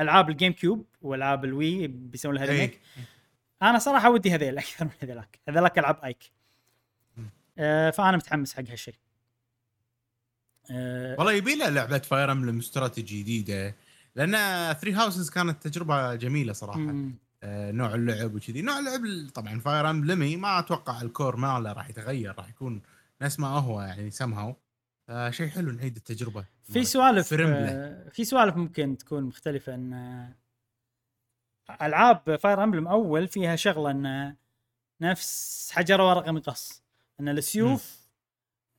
[0.00, 2.50] ألعاب ال GameCube وألعاب ال Wii بيسوون لها إيه.
[2.50, 2.80] remake.
[3.62, 5.38] أنا صراحة ودي هذيل أكثر من هذيلاك.
[5.48, 6.30] هذيلاك ألعاب أيك.
[7.58, 8.94] آه فأنا متحمس حق هالشيء
[10.70, 13.74] آه والله يبي له لعبة Fire Emblem استراتيجي جديدة
[14.16, 14.32] لأن
[14.74, 16.78] Three Houses كانت تجربة جميلة صراحة.
[16.78, 17.14] مم.
[17.44, 18.62] آه، نوع اللعب وكذي.
[18.62, 22.82] نوع اللعب ال- طبعا Fire Emblem ما أتوقع ال core ماله راح يتغير راح يكون
[23.22, 24.56] نفس ما هو يعني سمهاو
[25.30, 27.28] شيء حلو نعيد التجربة في سوالف.
[27.70, 30.36] آه، في سوالف ممكن تكون مختلفة إن آه،
[31.86, 34.36] ألعاب Fire Emblem أول فيها شغلة إن
[35.00, 36.82] نفس حجر ورقة مقص
[37.20, 38.02] إن السيوف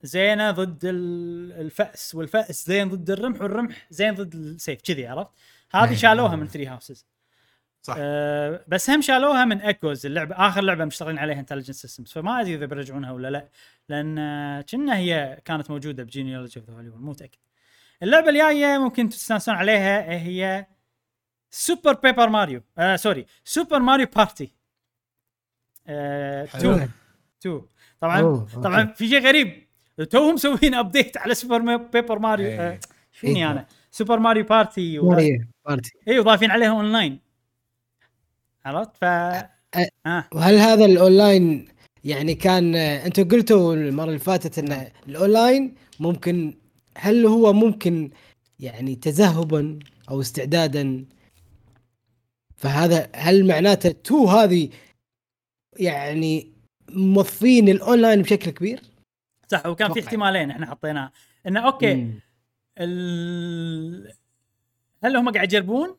[0.02, 5.30] زينة ضد ال- الفأس والفأس زين ضد الرمح والرمح زين ضد السيف كذي عرفت؟
[5.72, 5.94] هذه.
[5.94, 7.06] شالوها من Three Houses
[7.86, 12.40] صح أه بس هم شالوها من Echoes اللعبة آخر لعبة مشتغلين عليها Intelligent Systems فما
[12.40, 13.48] أدري إذا بيرجعونها ولا لا
[13.88, 17.38] لأن آه، كنا هي كانت موجودة ب Genealogy of the مو متأكد
[18.02, 20.66] اللعبة الجاية ممكن تستانسون عليها هي
[21.50, 24.54] Super Paper Mario آه sorry Super Mario Party
[25.86, 26.72] آه حلو.
[26.72, 26.90] 2
[27.40, 27.62] 2
[28.00, 28.56] طبعا أوه، okay.
[28.56, 29.66] طبعا في شيء غريب
[30.10, 32.60] توهم مسوين update على Super Paper Mario إيه.
[32.60, 32.78] آه
[33.12, 33.50] فيني إيه.
[33.50, 35.10] أنا Super Mario Party و...
[35.10, 37.23] Mario Party اي وضافين عليها اونلاين
[38.64, 41.68] عرفت ف آه وهل هذا الأونلاين
[42.04, 46.54] يعني كان أنتم قلتوا المرة اللي فاتت إن الأونلاين ممكن
[46.98, 48.10] هل هو ممكن
[48.60, 49.78] يعني تأهبا
[50.10, 51.04] أو استعدادا
[52.56, 54.70] فهذا هل معناته two هذه
[55.76, 56.52] يعني
[56.90, 58.80] موظفين الأونلاين بشكل كبير؟
[59.48, 60.00] صح وكان في.
[60.00, 61.12] احتمالين إحنا حطيناه
[61.46, 62.20] إنه okay مم.
[62.78, 64.12] ال...
[65.04, 65.96] هل هم قاعد يجربون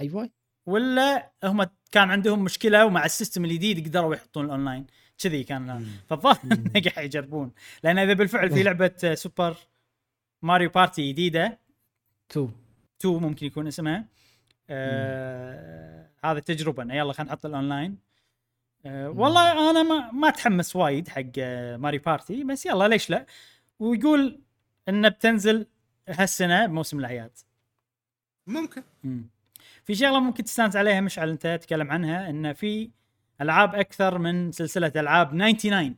[0.00, 0.30] أيوه
[0.66, 4.86] ولا هم كان عندهم مشكلة ومع ال system الجديد قدروا يحطون الأونلاين.
[5.18, 5.86] كذي كان.
[6.08, 6.38] فالظاهر.
[6.44, 7.52] انه قاعد يجربون.
[7.82, 8.62] لأن إذا بالفعل في.
[8.62, 9.56] لعبة Super
[10.42, 11.58] Mario Party جديدة
[12.28, 12.48] two.
[13.00, 14.04] 2 ممكن يكون اسمها.
[14.70, 16.82] آه هذا تجربة.
[16.82, 17.98] انه يلا خلينا نحط الأونلاين.
[18.86, 23.26] آه والله أنا ما ما أتحمس وايد حق آه Mario Party بس يلا ليش لا؟
[23.78, 24.40] ويقول
[24.88, 25.66] انه بتنزل
[26.08, 27.38] هالسنة بموسم الاعياد
[28.46, 28.82] ممكن.
[29.04, 29.28] مم.
[29.86, 32.90] في شغلة ممكن تستانس عليها مشعل أنت تتكلم عنها انه في
[33.40, 35.96] ألعاب أكثر من سلسلة ألعاب 99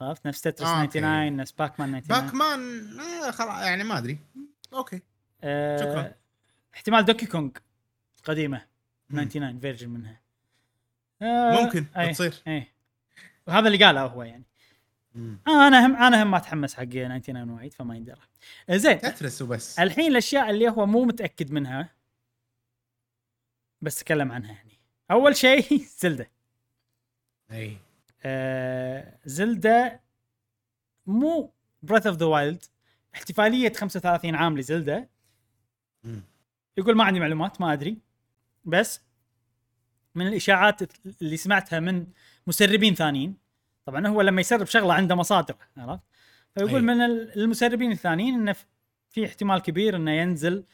[0.00, 0.86] عرفت؟ نفس Tetris آه، okay.
[1.00, 2.60] 99 نفس Pac-Man 99 Pac Man
[3.00, 4.18] آه خلاص يعني ما أدري.
[4.74, 5.02] okay.
[5.42, 6.12] آه شكراً.
[6.74, 7.50] احتمال Donkey Kong
[8.24, 8.64] قديمة
[9.10, 9.24] مم.
[9.24, 10.20] 99 version منها.
[11.22, 12.12] آه ممكن أي.
[12.12, 12.68] تصير إيه.
[13.46, 14.44] وهذا اللي قاله هو يعني.
[15.14, 15.38] مم.
[15.48, 18.20] آه أنا هم أنا هم ما أتحمس حق 99 وايد فما يندرى.
[18.70, 18.98] آه، زين.
[19.00, 19.78] Tetris وبس.
[19.78, 21.97] الحين الأشياء اللي هو مو متأكد منها
[23.82, 24.72] بس تكلم عنها يعني.
[25.10, 26.30] أول شيء Zelda.
[27.50, 27.76] أي.
[28.22, 30.00] آه Zelda
[31.06, 31.52] مو
[31.82, 32.64] Breath of the Wild
[33.14, 35.08] احتفالية 35 عام ل Zelda.
[36.76, 37.98] يقول ما عندي معلومات ما أدري.
[38.64, 39.00] بس
[40.14, 40.80] من الإشاعات
[41.22, 42.06] اللي سمعتها من
[42.46, 43.36] مسربين ثانيين.
[43.84, 46.02] طبعا هو لما يسرب شغلة عنده مصادر عرفت؟
[46.54, 46.80] فيقول أي.
[46.80, 48.54] من ال- المسربين الثانيين إنه
[49.10, 50.64] في احتمال كبير إنه ينزل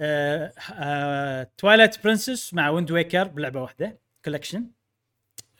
[0.00, 4.66] آه Twilight Princess مع Wind Waker بلعبة واحدة collection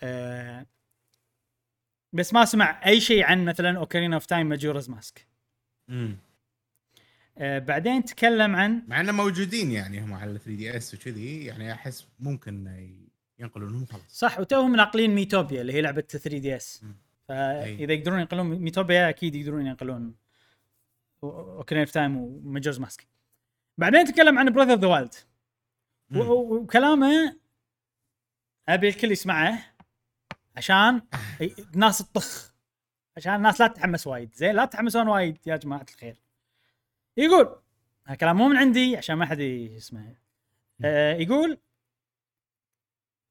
[0.02, 0.66] آه
[2.12, 5.26] بس ما سمع أي شيء عن مثلا Ocarina of Time Majora's Mask
[5.88, 6.16] مم.
[7.38, 12.66] آه بعدين تكلم عن مع إنه موجودين يعني هم على 3DS وكذي يعني أحس ممكن
[13.38, 14.02] ينقلونهم خلاص.
[14.08, 16.82] صح وتوهم ناقلين Miitopia اللي هي لعبة 3DS.
[17.28, 20.14] فاذا يقدرون ينقلون Miitopia أكيد يقدرون ينقلون
[21.22, 23.06] Ocarina of Time و Majora's Mask
[23.78, 25.14] بعدين تكلم عن Breath of the Wild.
[26.16, 27.36] وكلامه
[28.68, 29.58] أبي الكل يسمعه
[30.56, 31.02] عشان
[31.40, 32.54] الناس تطخ
[33.16, 34.34] عشان الناس لا تتحمس وايد.
[34.34, 36.16] زين لا تتحمسون وايد يا جماعة الخير.
[37.16, 37.56] يقول
[38.06, 40.00] هذا كلام مو من عندي عشان ما حد يسمع
[40.84, 41.58] آه يقول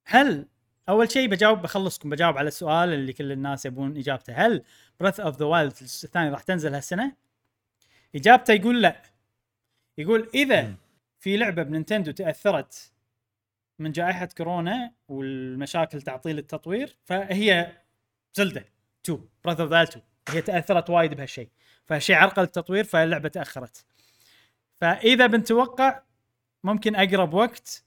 [0.05, 0.47] هل
[0.89, 4.33] أول شيء بجاوب بخلصكم بجاوب على السؤال اللي كل الناس يبون إجابته.
[4.33, 4.63] هل
[4.99, 7.15] Breath of the Wild الثاني راح تنزل هالسنة؟
[8.15, 9.01] إجابته يقول لا.
[9.97, 10.75] يقول إذا.
[11.19, 12.91] في لعبة ب Nintendo تأثرت
[13.79, 17.77] من جائحة كورونا والمشاكل تعطيل التطوير فهي
[18.33, 18.65] Zelda
[19.05, 21.49] 2 Breath of the 2 هي تأثرت وايد بهالشيء
[21.85, 23.85] فهالشيء عرقل التطوير فاللعبة تأخرت
[24.75, 26.01] فإذا بنتوقع
[26.63, 27.83] ممكن أقرب وقت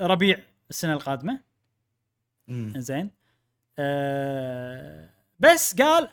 [0.00, 0.38] ربيع
[0.70, 1.40] السنة القادمة.
[2.76, 3.10] زين
[3.78, 5.10] أه
[5.40, 6.08] بس قال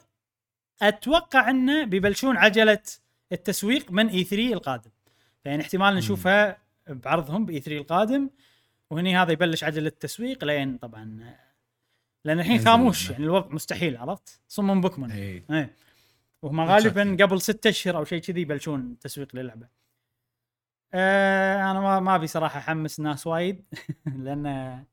[0.82, 2.84] أتوقع إنه بيبلشون عجلة
[3.32, 4.92] التسويق من E3 القادم.
[5.46, 6.58] يعني احتمال نشوفها
[6.88, 8.30] بعرضهم ب E3 القادم.
[8.90, 11.36] وهني هذا يبلش عجله التسويق لين طبعا
[12.26, 13.10] لأن الحين خاموش.
[13.10, 15.44] يعني الوضع مستحيل عرفت؟ صم بكمن إي.
[15.52, 15.76] إيه
[16.42, 16.62] وهم.
[16.62, 19.68] غالبا قبل ستة أشهر أو شيء كذي يبلشون تسويق للعبة.
[20.94, 23.64] آه أنا ما ما أبي صراحة أحمس الناس وايد
[24.24, 24.84] لأن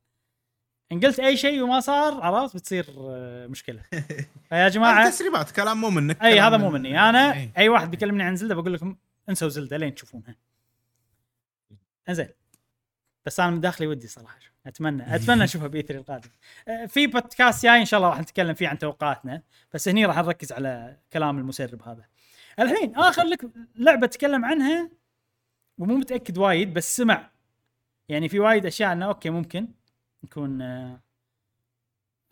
[0.91, 3.81] إن قلت أي شيء وما صار عرفت؟ بتصير آه، مشكلة.
[4.49, 7.09] فيا جماعة تسريبات كلام مو منك أي هذا مو من- مني.
[7.09, 7.51] أنا إي.
[7.57, 8.95] أي واحد بيكلمني عن زلدة بقول لكم
[9.29, 10.35] انسوا زلدة لين تشوفونها.
[12.09, 12.27] إنزين.
[13.25, 14.37] بس أنا من داخلي ودي صراحة
[14.67, 16.29] أتمنى أتمنى أشوفها باي 3 القادم.
[16.67, 19.41] آه، في بودكاست جاي إن شاء الله راح نتكلم فيه عن توقعاتنا.
[19.73, 22.05] بس هني راح نركز على كلام المسرب هذا.
[22.59, 23.45] الحين آخر لك
[23.75, 24.89] لعبة اتكلم عنها
[25.77, 27.29] ومو متأكد وايد بس سمع.
[28.09, 29.67] يعني في وايد أشياء إنه okay ممكن.
[30.27, 30.99] يكون آه،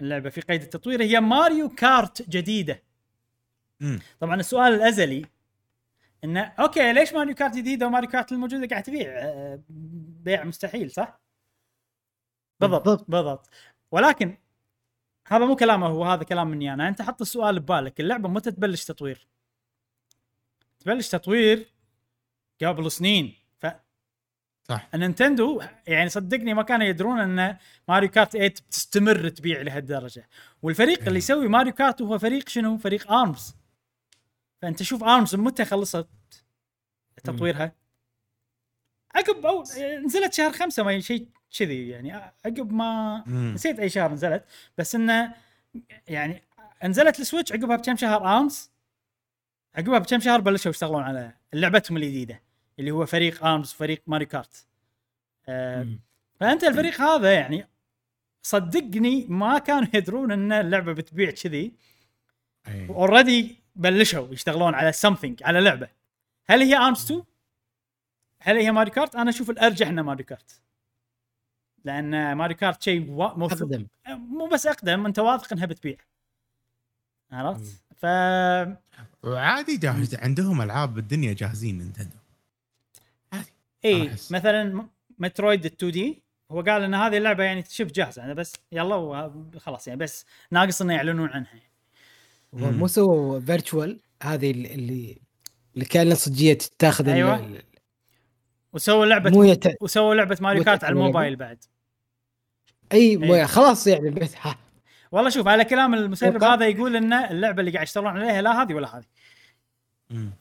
[0.02, 2.84] اللعبة في قيد التطوير هي Mario Kart جديدة
[3.80, 4.00] مم.
[4.20, 5.26] طبعا السؤال الأزلي
[6.24, 9.60] انه okay ليش Mario Kart جديدة و Mario Kart الموجودة قاعد تبيع آه،
[10.24, 11.20] بيع مستحيل صح؟
[12.60, 13.50] بالضبط بالضبط.
[13.92, 14.38] ولكن
[15.28, 18.86] هذا مو كلامه هو هذا كلام مني أنا أنت حط السؤال ببالك اللعبة متى تبلش
[18.86, 19.28] تطوير؟
[20.80, 21.74] تبلش تطوير
[22.64, 23.45] قبل سنين
[24.70, 30.30] صح نينتندو يعني صدقني ما كانوا يدرون أن ماريو كارت 8 بتستمر تبيع لهالدرجة
[30.62, 31.18] والفريق اللي إيه.
[31.18, 33.56] يسوي ماريو كارت هو فريق شنو؟ فريق أرمز
[34.62, 36.08] فأنت شوف أرمز متى خلصت
[37.24, 37.76] تطويرها؟
[39.16, 39.64] عقب أو
[40.06, 41.28] نزلت شهر خمسة ما شيء
[41.58, 42.14] كذي يعني
[42.46, 43.24] عقب ما.
[43.28, 44.44] نسيت أي شهر نزلت
[44.78, 45.34] بس إنه
[46.08, 46.44] يعني
[46.84, 48.72] نزلت السويتش عقبها بكم شهر أرمز
[49.76, 52.45] عقبها بكم شهر بلشوا يشتغلون على لعبتهم الجديدة
[52.80, 54.66] اللي هو فريق آرمز فريق ماريو كارت.
[55.48, 55.88] آه.
[56.40, 57.68] فأنت الفريق هذا يعني
[58.42, 61.74] صدقني ما كانوا يدرون إن اللعبة بتبيع كذي.
[62.90, 65.90] already بلشوا يشتغلون على something على لعبة.
[66.46, 67.24] هل هي آرمز 2
[68.42, 70.62] هل هي ماريو كارت؟ أنا أشوف الأرجح انه ماريو كارت.
[71.84, 73.88] لأن ماريو كارت شيء موثوق أقدم.
[74.08, 75.98] مو بس أقدم أنت واثق إنها بتبيع.
[77.32, 78.06] عرفت؟ ف
[79.24, 82.16] وعادي جاهز عندهم ألعاب بالدنيا جاهزين نينتندو.
[83.86, 84.10] اي.
[84.32, 84.88] مثلا
[85.20, 89.88] مترويد 2 دي هو قال إن هذه اللعبة يعني شبه جاهزة أنا بس يلا وخلاص
[89.88, 91.54] يعني بس ناقص إنه يعلنون عنها
[92.54, 92.78] هو مم.
[92.78, 95.18] مو سووا virtual هذه اللي
[95.76, 97.36] اللي كانت صجية تاخذ أيوة.
[97.36, 97.62] ال-
[98.74, 99.64] وسووا لعبة مو يت...
[99.84, 101.64] وسووا لعبة ماريو كارت على الموبايل بعد
[102.94, 103.48] أي مو أي.
[103.48, 104.56] خلاص يعني بس ها
[105.12, 108.74] والله شوف على كلام المسرب هذا يقول إن اللعبة اللي قاعد يشتغلون عليها لا هذه
[108.74, 109.06] ولا هذه.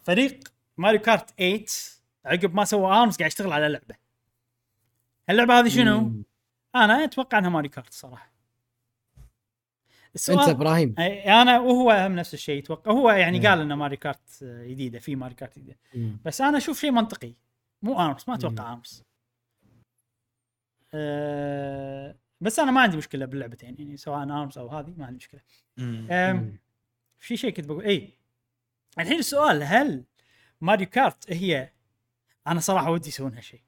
[0.03, 0.41] فريق
[0.77, 1.65] ماريو كارت 8
[2.25, 3.95] عقب ما سوى آرمز قاعد يشتغل على لعبة
[5.31, 6.25] اللعبه هذه شنو؟ مم.
[6.75, 8.35] أنا أتوقع إنها ماريو كارت صراحة
[10.31, 13.49] أنت إبراهيم أنا وهو هم نفس الشيء يتوقع هو يعني إيه.
[13.49, 16.19] قال إنه ماريو كارت جديدة في ماريو كارت جديدة مم.
[16.25, 17.35] بس أنا أشوف شيء منطقي
[17.83, 18.71] مو آرمز ما أتوقع مم.
[18.71, 19.03] آرمز
[20.95, 25.41] أه بس أنا ما عندي مشكلة باللعبتين يعني سواء آرمز أو هذه ما عندي مشكلة
[25.77, 26.07] مم.
[26.11, 26.59] أم مم.
[27.19, 28.19] في شيء كنت بقول اي
[28.99, 30.05] الحين السؤال هل
[30.61, 31.71] ماريو كارت هي
[32.47, 33.63] أنا صراحة ودي يسوون هالشيء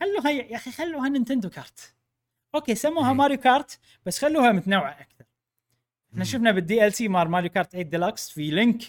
[0.00, 1.94] خلوها يا أخي خلوها نينتندو كارت
[2.54, 3.14] okay سموها إيه.
[3.14, 5.24] ماريو كارت بس خلوها متنوعة أكثر
[6.12, 6.24] إحنا.
[6.24, 8.82] شفنا بال DLC مال ماريو كارت 8 ديلكس في لينك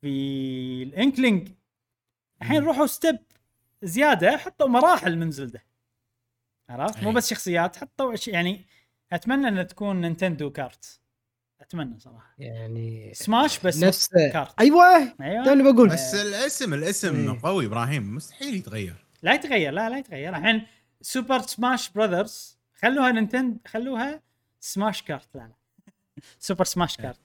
[0.00, 1.48] في الإنكلينج
[2.42, 2.62] الحين.
[2.62, 3.18] روحوا step
[3.82, 5.64] زيادة حطوا مراحل من زلدا
[6.68, 7.14] عرفت مو أي.
[7.14, 8.64] بس شخصيات حطوا يعني
[9.12, 10.99] أتمنى انها تكون نينتندو كارت
[11.70, 12.34] أتمنى صراحة.
[12.38, 14.60] يعني سماش بس نفس كارت.
[14.60, 15.14] أيوه.
[15.20, 15.44] أيوه.
[15.44, 15.88] توني بقول.
[15.88, 17.40] بس الاسم الاسم إيه.
[17.42, 18.14] قوي إبراهيم.
[18.14, 18.94] مستحيل يتغير.
[19.22, 20.36] لا يتغير لا لا يتغير.
[20.36, 20.66] الحين
[21.02, 24.20] سوبر سماش براذرز خلوها نينتند خلوها
[24.60, 25.52] سماش كارت لا لا.
[26.38, 27.20] سوبر سماش كارت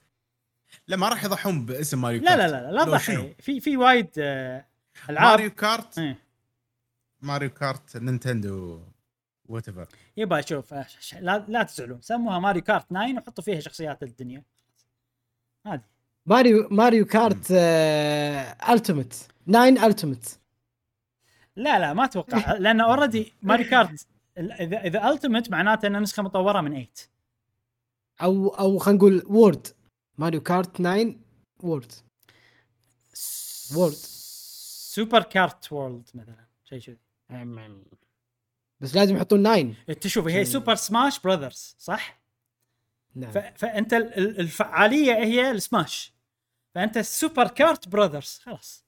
[0.88, 3.60] لا ما راح يضحون باسم ماريو لا كارت لا لا لا لو تضحي شنو؟ في
[3.60, 4.64] في وايد آه،
[5.10, 5.28] ألعاب.
[5.28, 6.18] ماريو كارت إيه.
[7.22, 8.80] ماريو كارت نينتندو
[9.48, 9.86] whatever
[10.16, 10.86] يبا شوف آه،
[11.20, 12.00] لا لا تزعلون.
[12.00, 14.42] سموها ماريو كارت 9 وحطوا فيها شخصيات الدنيا.
[15.66, 15.82] هذه.
[16.26, 20.40] ماريو ماريو كارت آه ultimate 9 ultimate
[21.56, 22.52] لا لا ما أتوقع.
[22.62, 24.06] لأن already ماريو كارت
[24.38, 26.86] إذا إذا ultimate معناته انها نسخة مطورة من 8
[28.22, 29.66] أو أو خلينا نقول world
[30.18, 31.14] ماريو كارت 9
[31.62, 31.92] world
[33.76, 33.94] world.
[34.94, 36.98] سوبر كارت world مثلا شيء كذي.
[38.80, 42.20] بس لازم يحطون 9 انت شوف هي سوبر سماش براذرز صح؟
[43.14, 43.30] نعم.
[43.32, 46.12] فأنت ال- ال- الفعالية هي السماش
[46.74, 48.86] فأنت السوبر كارت براذرز خلاص.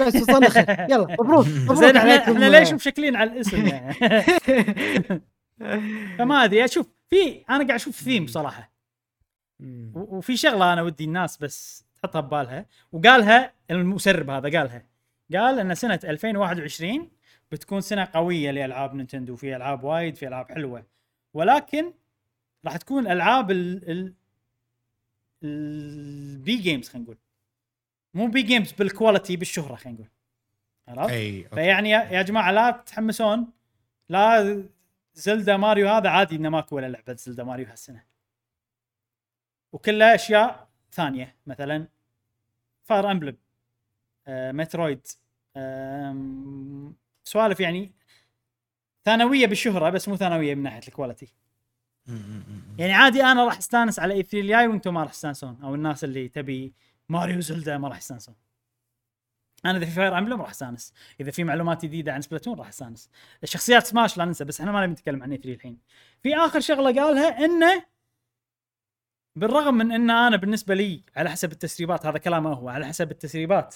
[0.00, 2.16] بس وصلنا خير يلا مبروك زين إحنا.
[2.16, 3.94] إحنا ليش مشكلين على الاسم يعني؟
[6.18, 8.72] فما أدري أشوف في أنا قاعد أشوف ثيم صراحة.
[9.94, 12.66] وفي شغلة أنا ودي الناس بس تحطها ببالها.
[12.92, 14.86] وقالها المسرب هذا قالها.
[15.34, 17.10] قال إن سنة 2021
[17.54, 20.86] بتكون سنة قوية لألعاب نينتندو في ألعاب وايد في ألعاب حلوة.
[21.34, 21.92] ولكن
[22.64, 24.14] راح تكون ألعاب ال ال
[25.42, 27.18] ال B games خلينا نقول.
[28.14, 30.10] مو B games بال quality بالشهرة خلينا نقول.
[30.88, 31.42] عرفت؟ أي.
[31.44, 33.52] فيعني يا جماعة لا تتحمسون
[34.08, 34.62] لا
[35.14, 38.04] زلدا ماريو هذا عادي إنه ماكو ولا لعبة زلدا ماريو هالسنة.
[39.72, 41.88] وكلها أشياء ثانية مثلا
[42.84, 43.36] فاير امبلم
[44.26, 45.06] آه، مترويد
[45.56, 47.92] آم، سوالف يعني
[49.04, 51.34] ثانوية بالشهره بس مو ثانوية من ناحية ال quality
[52.78, 56.28] يعني عادي أنا راح أستانس على E3 الجاي وأنتم ما راح تستانسون أو الناس اللي
[56.28, 56.74] تبي
[57.08, 58.34] ماريو زلدا ما راح يستانسون.
[59.64, 63.10] أنا إذا في فاير امبلم راح أستانس إذا في معلومات جديدة عن سبلاتون راح أستانس.
[63.42, 65.78] الشخصيات سماش لا ننسى بس إحنا ما نبي نتكلم عن E3 الحين.
[66.22, 67.84] في آخر شغلة قالها إنه
[69.36, 73.74] بالرغم من إن أنا بالنسبة لي على حسب التسريبات هذا كلامه هو على حسب التسريبات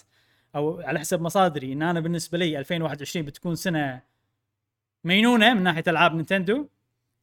[0.55, 4.03] أو على حسب مصادري إن أنا بالنسبة لي 2021 بتكون سنة
[5.05, 6.69] مينونة من ناحية ألعاب نينتندو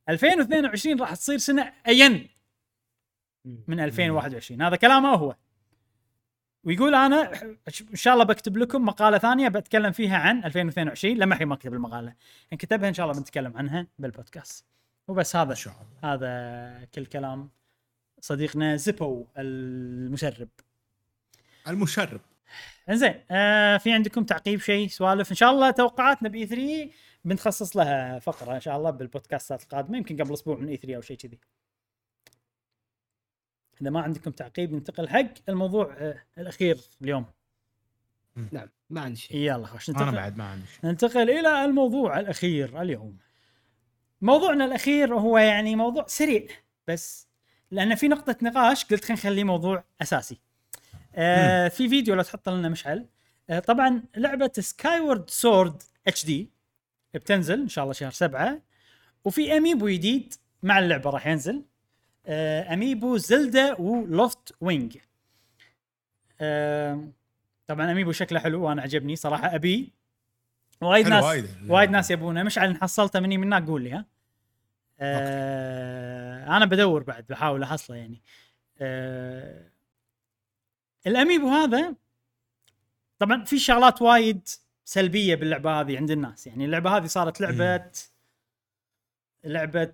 [0.10, 2.30] 2022 راح تصير سنة أين؟
[3.68, 5.36] من 2021 هذا كلامه هو.
[6.64, 7.42] ويقول أنا
[7.92, 11.74] إن شاء الله بكتب لكم مقالة ثانية بتكلم فيها عن 2022 لما الحين ما اكتب
[11.74, 12.14] المقالة.
[12.54, 14.66] إن كتبها إن شاء الله بنتكلم عنها بالبودكاست.
[15.08, 16.14] وبس هذا الله.
[16.14, 17.50] هذا كل كلام
[18.22, 20.50] صديقنا زيبو المسرب
[21.68, 22.22] المشرب.
[22.90, 26.90] انزين آه في عندكم تعقيب شيء سوالف؟ إن شاء الله توقعاتنا بإي 3
[27.26, 31.02] بنخصص لها فقرة إن شاء الله بالبودكاستات القادمة يمكن قبل أسبوع من إي 3 أو
[31.02, 31.40] شيء كذي.
[33.82, 37.26] إذا ما عندكم تعقيب ننتقل حق الموضوع آه الأخير اليوم.
[38.52, 39.38] نعم ما عندي شيء.
[39.38, 40.86] يلا خوش أنا ننتقل بعد ما عندي شيء.
[40.86, 43.18] ننتقل إلى الموضوع الأخير اليوم.
[44.22, 46.48] موضوعنا الأخير هو يعني موضوع سريع
[46.88, 47.28] بس
[47.72, 50.42] لأن في نقطة نقاش قلت خلينا نخليه موضوع أساسي.
[51.16, 53.06] آه في فيديو لو تحط لنا مشعل.
[53.50, 56.50] آه طبعا لعبة سكاي وورد سورد HD
[57.14, 58.62] بتنزل إن شاء الله شهر سبعة.
[59.26, 60.34] وفي اميبو جديد
[60.64, 61.64] مع اللعبة راح ينزل.
[62.26, 64.98] آه اميبو زلدا ولوفت وينج
[66.42, 67.08] آه
[67.68, 69.56] طبعا اميبو شكله حلو وأنا عجبني صراحة.
[69.56, 69.94] أبي
[70.82, 71.50] وايد ناس وايد.
[71.68, 72.44] وايد ناس يبونه.
[72.44, 74.06] مشعل حصلته مني من قول لي ها.
[75.00, 78.22] آه أنا بدور بعد بحاول أحصله يعني.
[78.80, 79.75] آه
[81.08, 81.96] الاميبو هذا
[83.20, 84.48] طبعا في شغلات وايد
[84.86, 86.48] سلبية باللعبة هذه عند الناس.
[86.48, 87.92] يعني اللعبة هذه صارت لعبة
[89.44, 89.94] لعبة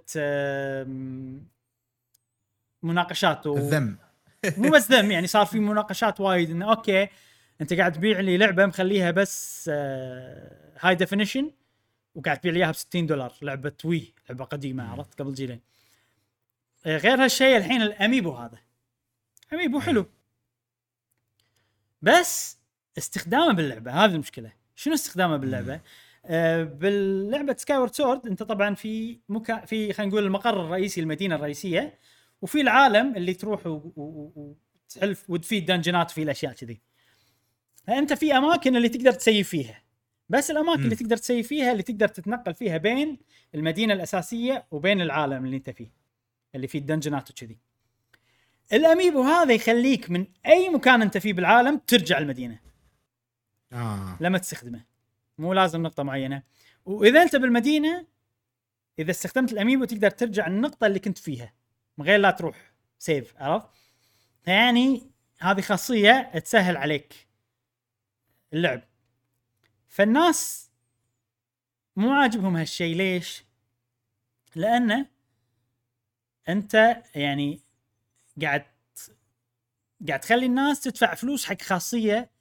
[2.83, 3.57] مناقشات و...
[3.57, 3.97] الذم.
[4.57, 7.07] مو بس ذم يعني صار في مناقشات وايد إنه okay
[7.61, 9.69] أنت قاعد تبيع لي لعبة مخليها بس
[10.79, 11.51] high definition
[12.15, 13.33] وقاعد تبيع لي إياها ب 60 دولار.
[13.41, 15.59] لعبة وي لعبة قديمة عرفت؟ قبل جيلين.
[16.85, 18.57] آه، غير هالشيء الحين ال amiibo هذا.
[19.53, 20.05] amiibo حلو.
[22.01, 22.57] بس
[22.97, 24.53] استخدامه باللعبة هذه المشكلة.
[24.75, 25.81] شنو استخدامه باللعبة؟
[26.25, 31.99] آه باللعبة Skyward Sword أنت طبعا في مكان في خلينا نقول المقر الرئيسي المدينة الرئيسية
[32.41, 36.81] وفي العالم اللي تروح وتحلف وتفيد دنجنات وفي الأشياء كذي.
[37.87, 39.83] فأنت في أماكن اللي تقدر تسيف فيها.
[40.29, 40.85] بس الأماكن مم.
[40.85, 43.17] اللي تقدر تسيف فيها اللي تقدر تتنقل فيها بين
[43.55, 45.91] المدينة الأساسية وبين العالم اللي أنت فيه
[46.55, 47.57] اللي فيه الدنجنات وكذي.
[48.73, 52.59] الأميبو هذا يخليك من أي مكان أنت فيه بالعالم ترجع المدينة.
[53.73, 54.17] آه.
[54.19, 54.85] لما تستخدمه.
[55.37, 56.43] مو لازم نقطة معينة.
[56.85, 58.07] وإذا أنت بالمدينة
[58.99, 61.53] إذا استخدمت الأميبو تقدر ترجع النقطة اللي كنت فيها
[61.97, 62.71] من غير لا تروح.
[62.99, 63.67] سيف عرفت؟
[64.47, 67.27] يعني هذه خاصية تسهل عليك
[68.53, 68.81] اللعب.
[69.87, 70.71] فالناس
[71.95, 73.43] مو عاجبهم هالشيء ليش؟
[74.55, 75.05] لأنه
[76.49, 77.59] أنت يعني
[78.41, 78.65] قاعد
[80.07, 82.31] قاعد تخلي الناس تدفع فلوس حق خاصية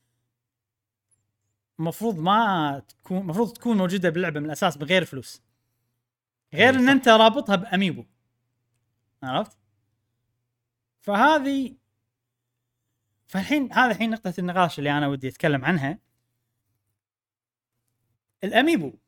[1.81, 5.43] المفروض ما تكون المفروض تكون موجودة باللعبة من الأساس بغير فلوس.
[6.55, 6.91] غير إن صح.
[6.91, 8.05] أنت رابطها بأميبو.
[9.23, 9.59] عرفت؟
[11.01, 11.77] فهذه
[13.27, 15.99] فالحين هذا الحين نقطة النقاش اللي أنا ودي أتكلم عنها.
[18.45, 18.99] الأميبو.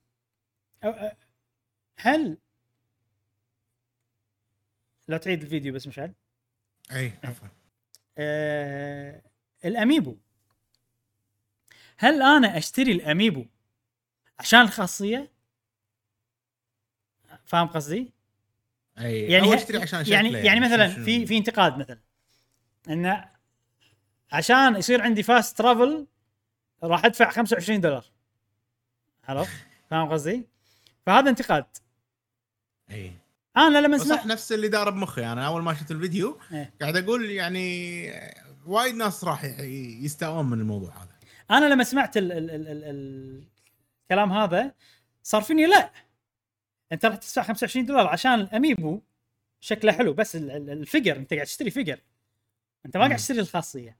[1.99, 2.39] هل
[5.09, 6.15] لو تعيد الفيديو بس مشعل.
[6.93, 7.49] أي عفوا.
[8.19, 9.23] آه
[9.65, 10.17] الأميبو.
[11.99, 13.45] هل أنا أشتري الأميبو
[14.39, 15.33] عشان الخاصية؟
[17.45, 18.13] فاهم قصدي؟
[18.99, 22.01] أي يعني يعني ه- أشتري عشان يعني شكله يعني مثلا في في انتقاد مثلا
[22.89, 23.31] انه
[24.33, 26.07] عشان يصير عندي فاست ترافل
[26.83, 28.05] راح أدفع 25 دولار.
[29.25, 29.53] عرفت
[29.91, 30.47] فاهم قصدي؟
[31.07, 31.65] فهذا انتقاد.
[32.91, 33.13] أي.
[33.57, 36.75] أنا لما صح سمعت نفس اللي دار بمخي أنا أول ما شفت الفيديو إيه.
[36.81, 38.07] قاعد أقول يعني
[38.67, 41.09] وايد ناس راح ي- يستاءون من الموضوع هذا.
[41.51, 43.43] أنا لما سمعت ال ال ال ال ال
[44.03, 44.75] الكلام هذا
[45.23, 45.93] صار فيني لا.
[46.93, 49.01] أنت راح تدفع 25 دولار عشان ال amiibo
[49.61, 52.01] شكله حلو بس ال- ال- ال figure أنت قاعد تشتري figure.
[52.87, 53.05] أنت ما.
[53.07, 53.97] قاعد تشتري الخاصية.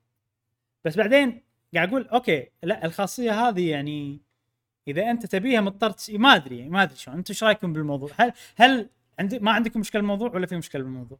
[0.85, 1.41] بس بعدين
[1.75, 4.21] قاعد أقول okay لا الخاصية هذه يعني
[4.87, 7.17] إذا أنت تبيها مضطر ما أدري ما أدري شلون.
[7.17, 11.19] أنتم إيش رأيكم بالموضوع؟ هل هل عندي ما عندكم مشكلة بالموضوع ولا في مشكلة بالموضوع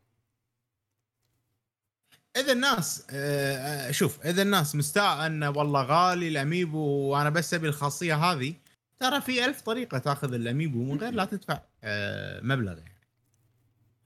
[2.38, 7.54] إذا الناس آه، آه، شوف إذا الناس مستاء انه والله غالي ال amiibo وأنا بس
[7.54, 8.54] أبي الخاصية هذه
[9.00, 12.94] ترى في ألف طريقة تأخذ ال amiibo من غير لا تدفع آه، مبلغ يعني.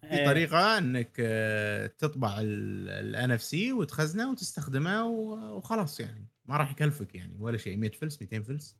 [0.01, 0.25] في إيه.
[0.25, 7.57] طريقة أنك آه، تطبع ال NFC وتخزنه وتستخدمه وخلاص يعني ما راح يكلفك يعني ولا
[7.57, 8.75] شيء 100 فلس 200 فلس.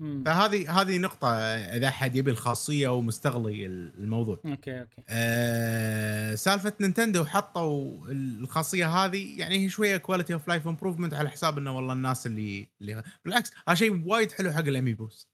[0.00, 4.40] فهذه هذه نقطة آه، إذا أحد يبي الخاصية ومستغلي الموضوع.
[4.46, 5.02] okay okay.
[5.08, 11.58] آه سالفة Nintendo حطوا الخاصية هذه يعني هي شوية quality of life improvement على حساب
[11.58, 15.28] إنه والله الناس اللي اللي بالعكس هذا شيء وايد حلو حق ال amiibos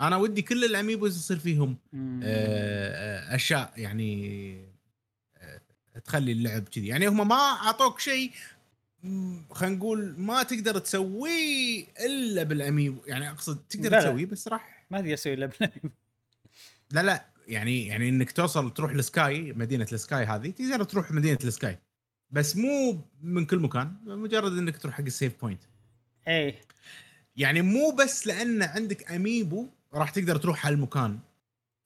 [0.00, 1.76] أنا ودي كل ال amiibos يصير فيهم.
[1.94, 4.54] آه، آه، أشياء يعني
[5.36, 5.60] آه،
[6.04, 6.86] تخلي اللعب كذي.
[6.86, 8.32] يعني هم ما أعطوك شيء
[9.50, 14.00] خلينا نقول ما تقدر تسويه إلا بال amiibo يعني أقصد تقدر لا.
[14.00, 14.86] تسويه بس راح.
[14.90, 15.88] ما ادري أسوي إلا بال amiibo.
[16.90, 17.26] لا لا.
[17.48, 21.78] يعني يعني إنك توصل تروح ال sky مدينة ال sky هذه تقدر تروح مدينة السكاي.
[22.30, 25.62] بس مو من كل مكان مجرد إنك تروح حق ال save point.
[26.28, 26.60] إيه.
[27.36, 31.18] يعني مو بس لأن عندك أميبو راح تقدر تروح هالمكان.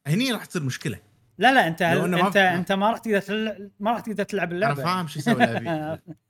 [0.07, 0.99] هني راح تصير مشكلة.
[1.39, 4.49] لا لا أنت هل إنه ما أنت أنت ما راح تقدر ما راح تقدر تلعب
[4.49, 6.01] أنا اللعبه فاهم شو يسوي الأبي.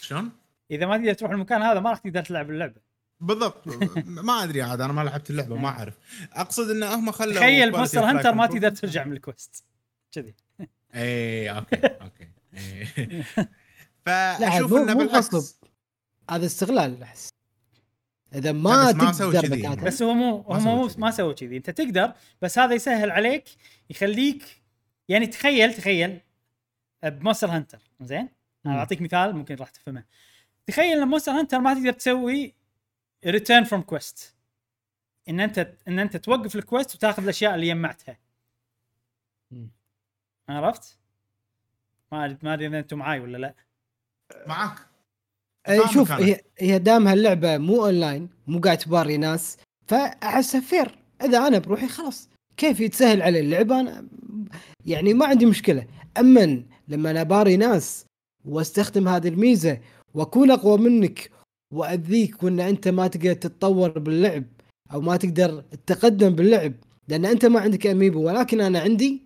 [0.00, 0.32] شلون؟
[0.70, 2.80] إذا ما تقدر تروح المكان هذا ما راح تقدر تلعب اللعبة.
[3.20, 3.66] بالضبط.
[4.06, 5.94] ما أدري عاد أنا ما لعبت اللعبة ما أعرف.
[6.32, 8.46] أقصد إن هم خلوا تخيل quality مونستر of life هانتر ما.
[8.46, 9.64] تقدر ترجع من الكويست
[10.12, 10.34] كذي.
[10.94, 12.28] اي أوكي أوكي.
[12.54, 13.24] إيه.
[14.06, 15.58] فأشوف إنه بالعكس.
[16.30, 17.28] هذا استغلال احس
[18.34, 20.90] إذا ما بس ما سووا تقدر بس هو مو هم مو.
[20.98, 21.56] ما سووا كذي.
[21.56, 23.44] أنت تقدر بس هذا يسهل عليك
[23.90, 24.62] يخليك
[25.08, 26.20] يعني تخيل تخيل
[27.04, 27.78] ب Monster Hunter.
[28.00, 28.28] زين؟
[28.66, 28.78] أنا.
[28.78, 30.04] أعطيك مثال ممكن راح تفهمه.
[30.66, 32.54] تخيل إن Monster Hunter ما تقدر تسوي
[33.26, 34.34] return from quest
[35.28, 38.18] إن أنت إن أنت توقف ال quest وتاخذ الأشياء اللي جمعتها.
[40.48, 40.98] عرفت؟
[42.12, 43.54] ما أدري- ما أدري إذا أنتم معاي ولا لا.
[44.46, 44.78] معك
[45.68, 46.12] أي فاهمك شوف.
[46.12, 49.56] هي هي دام هاللعبة مو اونلاين مو قاعد تباري ناس
[49.86, 52.28] فأحسها fair إذا أنا بروحي خلاص.
[52.56, 54.08] كيف يتسهل علي اللعبة؟ أنا
[54.86, 55.86] يعني ما عندي مشكلة.
[56.18, 58.06] اما لما أنا باري ناس
[58.48, 59.80] واستخدم هذه الميزة.
[60.14, 61.30] وأكون أقوى منك.
[61.74, 64.44] وأذيك وأن أنت ما تقدر تتطور باللعب
[64.92, 66.72] أو ما تقدر تتقدم باللعب.
[67.08, 68.22] لأن أنت ما عندك amiibo.
[68.26, 69.22] ولكن أنا عندي.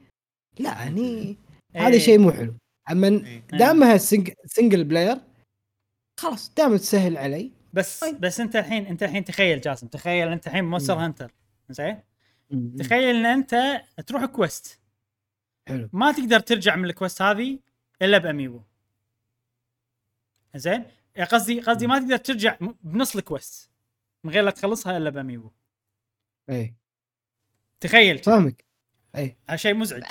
[0.59, 1.37] لا يعني
[1.77, 1.99] هذا إيه.
[1.99, 2.55] شيء مو حلو.
[2.91, 3.43] أما إيه.
[3.53, 5.17] دامها sing- single player
[6.21, 7.51] خلاص دام تسهل علي.
[7.73, 8.21] بس طيب.
[8.21, 9.87] بس أنت الحين أنت الحين تخيل جاسم.
[9.87, 10.95] تخيل أنت الحين Monster.
[10.95, 11.33] Hunter
[11.71, 11.99] زين؟
[12.79, 14.79] تخيل أن أنت تروح quest
[15.69, 15.89] حلو.
[15.93, 17.59] ما تقدر ترجع من ال quest هذه
[18.03, 18.61] إلا ب amiibo.
[20.57, 20.85] زين؟
[21.31, 23.71] قصدي قصدي ما تقدر ترجع بنص ال quest.
[24.25, 25.51] من غير لا تخلصها إلا ب amiibo.
[26.51, 26.75] اي
[27.81, 28.35] تخيل كذا.
[28.35, 28.65] فاهمك.
[29.17, 30.03] اي هذا شيء مزعج.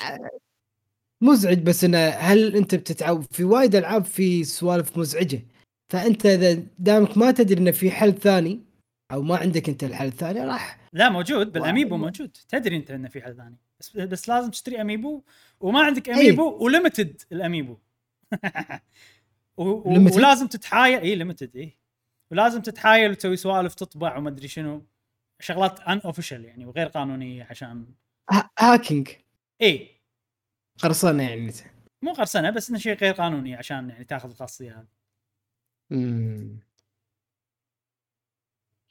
[1.21, 5.41] مزعج بس إنه هل أنت بتتعب؟ في وايد ألعاب في سوالف مزعجة.
[5.89, 8.61] فأنت إذا دامك ما تدري إنه في حل ثاني
[9.11, 11.97] أو ما عندك أنت الحل الثاني راح لا موجود بال amiibo.
[11.97, 12.37] موجود.
[12.49, 13.57] تدري أنت إنه في حل ثاني.
[13.79, 15.23] بس بس لازم تشتري amiibo
[15.59, 17.77] وما عندك amiibo و limited ال amiibo.
[19.57, 21.77] و-؟ ولازم تتحايل إي limited إي.
[22.31, 24.85] ولازم تتحايل وتسوي سوالف تطبع وما أدري شنو.
[25.39, 27.85] شغلات unofficial يعني وغير قانونية عشان
[28.31, 29.07] ها- hacking
[29.61, 29.89] إي.
[30.79, 31.51] قرصنة يعني.
[32.01, 34.87] مو قرصنة بس إنه شيء غير قانوني عشان يعني تاخذ الخاصيه هذه.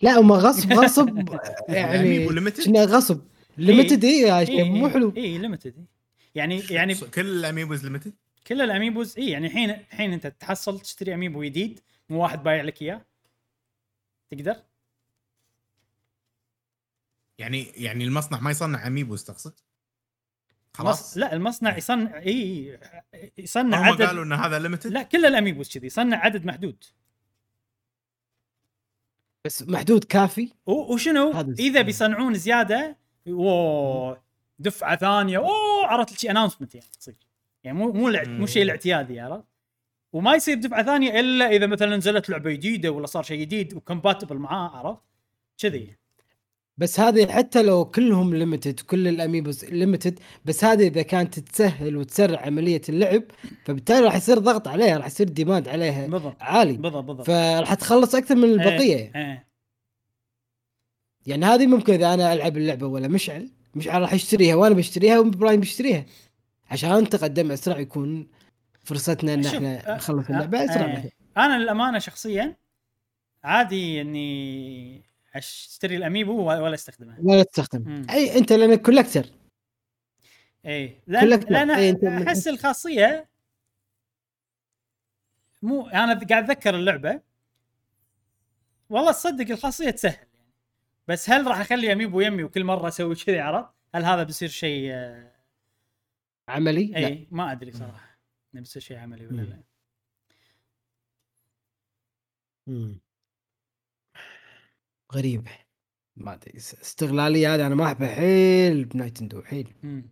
[0.02, 1.28] لا وما غصب غصب
[1.68, 3.20] يعني؟ كنا غصب.
[3.58, 5.12] limited إي إيه مو حلو.
[5.16, 5.86] إي limited
[6.34, 8.12] يعني يعني كل ال amiibos limited
[8.46, 12.62] كل ال amiibos اي يعني الحين الحين أنت تحصل تشتري amiibo جديد مو واحد بايع
[12.62, 13.06] لك إياه
[14.30, 14.62] تقدر؟
[17.38, 19.60] يعني يعني المصنع ما يصنع amiibos تقصد؟
[20.72, 21.16] خلاص.
[21.16, 22.78] لا المصنع يصنع إي
[23.38, 26.84] يصنع هم عدد قالوا ان هذا limited لا كل ال amiibos كذي يصنع عدد محدود.
[29.44, 31.84] بس محدود كافي؟ وشنو؟ إذا السؤال.
[31.84, 32.96] بيصنعون زيادة
[33.28, 34.22] اوه
[34.58, 37.16] دفعة ثانية اوه عرفت شيء announcement يعني تصير.
[37.64, 38.46] يعني مو مو مو مم.
[38.56, 39.44] الاعتيادي عرفت؟
[40.12, 43.80] وما يصير دفعه ثانية إلا إذا مثلا نزلت لعبة جديدة ولا صار شيء جديد و
[43.80, 45.00] compatible معاه عرفت؟
[45.58, 45.96] كذي.
[46.78, 51.96] بس هذه حتى لو كلهم limited كل ال amiibos limited بس هذه إذا كانت تسهل
[51.96, 53.22] وتسرع عملية اللعب
[53.64, 56.36] فبالتالي راح يصير ضغط عليها راح يصير demand عليها بالضبط.
[56.40, 56.72] عالي.
[56.72, 57.26] بالضبط بالضبط.
[57.26, 58.96] فراح تخلص أكثر من البقية.
[58.96, 59.46] إيه, إيه.
[61.26, 65.60] يعني هذه ممكن إذا أنا ألعب اللعبة ولا مشعل مشعل راح يشتريها وأنا بشتريها وإبراهيم
[65.60, 66.06] بيشتريها.
[66.70, 68.28] عشان نتقدم اسرع يكون
[68.84, 70.86] فرصتنا إن إحنا نخلص أه، اللعبة اسرع أه.
[70.86, 71.16] من هيك.
[71.36, 72.56] أنا للأمانة شخصيا
[73.44, 75.02] عادي إني
[75.34, 78.06] أشتري الأميبو ولا أستخدمه ولا تستخدم.
[78.10, 79.26] أي أنت لأنك كولكتر
[80.66, 83.28] إي لأن لأن أحس الخاصية
[85.62, 87.20] مو أنا قاعد أتذكر اللعبة
[88.90, 90.52] والله تصدق الخاصية تسهل يعني
[91.08, 94.92] بس هل راح أخلي أميبو يمي وكل مرة أسوي كذي عرفت؟ هل هذا بيصير شيء
[96.50, 97.06] عملي لا.
[97.06, 98.18] اي ما أدري صراحة
[98.54, 99.42] انه بيصير شيء عملي ولا.
[99.42, 99.62] لا
[102.66, 103.00] مم.
[105.12, 105.50] غريبة
[106.16, 110.10] ما أدري اس- استغلالية هذه أنا ما احبها حيل بنايتندو حيل مم.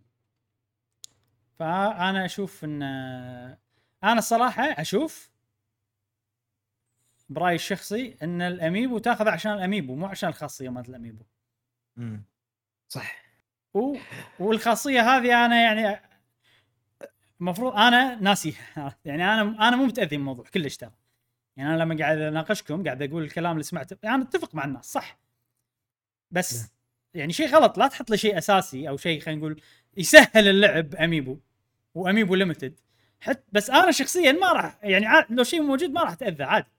[1.59, 2.81] فأنا أشوف إن
[4.03, 5.31] أنا الصراحه أشوف
[7.29, 11.23] برأيي الشخصي إن الأميبو تأخذ عشان الأميبو مو عشان الخاصية مالت الأميبو
[11.95, 12.23] مم.
[12.87, 13.23] صح
[13.73, 13.95] و...
[14.39, 16.08] والخاصية هذه أنا يعني
[17.41, 20.91] المفروض أنا ناسيها يعني أنا أنا مو متأذي من الموضوع كلش ترى.
[21.57, 24.85] يعني أنا لما قاعد أناقشكم قاعد أقول الكلام اللي سمعته يعني أنا أتفق مع الناس
[24.85, 25.19] صح.
[26.31, 26.69] بس نعم.
[27.13, 29.61] يعني شيء غلط لا تحط لي شيء أساسي أو شيء خلينا نقول
[29.97, 31.37] يسهل اللعب أميبو
[31.95, 32.79] واميبو ليمتد
[33.19, 36.71] حتى بس أنا شخصيا ما راح يعني لو شيء موجود ما راح أتأذى عادي.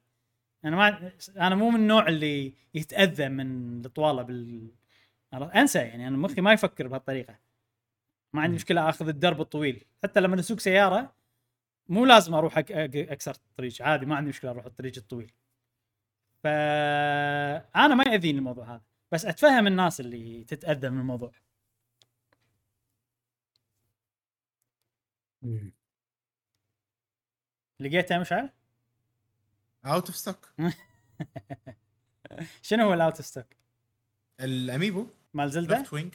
[0.64, 4.70] أنا ما أنا مو من النوع اللي يتأذى من الطوالة بال؟
[5.34, 7.38] أنسى يعني أنا مخي ما يفكر بهالطريقة.
[8.32, 8.56] ما عندي.
[8.56, 9.84] مشكلة أخذ الدرب الطويل.
[10.02, 11.14] حتى لما أسوق سيارة
[11.88, 12.64] مو لازم أروح أك-
[12.96, 15.32] أكسر الطريق عادي ما عندي مشكلة أروح الطريق الطويل.
[16.42, 16.46] ف
[17.76, 18.82] أنا ما يأذيني الموضوع هذا
[19.12, 21.32] بس أتفهم الناس اللي تتأذى من الموضوع.
[25.42, 25.72] مم.
[27.80, 28.50] لقيتها مشعل
[29.84, 30.54] out of stock
[32.62, 33.46] شنو هو ال out stock
[34.40, 35.06] ال Amiibo.
[35.34, 36.14] مال Zelda؟ Loftwing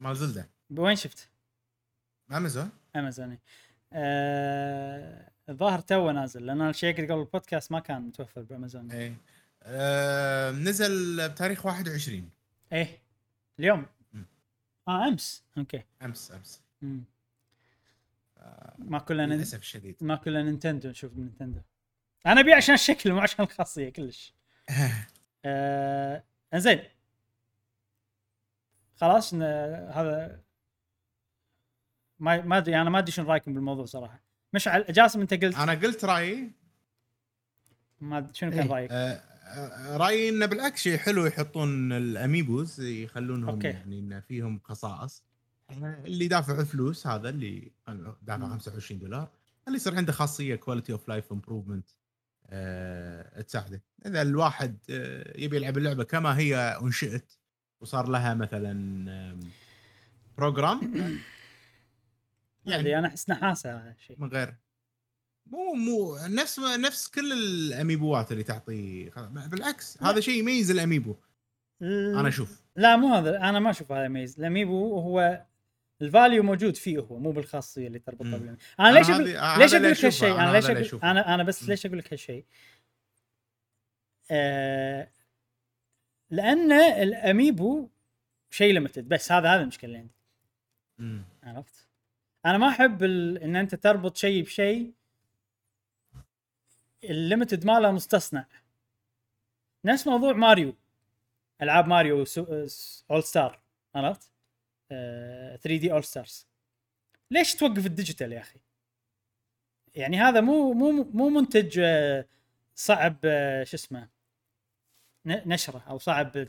[0.00, 0.50] مال Zelda.
[0.70, 1.30] وين شفت
[2.30, 3.40] أمازون أمازون إي
[3.92, 5.30] آه...
[5.48, 8.90] الظاهر تو نازل لأن check ت قبل البودكاست ما كان متوفر بأمازون.
[8.90, 9.16] إيه.
[9.62, 12.30] آه نزل بتاريخ 21
[12.72, 13.02] إيه.
[13.58, 14.26] اليوم؟ مم.
[14.88, 15.44] آه أمس.
[15.58, 15.82] okay.
[16.02, 16.62] أمس أمس.
[16.82, 17.04] مم.
[18.78, 19.96] ما كلنا للأسف الشديد.
[20.00, 21.60] ما كلنا Nintendo نشوف Nintendo
[22.26, 24.34] أنا أبي عشان الشكل مو عشان الخاصية كلش.
[25.44, 26.24] آه...
[26.54, 26.82] إنزين.
[28.96, 29.34] خلاص.
[29.34, 30.43] هذا
[32.18, 34.22] ما ما أدري أنا ما أدري شنو رأيكم بالموضوع صراحة
[34.52, 36.52] مشعل جاسم أنت قلت أنا قلت رأيي
[38.00, 38.72] ما شنو كان إيه.
[38.72, 43.68] رأيك؟ آه، آه، رأيي انه بالعكس شيء حلو يحطون ال Amiibos يخلونهم okay.
[43.68, 45.22] يعني إن فيهم خصائص
[45.80, 47.72] اللي دافع فلوس هذا اللي
[48.22, 48.50] دافع مم.
[48.50, 49.28] 25 دولار
[49.66, 51.88] اللي يصير عنده خاصية quality of life improvement
[53.46, 57.32] تساعده إذا الواحد آه، يبي يلعب اللعبة كما هي أنشئت
[57.80, 59.38] وصار لها مثلا
[60.38, 60.80] program
[62.66, 64.54] يعني يعني أنا أحس نحاسه هذا الشيء من غير
[65.46, 69.10] مو مو نفس نفس كل ال Amiibo ات اللي تعطي
[69.46, 70.02] بالعكس.
[70.02, 71.14] هذا شيء يميز ال Amiibo
[71.82, 75.44] أنا أشوف لا مو هذا أنا ما أشوف هذا يميز الأميبو هو
[76.02, 78.38] ال value موجود فيه هو مو بالخاصية اللي تربطها مم.
[78.38, 80.94] بال Amiibo أنا ليش أنا أقول ليش أقول لك هالشيء أنا أنا ليش.
[80.94, 81.68] أنا أنا بس.
[81.68, 82.44] ليش أقول لك هالشيء
[84.30, 85.10] آه
[86.30, 87.88] لأن ال Amiibo
[88.50, 90.14] شيء limited بس هذا هذا المشكلة اللي عندي
[90.98, 91.24] مم.
[91.42, 91.83] عرفت
[92.46, 93.38] أنا ما أحب ال...
[93.38, 94.92] إن أنت تربط شيء بشيء
[97.04, 98.46] ال limited ماله مستصنع
[99.84, 100.74] نفس موضوع ماريو.
[101.62, 102.44] ألعاب ماريو سو...
[103.10, 103.60] All Star
[103.94, 104.30] عرفت؟
[104.90, 105.56] آه...
[105.56, 106.46] 3D All Stars
[107.30, 108.58] ليش توقف ال digital يا أخي؟
[109.94, 112.26] يعني هذا مو مو مو منتج آه،
[112.74, 114.08] صعب آه، شو اسمه
[115.26, 116.48] نشره أو صعب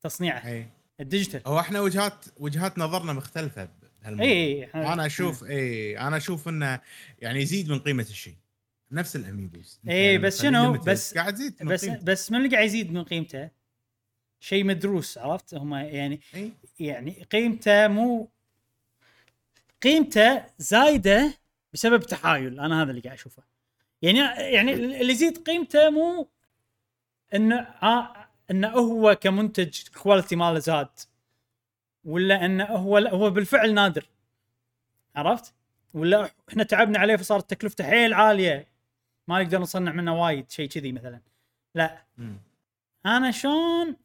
[0.00, 0.46] تصنيعه.
[0.48, 0.68] إي.
[1.00, 1.42] ال digital.
[1.46, 3.68] هو إحنا وجهات وجهات نظرنا مختلفة
[4.06, 6.80] اي اي أنا أشوف اي أنا أشوف إنه
[7.18, 8.34] يعني يزيد من قيمة الشيء.
[8.92, 9.80] نفس ال Amiibos.
[9.88, 12.04] إيه، لما بس شنو؟ بس- قاعد تزيد من بس قيمته.
[12.04, 13.48] بس من اللي قاعد يزيد من قيمته؟
[14.40, 16.52] شيء مدروس عرفت؟ هم يعني إي.
[16.80, 18.28] يعني قيمته مو
[19.82, 21.34] قيمته زايدة
[21.72, 22.60] بسبب تحايل.
[22.60, 23.42] أنا هذا اللي قاعد أشوفه.
[24.02, 26.28] يعني يعني اللي يزيد قيمته مو
[27.34, 30.88] إنه آه إنه هو كمنتج quality ماله زاد.
[32.04, 34.06] ولا انه هو هو بالفعل نادر.
[35.16, 35.54] عرفت؟
[35.94, 38.68] ولا إحنا تعبنا عليه فصارت تكلفته حيل عالية.
[39.28, 41.20] ما نقدر نصنع منه وايد شيء كذي مثلا.
[41.74, 42.04] لا.
[42.18, 42.38] مم.
[43.06, 43.96] أنا شلون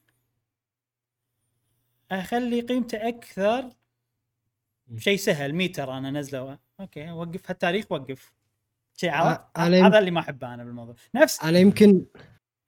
[2.11, 3.69] أخلي قيمته أكثر؟
[4.97, 6.59] شيء سهل matter أنا نزله.
[6.79, 8.33] okay وقف هالتاريخ وقف.
[8.97, 10.95] شيء عرفت؟ أنا هذا اللي ما أحبه أنا بالموضوع.
[11.15, 12.05] نفس أنا يمكن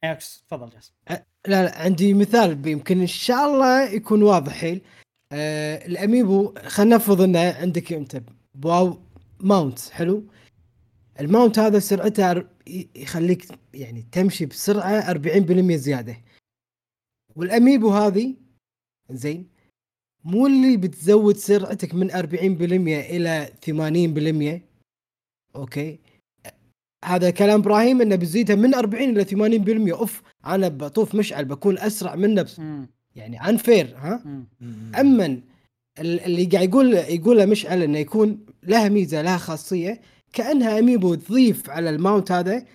[0.03, 0.93] ex تفضل جاسم.
[1.09, 1.25] لا
[1.63, 4.81] لا عندي مثال يمكن إن شاء الله يكون واضح حيل.
[5.31, 8.21] آه ال Amiibo خلينا نفرض إنه عندك انت
[8.65, 8.99] WoW
[9.39, 10.23] mount حلو.
[11.19, 12.43] ال mount هذا سرعته
[12.95, 16.17] يخليك يعني تمشي بسرعة 40% زيادة.
[17.35, 18.35] وال Amiibo هذه
[19.11, 19.47] زين
[20.23, 22.15] مو اللي بتزود سرعتك من 40%
[23.09, 24.61] إلى 80%
[25.55, 25.99] okay.
[27.05, 32.15] هذا كلام إبراهيم إنه بيزيدها من 40 إلى 80% أوف أنا بطوف مشعل بكون أسرع
[32.15, 32.47] منه.
[33.15, 34.23] يعني unfair ها.
[34.99, 35.25] أما
[35.99, 40.01] ال- اللي قاعد يقول يقوله مشعل انه يكون لها ميزة لها خاصية
[40.33, 42.65] كأنها Amiibo تضيف على ال mount هذا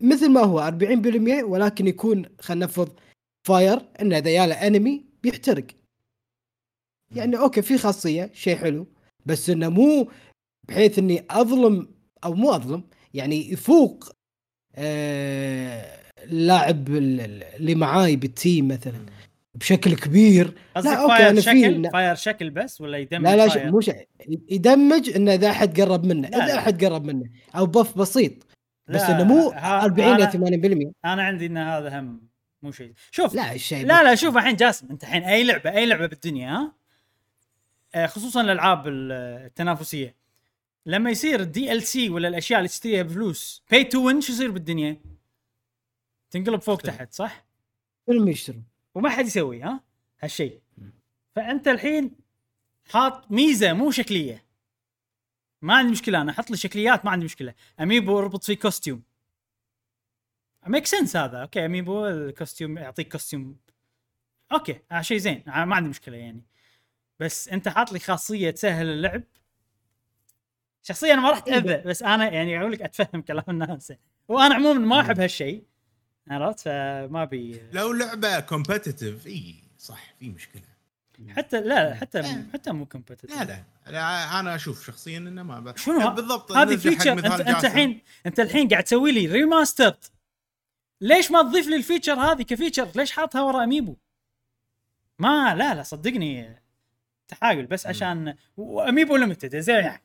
[0.00, 2.92] مثل ما هو 40% ولكن يكون خلينا نفرض
[3.48, 5.66] fire انه إذا ياله enemy بيحترق.
[7.16, 8.86] يعني okay في خاصية شيء حلو
[9.26, 10.08] بس إنه مو
[10.68, 11.88] بحيث إني أظلم
[12.24, 12.84] أو مو أظلم
[13.14, 14.12] يعني يفوق
[14.74, 19.06] آه اللاعب ال- ال- اللي معاي بال team مثلا.
[19.54, 20.54] بشكل كبير.
[20.76, 21.90] لا، في- شكل؟ لا.
[21.90, 23.80] fire شكل بس ولا ي damage لا لا؟ ش- مو
[24.50, 26.28] ي damage انه إذا أحد قرب منه.
[26.28, 26.58] لا، إذا لا.
[26.58, 27.30] أحد قرب منه.
[27.56, 28.32] أو buff بسيط.
[28.88, 32.22] بس إنه مو ها- 40 إلى أنا- 80% أنا عندي إن هذا هم
[32.62, 32.92] مو شيء.
[33.10, 36.50] شوف لا الشيء لا لا شوف الحين جاسم أنت الحين أي لعبة أي لعبة بالدنيا
[36.50, 36.72] ها؟
[37.94, 39.12] آه، خصوصا الألعاب ال-
[39.46, 40.14] التنافسية.
[40.86, 44.96] لما يصير ال DLC ولا الأشياء اللي تشتريها بفلوس pay to win شو يصير بالدنيا؟
[46.30, 47.44] تنقلب فوق تحت صح؟
[48.06, 48.60] فيلم يشتروا.
[48.94, 49.80] وما حد يسوي ها؟
[50.20, 50.60] هالشيء.
[51.36, 52.16] فأنت الحين
[52.90, 54.44] حاط ميزة مو شكلية.
[55.62, 57.54] ما عندي مشكلة أنا أحط لي شكليات ما عندي مشكلة.
[57.80, 59.02] Amiibo اربط فيه costume
[60.66, 63.56] make sense هذا okay Amiibo ال costume يعطيك costume
[64.52, 65.48] okay آه شيء زين.
[65.48, 66.44] آه ما عندي مشكلة يعني.
[67.20, 69.22] بس أنت حاط لي خاصية تسهل اللعب.
[70.82, 73.92] شخصيا ما راح أتأذى بس أنا يعني أقول لك أتفهم كلام الناس.
[74.28, 75.64] وأنا عموما ما أحب هالشيء.
[76.28, 80.62] عرفت؟ فما أبي لو لعبة competitive إي صح في مشكلة.
[81.28, 82.46] حتى لا لا، حتى لا.
[82.52, 85.76] حتى مو competitive لا لا, لا أنا أشوف شخصيا إنه ما ب...
[85.76, 87.64] شنو؟ بالضبط هذه feature انت أنت.
[87.64, 90.04] الحين أنت الحين قاعد تسوي لي remastered
[91.00, 93.96] ليش ما تضيف لي ال feature هذه ك feature؟ ليش حاطها ورا amiibo؟
[95.18, 96.60] ما لا لا صدقني
[97.28, 99.76] تحايل بس عشان و amiibo limited زين.
[99.76, 100.02] يعني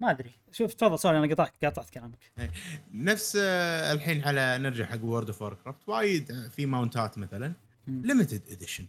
[0.00, 2.18] ما أدري شوف تفضل sorry أنا قطعت قطعت كلامك
[2.94, 7.52] نفس آه، الحين على نرجع حق World of Warcraft وايد آه، في mount ات مثلا.
[7.88, 8.86] limited edition.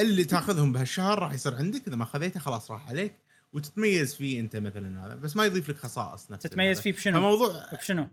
[0.00, 3.14] اللي تاخذهم بهالشهر راح يصير عندك إذا ما خذيته خلاص راح عليك
[3.52, 6.80] وتتميز فيه أنت مثلا هذا بس ما يضيف لك خصائص نفس تتميز.
[6.80, 8.08] فيه بشنو؟ فموضوع بشنو؟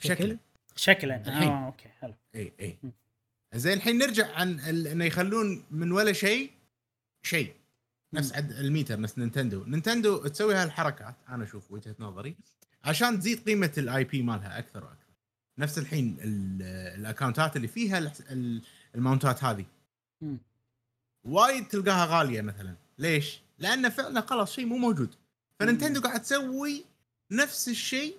[0.00, 0.38] شكله
[0.76, 1.22] شكلا.
[1.42, 2.78] آه أوكي حلو إي إي.
[3.54, 6.50] زين الحين نرجع عن ال- إنه يخلون من ولا شيء
[7.22, 7.54] شيء
[8.12, 9.64] نفس عد الميتر نفس نينتندو.
[9.64, 11.14] نينتندو تسوي هالحركات.
[11.28, 12.36] أنا أشوف وجهة نظري.
[12.84, 15.10] عشان تزيد قيمة ال IP مالها أكثر وأكثر.
[15.58, 16.62] نفس الحين ال-
[17.00, 18.12] ال account ات اللي فيها
[18.94, 19.64] ال mount ات هذه.
[21.24, 22.74] وايد تلقاها غالية مثلا.
[22.98, 25.14] ليش؟ لأنه فعلا خلاص شيء مو موجود.
[25.60, 26.84] فنينتندو قاعد تسوي
[27.30, 28.16] نفس الشيء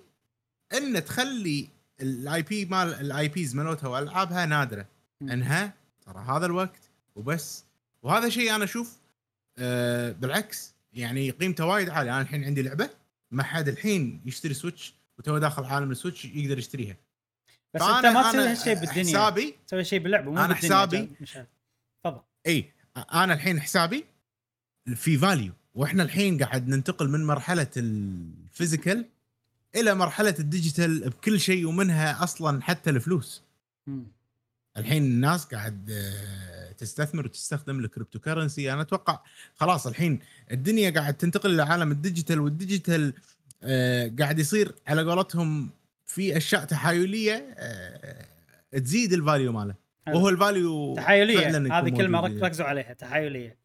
[0.73, 1.69] إن تخلي
[2.01, 4.85] ال IP مال ال IPs مالتها وألعابها نادرة.
[5.21, 5.73] إنها
[6.05, 6.79] ترى هذا الوقت
[7.15, 7.63] وبس.
[8.03, 9.00] وهذا شيء أنا أشوف
[9.61, 12.11] آه بالعكس يعني قيمته وايد عالية.
[12.11, 12.89] أنا الحين عندي لعبة
[13.31, 16.95] ما حد الحين يشتري سويتش وتو داخل عالم السويتش يقدر يشتريها.
[17.73, 19.03] بس أنت ما تسوي هالشيء بالدنيا.
[19.03, 21.07] حسابي تسوي شيء باللعبة مو بالدنيا حسابي-.
[22.03, 22.21] تفضل.
[22.47, 22.71] إي
[23.13, 24.05] أنا الحين حسابي
[24.95, 29.05] في value وإحنا الحين قاعد ننتقل من مرحلة ال physical
[29.75, 33.43] إلى مرحلة ال digital بكل شيء ومنها أصلا حتى الفلوس.
[33.87, 34.03] مم.
[34.77, 39.19] الحين الناس قاعد آه، تستثمر وتستخدم ال cryptocurrency أنا أتوقع
[39.55, 40.19] خلاص الحين
[40.51, 43.13] الدنيا قاعد تنتقل لعالم ال digital وال digital
[43.63, 45.69] آه، قاعد يصير على قولتهم
[46.05, 48.25] في أشياء تحايلية آه،
[48.71, 49.75] تزيد ال value ماله.
[50.07, 51.47] وهو ال value تحايلية.
[51.79, 53.57] هذه كلمة ركزوا عليها تحايلية.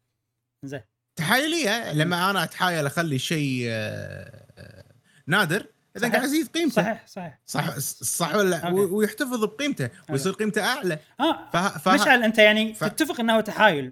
[0.63, 0.81] زين.
[1.15, 4.83] تحايلية لما أنا أتحايل أخلي شيء آه،
[5.27, 5.65] نادر
[5.97, 6.09] إذا.
[6.09, 6.75] قاعد ازيد قيمته.
[6.75, 7.39] صحيح صحيح.
[7.45, 8.81] صح صح ولا لا؟ أوكي.
[8.81, 10.99] ويحتفظ بقيمته ويصير قيمته أعلى.
[11.19, 11.77] آه فه...
[11.77, 11.93] فه...
[11.93, 13.91] مشعل أنت يعني ف- تتفق إنه تحايل.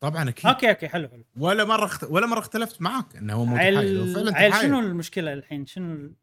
[0.00, 0.46] طبعا أكيد.
[0.46, 1.24] أوكي أوكي حلو حلو.
[1.36, 2.04] ولا مرة اخت...
[2.04, 4.66] ولا مرة اختلفت معك إنه هو مو تحايل عيل فعلا عيل تحايل.
[4.66, 6.14] شنو المشكلة الحين؟ شنو ال-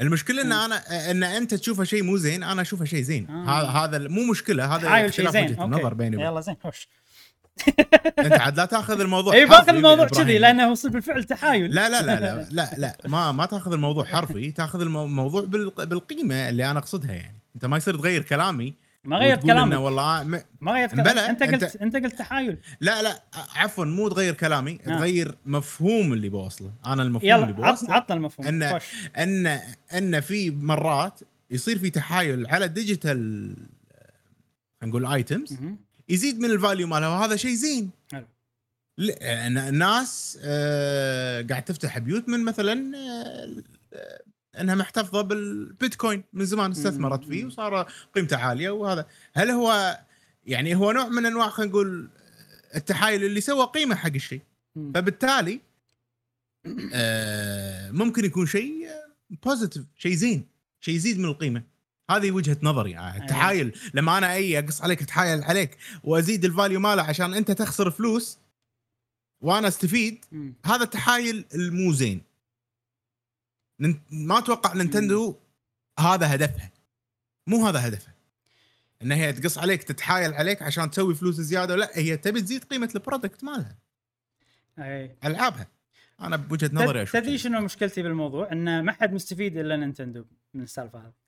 [0.00, 0.52] المشكلة إن.
[0.52, 3.30] أنا إن أنت تشوفه شيء مو زين أنا أشوفه شيء زين.
[3.30, 3.84] آه.
[3.84, 5.44] هذا مو مشكلة هذا اختلاف زين.
[5.44, 6.30] وجهة النظر بيني وبينك.
[6.30, 6.88] يلا زين هوش
[8.18, 10.06] انت عاد لا تأخذ الموضوع اي باخذ الموضوع.
[10.06, 14.04] كذي لأنه وصل بالفعل تحايل لا لا لا لا لا لا ما ما تأخذ الموضوع
[14.04, 18.74] حرفي تأخذ المو- الموضوع بالق- بالقيمة اللي أنا أقصدها يعني أنت ما يصير تغير كلامي
[19.04, 20.40] ما غيرت كلامك والله آه، م...
[20.60, 23.22] ما غيرت كلامك بلى، أنت قلت أنت قلت تحايل لا لا
[23.56, 24.98] عفوا مو تغير كلامي آه.
[24.98, 28.82] تغير مفهوم اللي بوصله أنا المفهوم اللي يلا عط بوصله عطنا المفهوم خوش.
[29.18, 29.58] ان
[29.98, 31.20] إن في مرات
[31.50, 33.54] يصير في تحايل على ال digital
[34.80, 35.58] خلينا نقول items.
[36.08, 37.90] يزيد من ال value مالها وهذا شيء زين.
[38.12, 38.26] حلو.
[39.20, 44.22] آه، الناس آه، قاعد تفتح بيوت من مثلا آه،
[44.60, 49.06] إنها محتفظة بالبيتكوين من زمان استثمرت فيه وصار قيمته عالية وهذا.
[49.34, 49.98] هل هو
[50.44, 52.10] يعني هو نوع من أنواع خلينا نقول
[52.74, 54.40] التحايل اللي سوى قيمة حق الشيء.
[54.94, 55.60] فبالتالي
[56.94, 58.88] آه ممكن يكون شيء
[59.44, 60.46] positive شيء زين
[60.80, 61.62] شيء يزيد من القيمة.
[62.16, 62.90] هذه وجهة نظري.
[62.90, 67.50] يعني التحايل لما أنا أي أقص عليك أتحايل عليك وأزيد ال value ماله عشان أنت
[67.50, 68.38] تخسر فلوس
[69.40, 70.54] وأنا أستفيد مم.
[70.66, 72.22] هذا التحايل المو زين.
[74.10, 75.36] ما أتوقع نينتندو
[75.98, 76.70] هذا هدفها.
[77.46, 78.14] مو هذا هدفها.
[79.02, 82.90] إن هي تقص عليك تتحايل عليك عشان تسوي فلوس زيادة لا هي تبي تزيد قيمة
[82.94, 83.78] ال product مالها.
[84.78, 85.16] أي.
[85.24, 85.66] ألعابها.
[86.20, 87.38] أنا بوجهة نظري أشوف تدري.
[87.38, 90.24] شنو مشكلتي بالموضوع؟ إن ما حد مستفيد إلا نينتندو
[90.54, 91.21] من السالفة هذه.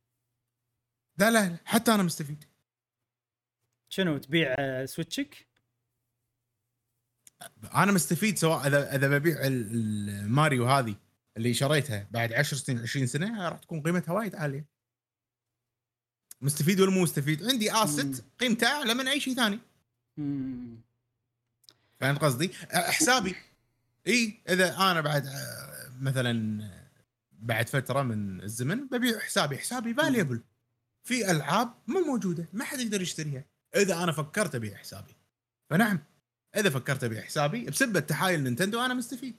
[1.19, 2.45] لا لا لا، حتى أنا مستفيد
[3.89, 5.47] شنو تبيع آه، سويتشك؟
[7.75, 10.95] أنا مستفيد سواء إذا إذا ببيع ال- ال- ماريو هذه
[11.37, 14.67] اللي شريتها بعد 10 سنين 20 سنة راح تكون قيمتها وايد عالية
[16.41, 17.73] مستفيد ولا مو مستفيد عندي.
[17.73, 19.61] asset قيمته أعلى من أي شيء ثاني.
[22.01, 23.35] فهمت قصدي؟ حسابي
[24.07, 26.65] إي إذا أنا بعد آه، مثلا
[27.33, 30.43] بعد فترة من الزمن ببيع حسابي حسابي valuable
[31.05, 33.45] في ألعاب مو موجودة ما حد يقدر يشتريها
[33.77, 35.15] إذا أنا فكرت أبيع حسابي
[35.71, 35.99] فنعم
[36.57, 39.35] إذا فكرت أبيع حسابي بسبه تحايل نينتندو أنا مستفيد.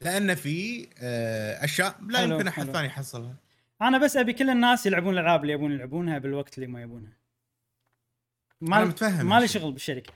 [0.00, 2.70] لأن في آه، أشياء لا حلو، يمكن أحد.
[2.70, 3.36] ثاني يحصلها
[3.82, 7.12] أنا بس أبي كل الناس يلعبون الألعاب اللي يبون يلعبونها بالوقت اللي ما يبونها.
[8.60, 9.48] ما أنا متفهم ما لي.
[9.48, 10.12] شغل بالشركة.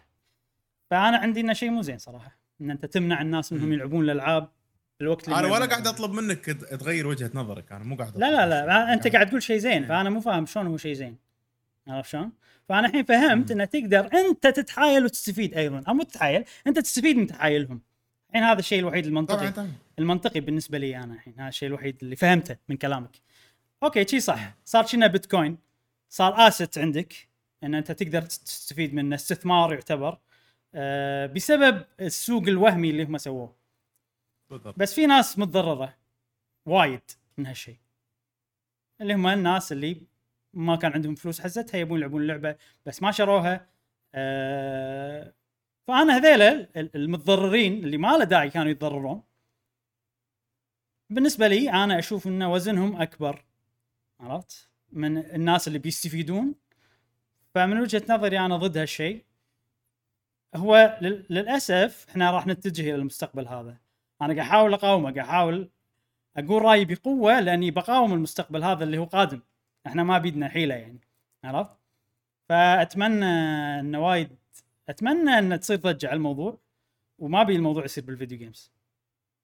[0.91, 3.73] فأنا عندي إنه شيء مو زين صراحة إن أنت تمنع الناس منهم مم.
[3.73, 4.49] يلعبون الألعاب
[5.01, 5.87] بالوقت اللي أنا ولا قاعد.
[5.87, 6.45] أطلب منك
[6.81, 8.95] تغير وجهة نظرك أنا مو قاعد لا أطلب لا لا هالشيء.
[8.95, 9.87] أنت قاعد تقول شيء زين.
[9.87, 11.17] فأنا مو فاهم شلون هو شيء زين.
[11.89, 12.33] عرفت شلون؟
[12.69, 13.51] فأنا الحين فهمت.
[13.51, 15.83] إنه تقدر أنت تتحايل وتستفيد أيضا.
[15.89, 17.81] أو مو تتحايل أنت تستفيد من تحايلهم.
[18.29, 19.51] الحين هذا الشيء الوحيد المنطقي.
[19.51, 21.35] طبعا المنطقي بالنسبة لي أنا الحين.
[21.39, 23.17] هذا الشيء الوحيد اللي فهمته من كلامك.
[23.83, 24.55] أوكي شي صح.
[24.65, 25.59] صار شنا بيتكوين.
[26.09, 27.15] صار asset عندك
[27.65, 29.15] إن أنت تقدر تستفيد منه.
[29.15, 30.19] استثمار يعتبر.
[30.75, 33.58] آه بسبب السوق الوهمي اللي هم سووه.
[34.77, 35.97] بس في ناس متضررة
[36.67, 37.03] وايد
[37.39, 37.77] من هالشيء.
[39.01, 40.07] اللي هم الناس اللي
[40.55, 42.57] ما كان عندهم فلوس حزتها يبون يلعبون اللعبه
[42.87, 43.69] بس ما شروها.
[44.15, 45.35] آه
[45.87, 49.23] فأنا هذيلا ال- المتضررين اللي ما له داعي كانوا يتضررون.
[51.11, 53.45] بالنسبة لي أنا أشوف إن وزنهم أكبر
[54.21, 56.55] عرفت؟ من الناس اللي بيستفيدون.
[57.55, 59.25] فمن وجهة نظري أنا ضد هالشيء.
[60.55, 63.77] هو لل- للأسف إحنا راح نتجه إلى المستقبل هذا.
[64.23, 65.69] أنا قاعد أحاول أقاومه قاعد أحاول
[66.37, 69.41] أقول رأيي بقوة لأني بقاوم المستقبل هذا اللي هو قادم.
[69.87, 71.01] إحنا ما بيدنا حيلة يعني
[71.45, 71.77] عرفت؟
[72.49, 73.25] فأتمنى
[73.81, 74.29] إن وايد
[74.89, 76.59] أتمنى إن تصير ضجة على الموضوع
[77.19, 78.71] وما ابي الموضوع يصير بال video games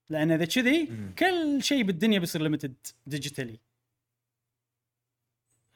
[0.09, 0.87] لأن إذا كذي.
[1.19, 2.75] كل شيء بالدنيا بيصير limited
[3.07, 3.59] digitally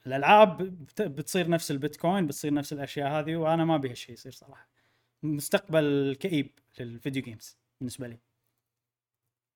[0.07, 4.67] الألعاب بت- بتصير نفس البيتكوين بتصير نفس الأشياء هذه وأنا ما ابي هالشيء يصير صراحة.
[5.23, 8.17] مستقبل كئيب لل video games بالنسبة لي.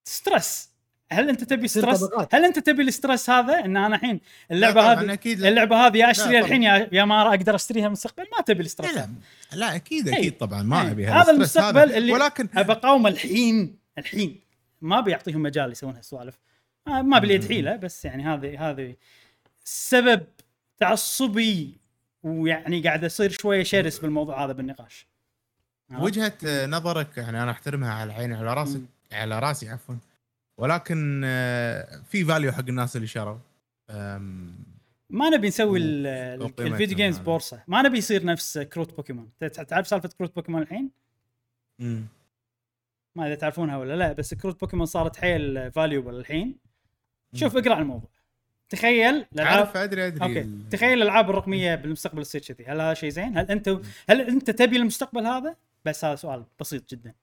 [0.03, 0.73] stress
[1.11, 2.03] هل انت تبي stress.
[2.33, 4.21] هل انت تبي ال stress هذا إن أنا الحين
[4.51, 5.49] اللعبة لا هذه لا.
[5.49, 6.39] اللعبة هذه يا أشتريها.
[6.39, 9.09] الحين يا يا ما أقدر أشتريها بالمستقبل ما تبي لا ال stress لا
[9.53, 10.17] لا أكيد إيه.
[10.19, 10.91] أكيد طبعا ما إيه.
[10.91, 14.39] أبي هذا المستقبل اللي ولكن ابى اقاومه الحين الحين
[14.81, 16.39] ما بيعطيهم مجال يسوون هالسوالف
[16.87, 18.95] ما ما باليد حيلة بس يعني هذه هذه
[19.63, 20.23] سبب
[20.77, 21.77] تعصبي
[22.23, 25.07] ويعني قاعد أصير شوية شرس بالموضوع هذا بالنقاش؟
[25.91, 28.81] وجهة آه، نظرك يعني أنا أحترمها على عيني على رأسي.
[29.13, 29.95] على راسي عفوا.
[30.57, 33.37] ولكن آه، في فاليو حق الناس اللي شروا.
[35.09, 37.17] ما نبي نسوي ال video games.
[37.17, 37.63] بورصة.
[37.67, 39.29] ما نبي يصير نفس كروت بوكيمون.
[39.67, 40.89] تعرف سالفة كروت بوكيمون الحين.
[43.15, 46.57] ما اذا تعرفونها ولا لا بس كروت بوكيمون صارت حيل valuable الحين.
[47.35, 48.09] شوف اقرأ عن الموضوع.
[48.69, 50.25] تخيل الالعاب عارف أدري أدري.
[50.25, 50.41] أوكي.
[50.41, 52.65] ال- تخيل الألعاب الرقمية بالمستقبل تصير كذي.
[52.65, 53.69] هل هذا شيء زين؟ هل انت
[54.09, 57.13] هل أنت تبي المستقبل هذا؟ بس هذا سؤال بسيط جدا.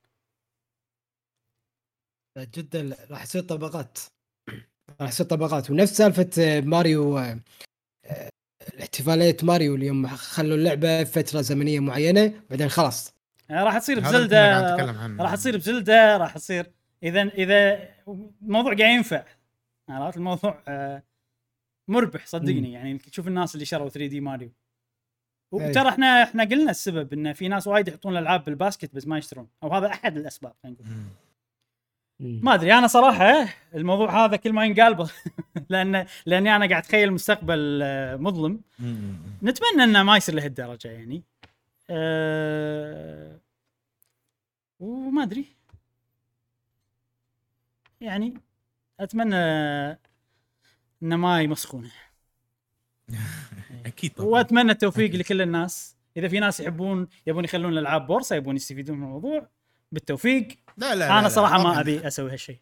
[2.38, 3.98] جدا راح يصير طبقات.
[5.00, 5.70] راح يصير طبقات.
[5.70, 7.38] ونفس سالفة آه، ماريو آه،
[8.04, 8.30] آه،
[8.74, 13.14] الاحتفالية ماريو اليوم خلوا اللعبة فترة زمنية معينة بعدين خلاص.
[13.48, 14.76] يعني راح تصير بزلدة.
[15.20, 16.70] راح تصير بزلدة راح تصير
[17.02, 17.88] إذا إذا
[18.42, 19.24] الموضوع قاعد ينفع.
[19.88, 20.62] عرفت؟ الموضوع
[21.88, 22.60] مربح صدقني.
[22.60, 22.66] مم.
[22.66, 24.50] يعني تشوف الناس اللي شروا 3 دي ماريو.
[25.52, 29.48] وترى إحنا إحنا قلنا السبب إن في ناس وايد يحطون الألعاب بالباسكت بس ما يشترون.
[29.62, 30.88] أو هذا أحد الأسباب خلينا نقول.
[32.20, 35.08] ما أدري أنا صراحة الموضوع هذا كل ما ينقال
[35.70, 38.60] لأن لأني أنا قاعد أتخيل مستقبل آه، مظلم.
[39.42, 41.22] نتمنى إنه ما يصير لهالدرجة يعني.
[41.90, 43.40] أه
[44.80, 45.46] وما أدري.
[48.00, 48.34] يعني
[49.00, 49.36] أتمنى
[51.02, 51.90] إنه ما يمسخونه.
[53.86, 54.28] أكيد طبعا.
[54.28, 55.96] وأتمنى التوفيق لكل الناس.
[56.16, 59.48] إذا في ناس يحبون يبون يخلون الألعاب بورصة يبون يستفيدون من الموضوع
[59.92, 60.48] بالتوفيق.
[60.76, 61.80] لا لا لا أنا لا، صراحة ما طبعاً.
[61.80, 62.58] أبي أسوي هالشيء.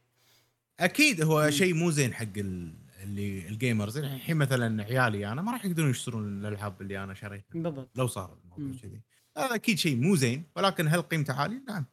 [0.80, 2.72] أكيد هو شيء مو زين حق ال-
[3.02, 7.54] اللي الجيمرز يعني الحين مثلا عيالي أنا ما راح يقدرون يشترون الألعاب اللي أنا شريتها.
[7.54, 7.90] بالضبط.
[7.96, 8.78] لو صار الموضوع.
[8.82, 9.00] كذي.
[9.36, 11.84] هذا أكيد شيء مو زين ولكن هل قيمته عالية؟ نعم.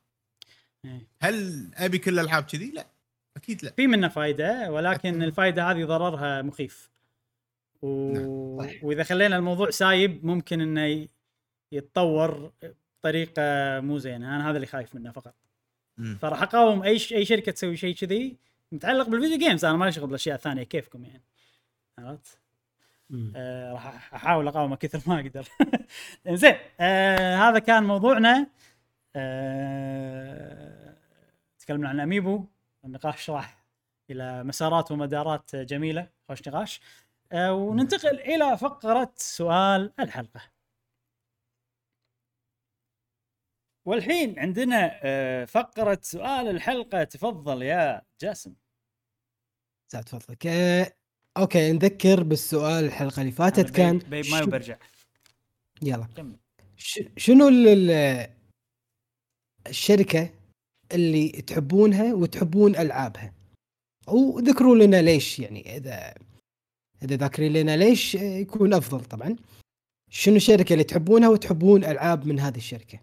[0.86, 1.08] إيه.
[1.22, 2.88] هل أبي كل الألعاب كذي؟ لا.
[3.38, 3.72] أكيد لا.
[3.72, 6.90] في منه فائده ولكن الفائده هذه ضررها مخيف.
[7.82, 8.14] و...
[8.14, 8.26] نعم،.
[8.82, 11.08] وإذا خلينا الموضوع سايب ممكن إنه
[11.72, 12.52] يتطور
[13.06, 13.42] بطريقه
[13.80, 15.36] مو زينة أنا هذا اللي خايف منه فقط.
[15.98, 16.18] مم.
[16.22, 17.14] فراح أقاوم أي ش...
[17.14, 18.38] أي شركة تسوي شيء كذي
[18.72, 21.24] متعلق بالفيديو جيمز أنا ما لي شغل بالاشياء الثانية كيفكم يعني.
[22.00, 22.40] عرفت؟
[23.36, 25.48] آه راح أحاول أقاومه كثر ما أقدر.
[26.30, 28.48] زين آه هذا كان موضوعنا.
[29.16, 30.98] آه
[31.60, 32.46] تكلمنا عن أميبو.
[32.86, 33.66] النقاش راح
[34.10, 36.08] إلى مسارات ومدارات جميلة.
[36.30, 36.82] خوش نقاش.
[37.32, 40.55] آه وننتقل إلى فقرة سؤال الحلقة.
[43.86, 47.04] والحين عندنا آه فقرة سؤال الحلقة.
[47.04, 48.54] تفضل يا جاسم.
[49.92, 50.94] سعد فضلك آه،
[51.38, 54.78] أوكي نذكر بالسؤال الحلقة اللي فاتت كان بي ما برجع
[55.82, 56.08] يلا.
[56.18, 56.36] كمل.
[57.18, 58.30] شنو ال- ال-
[59.68, 60.30] الشركة
[60.92, 63.34] اللي تحبونها وتحبون ألعابها؟
[64.08, 66.14] وذكروا لنا ليش يعني إذا
[67.04, 69.36] إذا ذاكرين لنا ليش آه، يكون أفضل طبعا.
[70.10, 73.00] شنو الشركة اللي تحبونها وتحبون ألعاب من هذه الشركة؟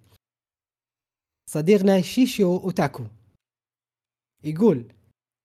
[1.52, 3.04] صديقنا شيشو أوتاكو.
[4.44, 4.84] يقول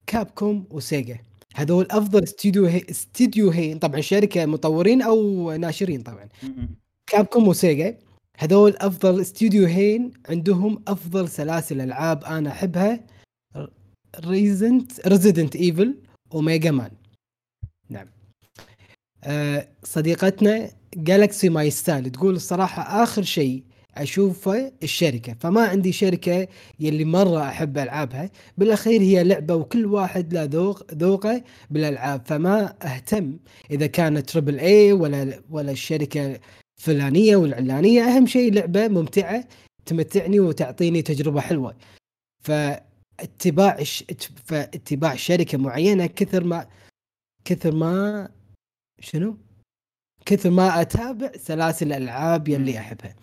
[0.08, 1.18] كابكوم وسيجا.
[1.56, 2.24] هذول أفضل
[2.90, 6.30] استوديوهين طبعا شركة مطورين أو ناشرين طبعا.
[7.08, 7.98] كابكوم وسيجا.
[8.38, 13.06] هذول أفضل استوديوهين عندهم أفضل سلاسل ألعاب أنا أحبها.
[14.20, 15.98] ريزنت ريزيدنت ايفل
[16.32, 16.92] وميجا مان
[17.90, 18.08] نعم.
[19.24, 23.64] أه صديقتنا جالكسي ماي ستايل تقول الصراحة آخر شيء
[24.02, 26.48] أشوفه الشركة فما عندي شركة
[26.80, 33.38] يلي مرة أحب ألعابها بالأخير هي لعبة وكل واحد له ذوق ذوقه بالألعاب فما أهتم
[33.72, 36.40] إذا كانت triple A ولا ولا الشركة
[36.80, 39.48] الفلانية والعلانية أهم شيء لعبة ممتعة
[39.86, 41.76] تمتعني وتعطيني تجربة حلوة
[42.44, 43.84] فاتباع.
[44.46, 46.68] فاتباع شركة معينة كثر ما
[47.46, 48.30] كثر ما
[49.00, 49.38] شنو؟
[50.26, 52.80] كثر ما أتابع سلاسل الألعاب يلي.
[52.80, 53.16] أحبها.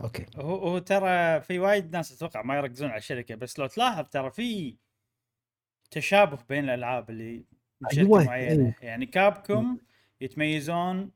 [0.00, 0.26] أوكي.
[0.36, 4.30] هو هو ترى في وايد ناس أتوقع ما يركزون على الشركة بس لو تلاحظ ترى
[4.30, 4.76] في
[5.90, 7.44] تشابه بين الألعاب اللي
[7.92, 8.50] أيوة، معينة.
[8.50, 8.74] أيوة.
[8.82, 9.80] يعني كابكوم
[10.20, 11.10] يتميزون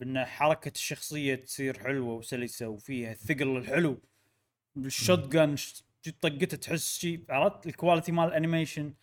[0.00, 4.02] بأن حركة الشخصية تصير حلوة وسلسة وفيها الثقل الحلو
[4.76, 5.56] بالشوت جن
[6.20, 8.94] طقته تحس شيء عرفت؟ ال quality مال ال animation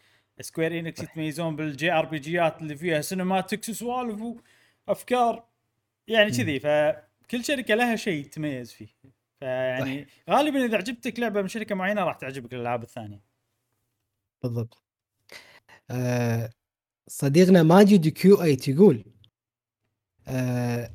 [0.41, 4.21] سكوير انكس يتميزون بال JRPG ات اللي فيها cinematics وسوالف
[4.87, 5.45] وأفكار
[6.07, 6.31] يعني.
[6.31, 6.59] كذي.
[7.29, 8.87] فكل شركة لها شيء تتميز فيه.
[9.39, 13.21] فيعني غالبا إذا عجبتك لعبة من شركة معينة راح تعجبك الألعاب الثانية.
[14.43, 14.83] بالضبط.
[15.91, 16.49] آه
[17.07, 19.03] صديقنا ماجد كيو 8 يقول
[20.27, 20.91] آه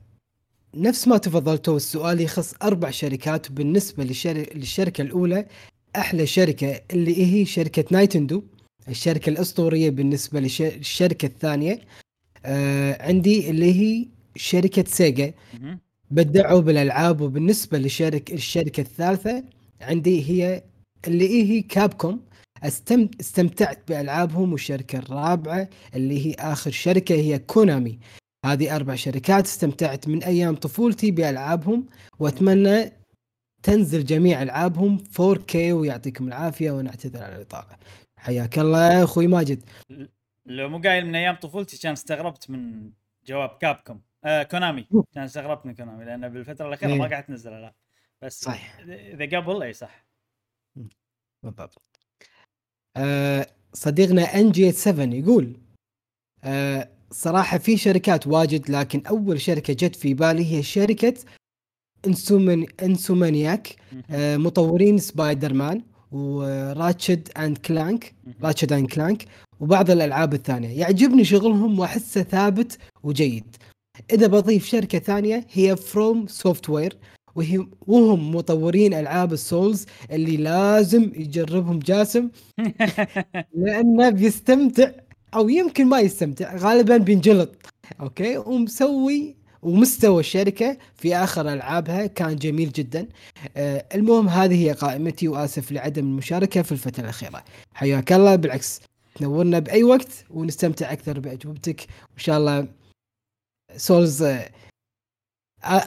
[0.75, 4.33] نفس ما تفضلتوا السؤال يخص أربع شركات وبالنسبة للشر...
[4.55, 5.47] للشركة الأولى
[5.97, 8.43] أحلى شركة اللي هي شركة نينتندو
[8.89, 11.81] الشركة الأسطورية بالنسبة للش- للشركة الثانية.
[12.45, 15.33] آه عندي اللي هي شركة سيجا.
[16.11, 19.45] بدعوا بالألعاب وبالنسبة للشركه الشركة الثالثة
[19.81, 20.63] عندي هي
[21.07, 22.21] اللي هي كابكوم.
[22.63, 23.09] استم...
[23.21, 27.99] استمتعت بألعابهم والشركة الرابعة اللي هي آخر شركة هي كونامي.
[28.47, 31.87] هذه أربع شركات استمتعت من أيام طفولتي بألعابهم
[32.19, 32.93] وأتمنى
[33.63, 37.77] تنزل جميع ألعابهم 4K ويعطيكم العافية ونعتذر على الإطالة.
[38.19, 39.63] حياك الله أخوي ماجد.
[40.47, 42.91] لو مو قايل من أيام طفولتي كان استغربت من
[43.27, 44.01] جواب كابكوم.
[44.25, 44.87] آه كونامي.
[45.15, 47.11] كان استغربت من كونامي لأن بالفترة الأخيرة ما إيه.
[47.11, 47.75] قاعد تنزل العاب
[48.23, 48.79] بس صح.
[48.89, 50.07] إذا قبل إي صح.
[51.43, 51.83] بالضبط.
[52.97, 55.57] آه صديقنا ان جي 7 يقول
[56.45, 61.15] آه صراحة في شركات واجد لكن أول شركة جت في بالي هي شركة
[62.07, 63.77] انسومن انسومنياك.
[64.11, 68.15] آه مطورين سبايدر مان وراتشت أند كلانك.
[68.43, 69.25] راتشت أند كلانك.
[69.61, 70.81] وبعض الألعاب الثانية.
[70.81, 73.57] يعجبني شغلهم وأحسه ثابت وجيد.
[74.13, 76.97] إذا بضيف شركة ثانية هي فروم سوفت وير
[77.35, 82.31] وهي وهم مطورين ألعاب السولز اللي لازم يجربهم جاسم
[83.61, 84.91] لأنه بيستمتع
[85.35, 87.57] أو يمكن ما يستمتع غالبا بينجلط.
[88.01, 93.09] أوكي؟ ومسوي ومستوى الشركة في آخر ألعابها كان جميل جدا.
[93.57, 97.45] آه المهم هذه هي قائمتي وآسف لعدم المشاركة في الفترة الأخيرة.
[97.75, 98.37] حياك الله.
[98.37, 98.81] بالعكس
[99.15, 101.81] تنورنا بأي وقت ونستمتع أكثر بأجوبتك.
[101.81, 102.69] وإن شاء الله
[103.77, 104.51] سولز آه،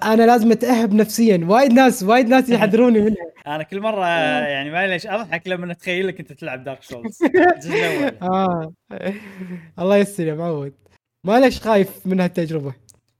[0.03, 1.45] أنا لازم أتأهب نفسيا.
[1.45, 3.31] وايد ناس وايد ناس يحذروني منها.
[3.55, 4.05] أنا كل مرة
[4.47, 7.23] يعني ما ليش أضحك لما اتخيلك أنت تلعب دارك سولز
[8.21, 8.73] آه.
[9.79, 10.73] الله يستر يا معود
[11.23, 12.75] ما ليش خايف من هالتجربة؟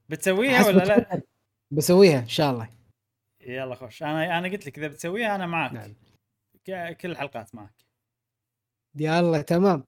[0.08, 1.22] بتسويها ولا لا؟
[1.70, 2.68] بسويها إن شاء الله.
[3.46, 4.02] يلا خوش.
[4.02, 5.94] أنا أنا قلت لك إذا بتسويها أنا معك نعم.
[6.92, 7.74] كل الحلقات معك
[8.94, 9.84] يلا تمام.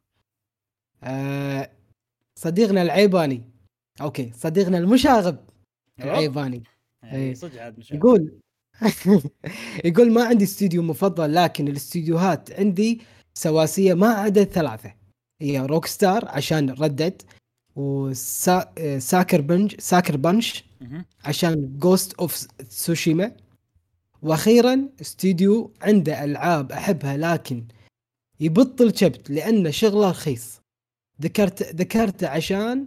[1.05, 1.71] آه
[2.35, 3.43] صديقنا العيباني.
[4.01, 5.37] أوكي صديقنا المشاغب
[6.01, 6.63] العيباني
[7.03, 7.35] يعني إيه.
[7.35, 8.33] صدق عاد مش يقول
[9.85, 13.01] يقول ما عندي استوديو مفضل لكن الاستديوهات عندي
[13.35, 14.95] سواسية ما عدا ثلاثة
[15.41, 17.23] هي روك ستار عشان ريد ديد
[17.77, 20.65] وساكر بنج ساكر بنش.
[21.25, 23.33] عشان جوست اوف تسوشيما
[24.23, 27.65] وأخيرا استوديو عنده ألعاب أحبها لكن
[28.41, 30.61] يبطل كبت لأن شغله رخيص
[31.23, 32.87] ذكرت ذكرت عشان.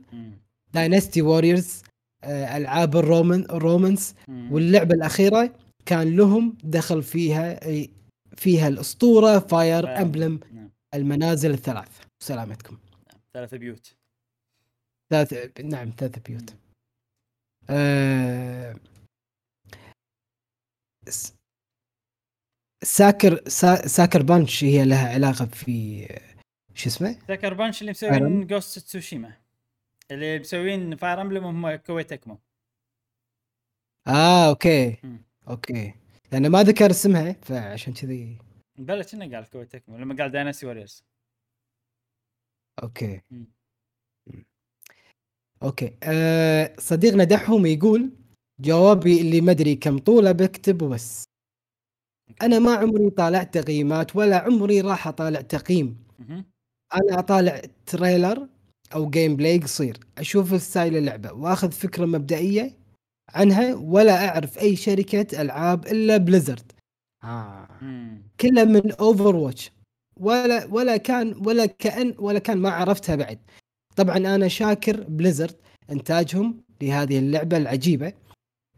[0.74, 1.82] داينستي ووريرز
[2.26, 4.16] ألعاب الرومان الرومانس.
[4.28, 5.56] واللعبة الأخيرة
[5.86, 7.60] كان لهم دخل فيها
[8.38, 10.02] فيها الأسطورة فاير.
[10.02, 10.70] امبلم نعم.
[10.94, 12.78] المنازل الثلاث سلامتكم
[13.34, 13.96] ثلاث بيوت
[15.12, 16.56] ثلاث نعم ثلاث بيوت
[17.70, 18.76] آه...
[22.84, 23.88] ساكر سا...
[23.88, 26.06] ساكر بانش هي لها علاقة في
[26.74, 29.43] شو اسمه؟ ساكر بانش اللي مسوين جوست تسوشيما
[30.12, 32.40] اللي مسوين فاير امبلم هم كويت اكمو
[34.08, 34.98] آه أوكي.
[35.48, 35.94] أوكي.
[36.32, 38.38] لأنه ما ذكر اسمها فعشان كذي.
[38.78, 41.04] بلا كنا قال كويت اكمو لما قال داينستي ووريرز
[42.84, 43.22] أوكي.
[45.64, 45.98] أوكي.
[46.04, 48.12] أه صديقنا دحوم يقول
[48.60, 51.24] جوابي اللي ما أدري كم طوله بكتب وبس.
[52.42, 56.04] أنا ما عمري طالعت تقييمات ولا عمري راح أطالع تقييم.
[56.94, 58.50] أنا أطالع trailer
[58.94, 59.98] أو gameplay قصير.
[60.18, 62.78] أشوف style اللعبة وأخذ فكرة مبدئية
[63.30, 66.72] عنها ولا أعرف أي شركة ألعاب إلا بليزرد
[67.24, 67.68] آه.
[68.40, 69.72] كلها من Overwatch
[70.20, 73.40] ولا ولا كان ولا كان ولا كان ما عرفتها بعد.
[73.96, 75.56] طبعا أنا شاكر Blizzard
[75.92, 78.14] إنتاجهم لهذه اللعبة العجيبة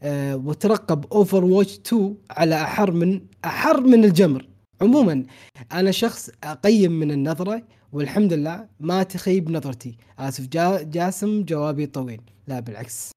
[0.03, 4.47] أه وترقب Overwatch 2 على أحر من أحر من الجمر.
[4.81, 5.25] عموما
[5.71, 7.61] أنا شخص أقيم من النظرة
[7.95, 9.97] والحمد لله ما تخيب نظرتي.
[10.19, 12.21] آسف جا جاسم جوابي طويل.
[12.47, 13.11] لا بالعكس.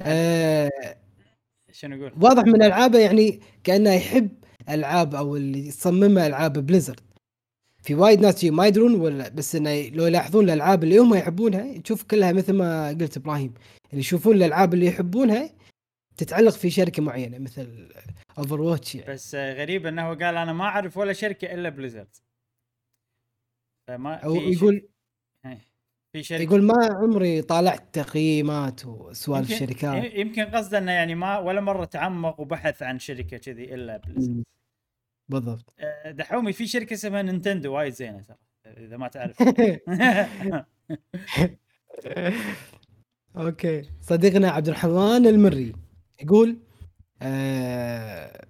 [0.00, 0.70] أه
[1.72, 4.28] شنو يقول؟ واضح من ألعابه يعني كأنه يحب
[4.68, 7.00] ألعاب أو اللي يصممها ألعاب Blizzard.
[7.82, 12.02] في وايد ناس ما يدرون ولا بس إنه لو يلاحظون الألعاب اللي هم يحبونها تشوف
[12.02, 13.54] كلها مثل ما قلت إبراهيم.
[13.90, 15.50] اللي يشوفون الألعاب اللي يحبونها
[16.16, 17.88] تتعلق في شركة معينة مثل
[18.38, 19.12] Overwatch يعني.
[19.12, 22.16] بس آه، غريب إنه قال أنا ما أعرف ولا شركة إلا Blizzard.
[23.88, 24.88] فما أو يقول
[25.46, 25.58] إيه.
[26.12, 31.38] في شركه يقول ما عمري طالعت تقييمات وسوالف يمكن- شركات يمكن قصده إنه يعني ما
[31.38, 34.00] ولا مرة تعمق وبحث عن شركة كذي إلا.
[35.28, 38.36] بالضبط آه، دحومي في شركة اسمها Nintendo وايد زينة ترى
[38.66, 39.42] إذا ما تعرف
[43.36, 45.72] okay صديقنا عبد الرحمن المري
[46.22, 46.58] يقول
[47.22, 48.46] آه،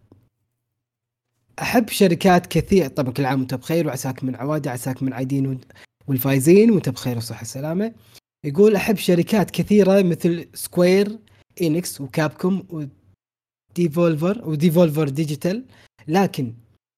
[1.62, 2.88] أحب شركات كثير.
[2.88, 5.60] طبعا كل عام وأنت بخير وعساك من عواده عساك من عايدين
[6.08, 7.92] والفايزين وأنت بخير وصحة السلامة
[8.44, 11.18] يقول أحب شركات كثيرة مثل Square
[11.62, 12.88] Enix و Capcom
[13.76, 15.64] و Devolver و Devolver Digital.
[16.08, 16.54] لكن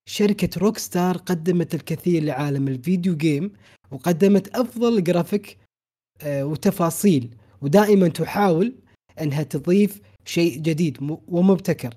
[0.08, 3.52] شركة Rockstar قدمت الكثير لعالم ال video game
[3.90, 5.58] وقدمت أفضل جرافيك
[6.22, 8.74] آه، وتفاصيل ودائما تحاول
[9.20, 11.94] إنها تضيف شيء جديد ومبتكر.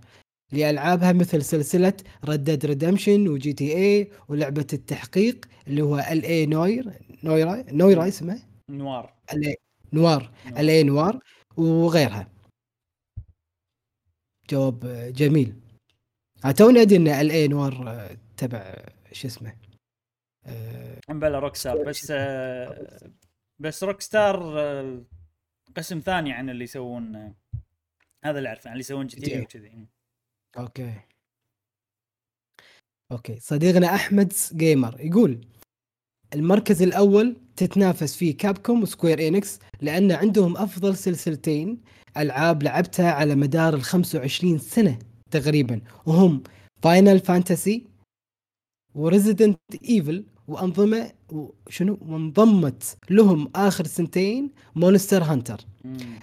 [0.53, 1.93] لألعابها مثل سلسلة
[2.25, 6.23] Red Dead Redemption و GTA ولعبه التحقيق اللي هو L.A.
[6.23, 6.93] Noire
[7.23, 9.13] نويرا نويرا اسمه؟ Noire.
[9.33, 9.55] L
[9.93, 10.31] Noire.
[10.57, 10.69] L.A.
[10.69, 11.19] Noire
[11.57, 12.27] وغيرها
[14.49, 14.79] جواب
[15.15, 15.55] جميل.
[16.57, 17.31] توني أدري إن L.A.
[17.31, 19.55] Noire آه، تبع آه، شو اسمه؟
[20.45, 22.13] آه، umbrella Rockstar بس
[23.59, 24.37] بس Rockstar
[25.75, 27.33] قسم ثاني عن اللي يسوون
[28.25, 29.41] هذا اللي أعرفه عن اللي يسوون GTA.
[29.41, 29.87] وكذي.
[30.57, 30.93] okay.
[33.11, 33.39] okay.
[33.39, 35.45] صديقنا أحمد Gamer يقول
[36.33, 41.81] المركز الأول تتنافس فيه Capcom و Square Enix لأن عندهم أفضل سلسلتين
[42.17, 44.99] ألعاب لعبتها على مدار ال 25 سنة
[45.31, 46.43] تقريبا وهم
[46.83, 47.87] Final Fantasy
[48.95, 49.59] و Resident
[49.89, 55.61] Evil وأنظمة وشنو وانضمت لهم آخر سنتين Monster Hunter.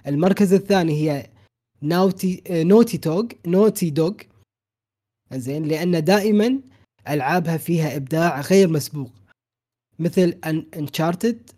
[0.07, 1.31] المركز الثاني هي
[1.83, 4.15] Naughty Naughty Dog Naughty Dog
[5.33, 6.61] زين لأن دائما
[7.09, 9.11] ألعابها فيها إبداع غير مسبوق
[9.99, 10.39] مثل
[10.77, 11.51] Uncharted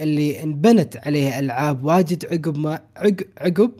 [0.00, 3.72] اللي انبنت عليها ألعاب واجد عقب ما عقب, عقب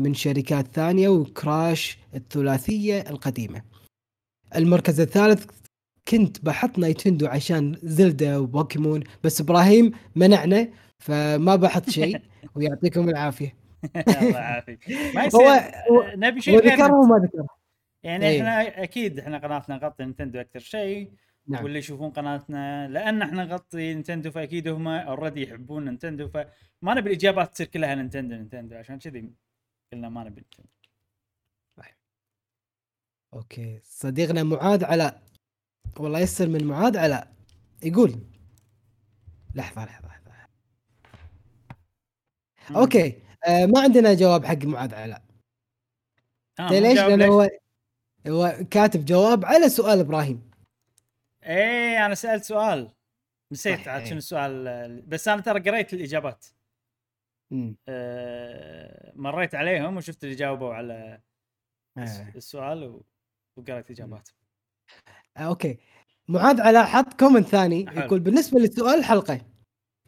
[0.00, 3.62] من شركات ثانية و Crash الثلاثية القديمة.
[4.56, 5.44] المركز الثالث
[6.08, 10.68] كنت بحط Nintendo عشان Zelda و Pokemon بس إبراهيم منعنا
[10.98, 12.20] فما بحط شيء
[12.54, 13.59] ويعطيكم العافية.
[14.22, 14.90] الله يعافيك.
[15.14, 17.28] ما هو يصير نبي شيء وما
[18.02, 18.40] يعني إيه.
[18.40, 21.12] إحنا أكيد إحنا قناتنا نغطي Nintendo أكثر شيء
[21.46, 21.64] نعم.
[21.64, 27.52] واللي يشوفون قناتنا لأن إحنا نغطي Nintendo فأكيد هم already يحبون Nintendo فما نبي الإجابات
[27.54, 28.76] تصير كلها Nintendo Nintendo.
[28.76, 29.30] عشان كذي
[29.92, 30.70] قلنا ما نبي Nintendo.
[33.34, 33.80] okay.
[33.84, 35.22] صديقنا معاذ علاء
[35.96, 37.32] والله يسر من معاذ علاء
[37.82, 38.20] يقول.
[39.54, 40.48] لحظة لحظة لحظة.
[42.80, 43.29] أوكي.
[43.46, 45.22] آه ما عندنا جواب حق معاذ علاء
[46.60, 47.50] آه، ليش؟ لأنه؟ هو
[48.28, 50.50] هو كاتب جواب على سؤال إبراهيم
[51.42, 52.92] إيه أنا سألت سؤال
[53.52, 54.06] نسيت عاد.
[54.06, 56.46] شنو السؤال بس أنا ترى قريت الإجابات.
[57.88, 61.20] أه مريت عليهم وشفت اللي جاوبوا على
[61.98, 62.32] آه.
[62.36, 63.04] السؤال و...
[63.56, 64.28] وقريت اجابات
[65.36, 65.78] آه، okay
[66.28, 68.00] معاذ علاء حط comment ثاني حلو.
[68.00, 69.40] يقول بالنسبة لسؤال الحلقة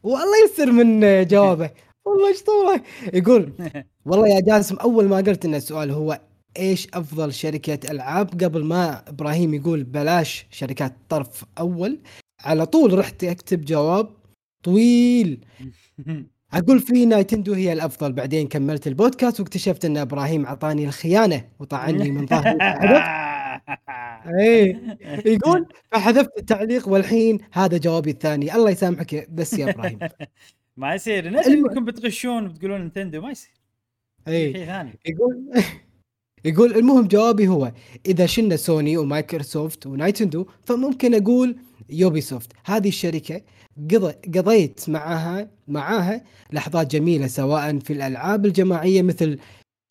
[0.03, 1.71] والله يسر من آه، جوابه
[2.05, 2.83] والله إيش طوله؟
[3.15, 3.53] يقول
[4.07, 6.21] والله يا جاسم أول ما قلت إن السؤال هو
[6.59, 11.99] إيش أفضل شركة ألعاب؟ قبل ما إبراهيم يقول بلاش شركات طرف أول
[12.41, 14.09] على طول رحت أكتب جواب
[14.63, 15.45] طويل.
[16.53, 18.13] أقول في Nintendo هي الأفضل.
[18.13, 22.59] بعدين كملت البودكاست واكتشفت إن إبراهيم أعطاني الخيانة وطعني من ظهري
[24.41, 28.55] إيه يقول فحذفت التعليق والحين هذا جوابي الثاني.
[28.55, 29.99] الله يسامحك بس يا إبراهيم.
[30.77, 31.29] ما يصير.
[31.31, 33.53] ندري انكم بتغشون بتقولون Nintendo ما يصير.
[34.29, 34.53] إيه.
[34.53, 35.51] شيء ثاني يقول
[36.45, 37.73] يقول المهم جوابي هو
[38.07, 41.57] إذا شلنا Sony و Microsoft و Nintendo فممكن أقول
[41.91, 43.41] Ubisoft هذه الشركة
[43.91, 49.39] قض- قضيت معها معاها لحظات جميلة سواء في الألعاب الجماعية مثل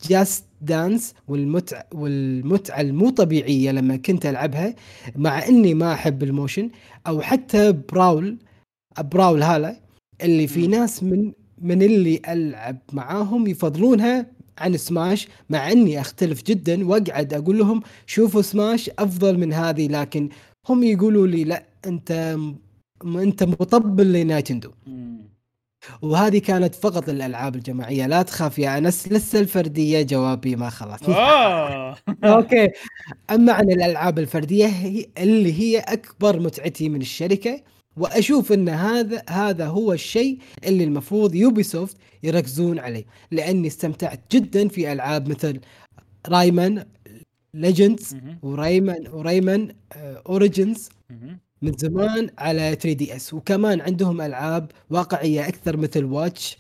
[0.10, 4.76] Just Dance والمتع والمتعة المو طبيعيه لما كنت ألعبها
[5.16, 6.70] مع إني ما أحب ال motion
[7.08, 8.38] أو حتى Brawl
[9.02, 9.80] Brawlhalla
[10.24, 10.68] اللي في.
[10.68, 11.32] ناس من
[11.62, 14.26] من اللي ألعب معاهم يفضلونها
[14.58, 20.30] عن سماش مع إني أختلف جدا وأقعد أقول لهم شوفوا سماش أفضل من هذه لكن
[20.70, 22.36] هم يقولوا لي لا أنت
[23.04, 24.72] م- أنت مطبل ل Nintendo.
[26.02, 31.96] وهذه كانت فقط الألعاب الجماعية لا تخاف يا أنس لسه الفردية جوابي ما خلص oh
[32.24, 32.70] okay
[33.32, 37.62] أما عن الألعاب الفردية هي اللي هي أكبر متعتي من الشركة
[37.98, 44.92] وأشوف إن هذا هذا هو الشيء اللي المفروض Ubisoft يركزون عليه لأني استمتعت جدا في
[44.92, 45.60] ألعاب مثل
[46.28, 46.86] Rayman
[47.54, 48.16] Legends.
[48.42, 50.90] و Rayman و Rayman Origins.
[51.62, 56.58] من زمان على 3DS وكمان عندهم ألعاب واقعية أكثر مثل Watch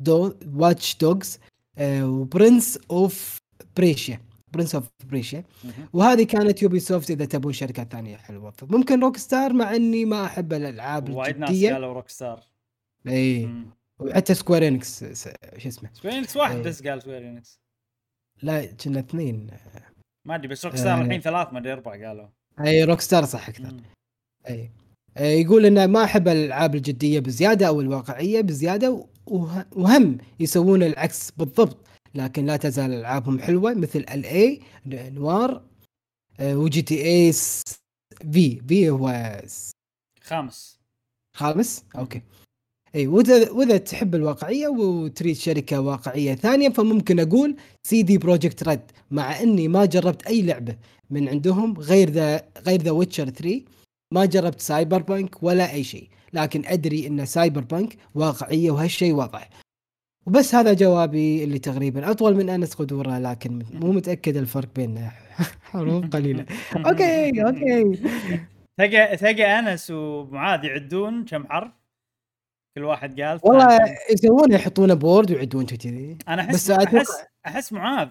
[0.00, 1.38] Do Watch Dogs
[1.80, 3.36] و Prince of
[3.76, 4.20] Persia
[4.54, 5.44] Prince of Persia.
[5.92, 8.52] وهذه كانت Ubisoft إذا تبون شركات ثانية حلوة.
[8.62, 12.40] ممكن Rockstar مع إني ما أحب الألعاب وايد ناس قالوا Rockstar
[13.08, 13.48] اي.
[13.98, 15.04] وحتى Square Enix
[15.58, 16.56] شو اسمه؟ Square Enix واحد.
[16.56, 17.60] بس قال سكوير انكس
[18.42, 19.50] لا كنا اثنين.
[20.24, 21.02] ما أدري بس Rockstar آه.
[21.02, 22.28] الحين ثلاث ما أدري أربع قالوا.
[22.60, 23.74] إي Rockstar صح أكثر.
[24.50, 24.70] إي
[25.18, 31.76] يقول إنه ما أحب الألعاب الجدية بزيادة أو الواقعية بزيادة وه- وهم يسوون العكس بالضبط.
[32.14, 34.60] لكن لا تزال ألعابهم حلوة مثل L.A.
[34.86, 35.62] Noire و
[36.42, 39.40] GTA V V هو
[40.22, 40.78] خامس.
[41.36, 42.22] خامس؟ okay.
[42.94, 47.56] اي وإذا وإذا تحب الواقعية وتريد شركة واقعية ثانية فممكن أقول
[47.86, 48.80] CD Projekt Red
[49.10, 50.76] مع إني ما جربت أي لعبة
[51.10, 53.62] من عندهم غير The غير The Witcher 3
[54.12, 59.48] ما جربت Cyberpunk ولا أي شيء لكن أدري إن Cyberpunk واقعية وهالشيء واضح.
[60.26, 62.10] وبس هذا جوابي اللي تقريبا.
[62.10, 65.10] أطول من انس قدوره لكن مو متأكد الفرق بين
[65.70, 66.46] حروف قليلة.
[66.86, 68.02] okay okay.
[68.78, 71.72] تلقى تلقى أنس ومعاذ يعدون كم حرف؟
[72.78, 73.78] كل واحد قال والله.
[74.12, 77.06] يسوون يحطونه ب Word ويعدون كذي أنا أحس بس أحس
[77.46, 78.08] أحس معاذ.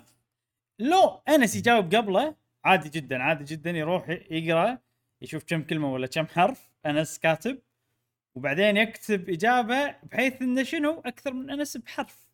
[0.80, 2.36] لو أنس يجاوب قبله
[2.66, 4.78] عادي جدا عادي جدا يروح يقرأ
[5.22, 7.58] يشوف كم كلمة ولا كم حرف أنس كاتب.
[8.36, 12.30] وبعدين يكتب إجابة بحيث انه شنو أكثر من أنس بحرف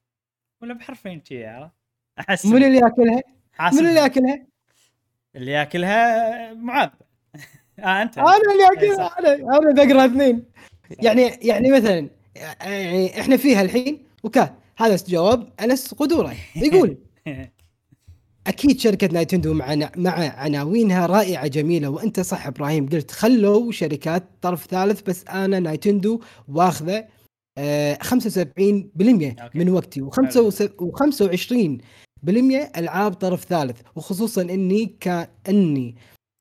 [0.62, 1.74] ولا بحرفين شي عرفت؟
[2.20, 3.22] أحس من اللي ياكلها؟
[3.72, 4.48] من اللي ياكلها؟
[5.36, 6.90] اللي ياكلها معاذ
[7.80, 9.18] آه أنت أنا اللي إيه، اكلها صح.
[9.18, 10.46] أنا أنا بقرأ اثنين
[10.90, 12.10] يعني يعني مثلا
[12.62, 16.98] يعني إحنا فيها الحين وكا هذا جواب أنس قدوره يقول
[18.50, 24.68] أكيد شركة Nintendo مع مع عناوينها رائعة جميلة وأنت صح إبراهيم قلت خلوا شركات طرف
[24.68, 27.06] ثالث بس أنا Nintendo واخذة
[27.58, 28.16] آه 75%
[29.56, 31.82] من وقتي و25%
[32.78, 35.96] ألعاب طرف ثالث وخصوصا إني كان إني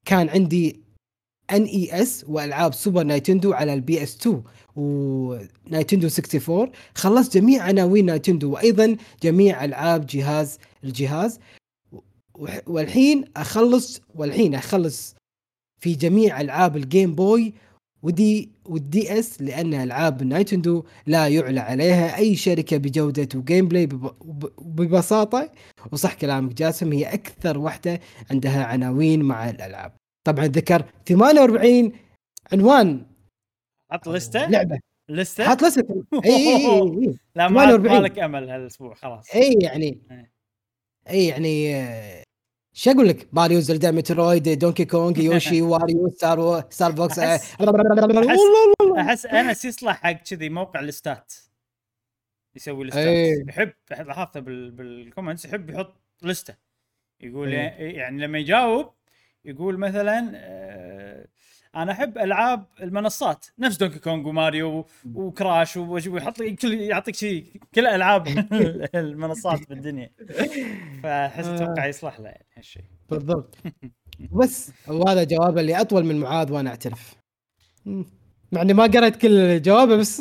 [0.06, 0.80] كان عندي
[1.51, 4.43] NES وألعاب Super Nintendo على ال PS 2
[4.77, 11.40] و Nintendo 64 خلصت جميع عناوين Nintendo وأيضا جميع ألعاب جهاز الجهاز.
[12.66, 15.16] والحين أخلص والحين أخلص
[15.81, 17.55] في جميع ألعاب ال Game Boy
[18.02, 23.86] و D وال DS لأن ألعاب Nintendo لا يعلى عليها أي شركة بجودة و gameplay
[24.59, 25.52] ببساطه
[25.93, 28.01] وصح كلامك جاسم هي أكثر واحدة
[28.31, 29.93] عندها عناوين مع الألعاب.
[30.27, 31.93] طبعا ذكر 48
[32.52, 33.06] عنوان.
[33.93, 34.81] حط لستة؟ لعبة.
[35.09, 36.05] لستة؟ حط لستة.
[36.24, 39.35] إي إي إي لا ما مالك أمل هالأسبوع خلاص.
[39.35, 40.01] إي يعني
[41.10, 41.27] إي.
[41.27, 42.27] يعني
[42.78, 47.55] شو أقول لك Mario Zelda Metroid Donkey Kong Yoshi Wario Star Star Fox احس,
[48.98, 51.32] أحس أنس يصلح حق كذي موقع ال stats.
[52.56, 53.06] يسوي ال stats.
[53.06, 53.44] أيه.
[53.48, 56.55] يحب لاحظته بال comments يحب يحط لستة.
[57.20, 57.96] يقول أيه.
[57.96, 58.90] يعني لما يجاوب
[59.44, 61.26] يقول مثلا آه
[61.77, 67.47] أنا احب العاب المنصات نفس Donkey Kong و Mario و Crash ويحط كل يعطيك شيء
[67.74, 68.27] كل العاب
[68.95, 70.11] المنصات في الدنيا.
[71.03, 71.55] فأحس آه.
[71.55, 73.57] أتوقع يصلح له يعني هالشيء بالضبط.
[74.40, 77.15] بس وهذا جواب اللي أطول من معاذ وأنا أعترف.
[78.53, 80.20] مع إني ما قريت كل جوابه بس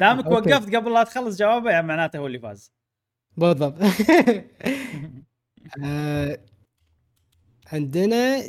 [0.00, 2.72] دامك وقفت قبل لا تخلص جوابه يعني معناته هو اللي فاز.
[3.36, 3.74] بالضبط.
[5.84, 6.38] آه،
[7.72, 8.42] عندنا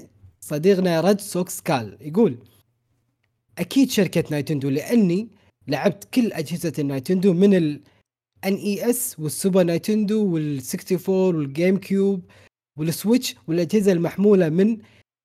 [0.47, 2.37] صديقنا رد سوكس كال يقول
[3.57, 5.27] أكيد شركة Nintendo لأني
[5.67, 7.81] لعبت كل أجهزة ال Nintendo من ال
[8.45, 12.21] NES وال Super Nintendo وال 64 وال GameCube
[12.79, 14.77] وال Switch والأجهزة المحمولة من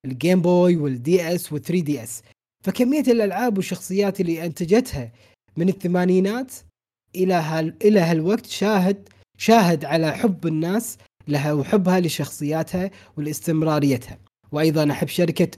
[0.05, 2.23] ال Game Boy وال DS وال 3DS
[2.65, 5.13] فكمية الألعاب والشخصيات اللي أنتجتها
[5.57, 6.53] من الثمانينات
[7.15, 9.09] إلى هال إلى هالوقت شاهد
[9.39, 14.19] شاهد على حب الناس لها وحبها لشخصياتها ولإستمراريتها.
[14.53, 15.51] وأيضا أحب شركة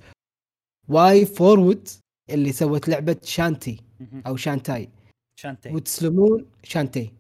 [0.88, 1.88] WayForward
[2.30, 3.80] اللي سوت لعبة Shantae
[4.26, 4.88] أو Shantae.
[5.36, 5.70] Shantae.
[5.70, 7.12] وتسلمون Shantae.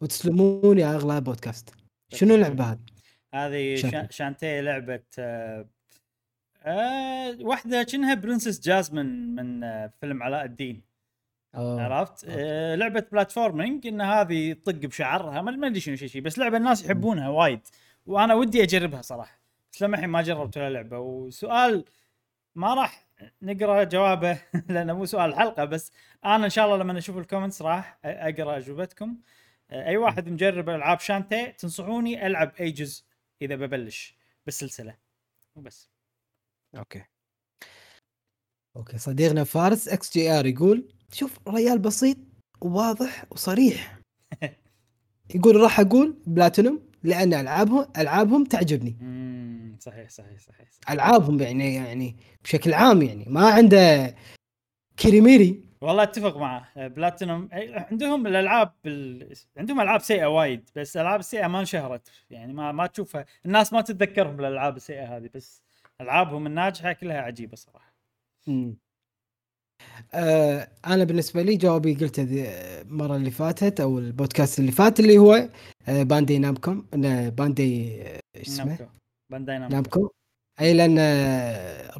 [0.00, 1.74] وتسلمون يا اغلى بودكاست
[2.12, 2.78] شنو اللعبة هذه؟
[3.34, 5.68] هذه Shantae لعبة آه
[6.62, 10.82] آه واحدة كأنها Princess Jasmine من آه فيلم علاء الدين.
[11.54, 11.82] أوه.
[11.82, 16.84] عرفت؟ آه لعبة platforming إن هذه تطق بشعرها ما أدري شنو شيء بس لعبة الناس
[16.84, 17.60] يحبونها وايد.
[18.06, 19.41] وأنا ودي أجربها صراحة.
[19.72, 20.98] بس لما الحين ما جربت ولا لعبة.
[20.98, 21.84] وسؤال
[22.54, 23.08] ما راح
[23.42, 25.92] نقرأ جوابه لأنه مو سؤال الحلقة بس
[26.24, 29.18] أنا إن شاء الله لما أشوف ال comments راح أقرأ أجوبتكم.
[29.72, 33.04] أي واحد مجرب ألعاب Shantae تنصحوني ألعب أي جزء
[33.42, 34.16] إذا ببلش؟
[34.46, 34.96] بالسلسلة.
[35.54, 35.90] وبس.
[36.76, 37.04] okay.
[38.76, 42.16] okay صديقنا فارس XGR يقول شوف ريال بسيط
[42.60, 43.98] وواضح وصريح.
[45.34, 48.96] يقول راح أقول بلاتينوم؟ لأن العابهم ألعابهم تعجبني.
[49.80, 50.90] صحيح صحيح صحيح, صحيح.
[50.90, 53.24] ألعابهم يعني يعني بشكل عام يعني.
[53.28, 54.14] ما عنده
[54.98, 56.88] كريميري والله أتفق معه.
[56.88, 59.32] بلاتينوم عندهم الألعاب بال...
[59.56, 62.08] عندهم ألعاب سيئة وايد بس الالعاب السيئه ما انشهرت.
[62.30, 63.24] يعني ما ما تشوفها.
[63.46, 65.62] الناس ما تتذكرهم بالالعاب السيئة هذه بس
[66.00, 67.94] ألعابهم الناجحة كلها عجيبة صراحة.
[68.48, 68.76] امم
[70.14, 75.48] آه أنا بالنسبة لي جوابي قلته المرة اللي فاتت أو البودكاست اللي فات اللي هو
[75.88, 76.84] آه Bandai Namco
[77.30, 78.78] Bandai آه اسمه؟
[79.32, 80.10] Bandai Namco, Namco.
[80.60, 80.98] أي لأن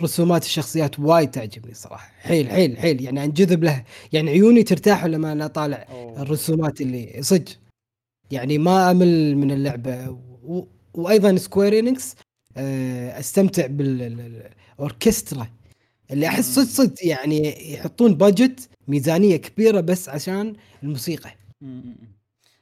[0.02, 2.12] رسومات الشخصيات وايد تعجبني صراحة.
[2.18, 3.02] حيل حيل حيل.
[3.02, 5.86] يعني أنجذب لها يعني عيوني ترتاح لما أنا أطالع.
[6.18, 7.52] الرسومات اللي صدق.
[8.30, 10.18] يعني ما أمل من اللعبة.
[10.44, 10.64] و...
[10.94, 12.16] وأيضا Square Enix
[12.56, 15.46] آه، أستمتع بالأوركسترا.
[16.12, 21.30] اللي أحس صدق صدق يعني يحطون budget ميزانية كبيرة بس عشان الموسيقى.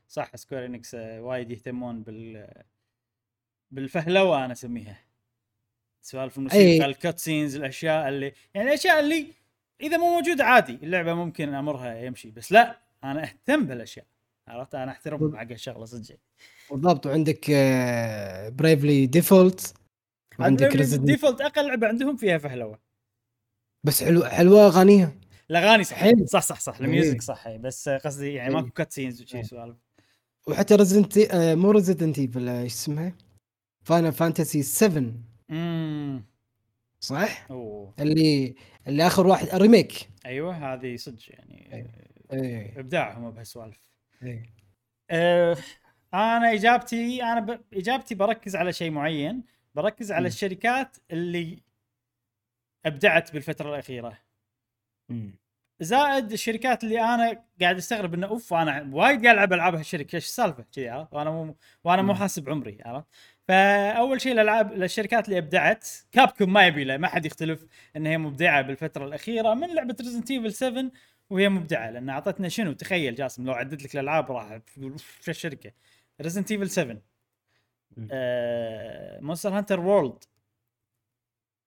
[0.09, 2.49] صح Square Enix آه، وايد يهتمون بال
[3.71, 4.99] بالفهلوة أنا أسميها.
[6.03, 6.85] سوالف الموسيقى أي.
[6.85, 9.27] ال cut scenes الأشياء اللي يعني الأشياء اللي
[9.81, 14.07] إذا مو موجودة عادي اللعبة ممكن أمرها يمشي بس لا أنا أهتم بالأشياء.
[14.49, 16.17] عرفت؟ أنا أحترم حق الشغلة صدق.
[16.71, 17.07] بالضبط.
[17.07, 17.51] وعندك
[18.53, 19.75] Bravely Default
[20.39, 22.90] وعندك Default أقل لعبة عندهم فيها فهلوة.
[23.85, 25.13] بس حلو حلوة أغانيها.
[25.51, 25.97] الاغاني صح.
[25.97, 26.27] حلو.
[26.27, 26.77] صح صح صح.
[26.81, 27.49] ال music صح.
[27.57, 29.77] بس قصدي يعني ماكو cut scenes وشي سوالف.
[30.47, 33.13] وحتى Resident آه مو Resident Evil إيش اسمها؟
[33.83, 35.13] Final Fantasy 7
[35.51, 36.25] امم
[37.01, 37.95] صح؟ أوه.
[38.01, 38.55] اللي
[38.89, 41.87] اللي آخر واحد remake أيوه هذه صدق يعني.
[42.33, 42.81] أيه.
[42.81, 43.91] إبداعهم بهالسوالف.
[44.23, 44.43] أيه.
[45.11, 45.57] أه
[46.15, 47.61] أنا اجابتي أنا ب...
[47.75, 49.43] إجابتي بركز على شيء معين.
[49.75, 50.27] بركز على مم.
[50.27, 51.63] الشركات اللي
[52.87, 54.19] أبدعت بالفترة الأخيرة.
[55.09, 55.41] مم.
[55.81, 60.25] زائد الشركات اللي أنا قاعد أستغرب إنه أوف أنا وايد قاعد ألعب ألعاب هالشركة إيش
[60.25, 62.15] السالفة؟ كذي عرفت؟ وأنا مو وأنا مو.
[62.15, 63.07] حاسب عمري عرفت؟
[63.49, 67.67] فأول شيء الالعاب الشركات اللي أبدعت Capcom ما يبي له ما حد يختلف
[67.97, 70.91] إن هي مبدعة بالفترة الأخيرة من لعبة Resident Evil 7
[71.31, 74.59] وهي مبدعة لأن أعطتنا شنو؟ تخيل جاسم لو عدت لك الألعاب راح
[74.99, 75.73] في الشركة؟
[76.21, 76.97] Resident Evil 7
[77.97, 78.09] مم.
[79.27, 80.25] Monster Hunter World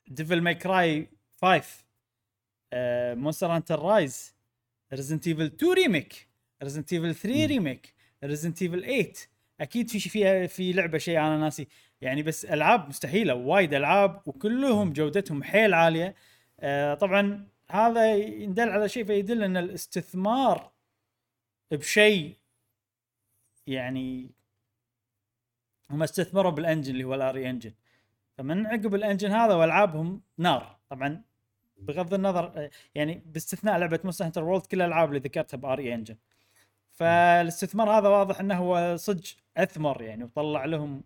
[0.08, 1.10] Devil May Cry
[1.42, 1.86] 5
[3.16, 4.36] Monster Hunter Rise
[4.94, 6.28] Resident Evil 2 remake
[6.64, 7.46] Resident Evil 3 مم.
[7.48, 7.94] remake
[8.24, 9.14] Resident Evil 8
[9.62, 11.68] أكيد في فيها في لعبة شيء أنا ناسي.
[12.02, 16.16] يعني بس ألعاب مستحيلة وايد ألعاب وكلهم جودتهم حيل عالية.
[16.60, 20.72] آه، طبعا هذا يدل على شيء فيدل أن الاستثمار
[21.72, 22.36] بشيء
[23.68, 24.32] يعني
[25.90, 27.74] هم استثمروا بال engine اللي هو ال RE Engine
[28.38, 30.80] فمن عقب ال engine هذا وألعابهم نار.
[30.90, 31.22] طبعا
[31.78, 35.94] بغض النظر آه، يعني باستثناء لعبة Monster Hunter World كل الألعاب اللي ذكرتها ب RE
[35.94, 36.16] Engine
[36.92, 39.24] فالاستثمار هذا واضح إنه هو صدق
[39.58, 41.04] أثمر يعني وطلع لهم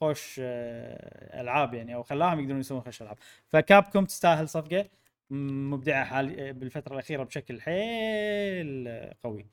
[0.00, 3.18] خوش آه، ألعاب يعني أو خلاهم يقدرون يسوون خوش ألعاب.
[3.48, 4.88] ف Capcom تستاهل صفة
[5.30, 9.46] مبدعة حالي بالفترة الأخيرة بشكل حيل آه، قوي.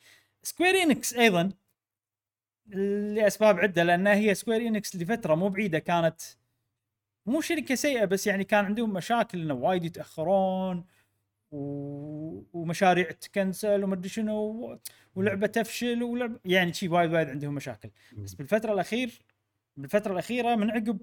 [0.44, 1.52] Square Enix أيضا
[3.16, 6.22] لأسباب عدة لأن هي Square Enix لفترة مو بعيدة كانت
[7.28, 10.86] مو شركة سيئة بس يعني كان عندهم مشاكل إنه وايد يتأخرون
[11.52, 11.58] و...
[12.54, 14.80] ومشاريع تكنسل ومدري شنو و-
[15.16, 17.90] ولعبة تفشل ولعبة يعني شي وايد وايد عندهم مشاكل.
[18.18, 19.20] بس بالفترة الأخير
[19.78, 21.02] بالفترة الأخيرة من عقب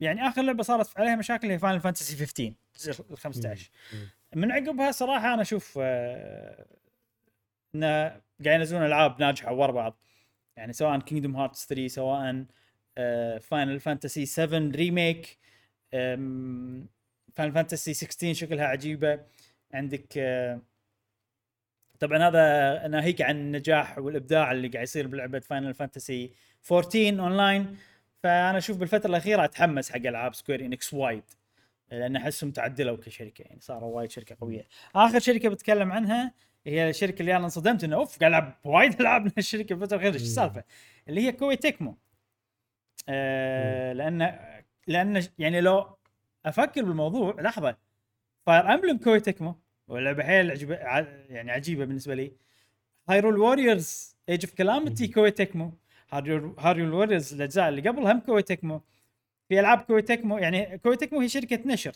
[0.00, 3.70] يعني آخر لعبة صارت عليها مشاكل هي Final Fantasy 15 الجزء ال 15
[4.36, 6.66] من عقبها صراحة أنا أشوف آه،
[7.74, 8.20] إنه قاعد
[8.60, 10.00] ينزلون ألعاب ناجحة ورا بعض.
[10.56, 12.44] يعني سواء Kingdom Hearts 3 سواء
[13.40, 15.38] Final Fantasy 7 remake
[17.34, 19.20] Final Fantasy 16 شكلها عجيبة.
[19.74, 20.60] عندك آه،
[22.00, 26.32] طبعا هذا ناهيك عن النجاح والإبداع اللي قاعد يصير بلعبة Final Fantasy
[26.72, 27.76] 14 اونلاين
[28.22, 31.22] فأنا أشوف بالفترة الأخيرة أتحمس حق ألعاب Square Enix وايد
[31.90, 34.66] لأن أحسهم تعدلوا كشركة يعني صاروا وايد شركة قوية.
[34.94, 36.34] آخر شركة بتكلم عنها
[36.66, 40.14] هي الشركة اللي أنا انصدمت إنه أوف قاعد ألعب وايد ألعاب من الشركة بالفترة الأخيرة
[40.14, 40.64] إيش السالفة؟
[41.08, 41.96] اللي هي Koei Tecmo.
[43.08, 44.22] آه لأن
[44.86, 45.96] لأن يعني لو
[46.46, 47.76] أفكر بالموضوع لحظة.
[48.46, 49.56] Fire Emblem Koei Tecmo
[49.88, 52.32] ولعبه حيل عجيبه ع- يعني عجيبة بالنسبة لي.
[53.08, 55.72] Hyrule Warriors Age of Calamity Koei Tecmo
[56.10, 58.80] Hyrule Warriors الأجزاء اللي قبل هم Koei Tecmo
[59.48, 61.92] في ألعاب Koei Tecmo يعني Koei Tecmo هي شركة نشر.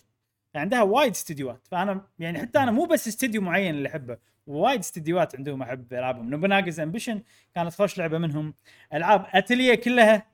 [0.54, 1.66] عندها وايد استديوهات.
[1.70, 6.30] فأنا يعني حتى أنا مو بس استديو معين اللي أحبه وايد استديوهات عندهم أحب ألعابهم.
[6.30, 7.22] Nobunaga's Ambition
[7.54, 8.54] كانت خوش لعبة منهم.
[8.94, 10.26] ألعاب اتليه كلها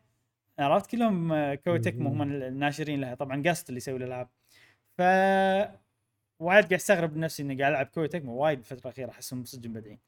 [0.58, 3.14] عرفت؟ كلهم آه، Koei Tecmo هم الناشرين لها.
[3.14, 4.28] طبعا Gust اللي يسوي الألعاب.
[4.98, 5.02] ف
[6.40, 9.98] وايد قاعد أستغرب نفسي إني قاعد ألعب كوي تكمو وايد الفترة الأخيرة أحسهم صدق مبدعين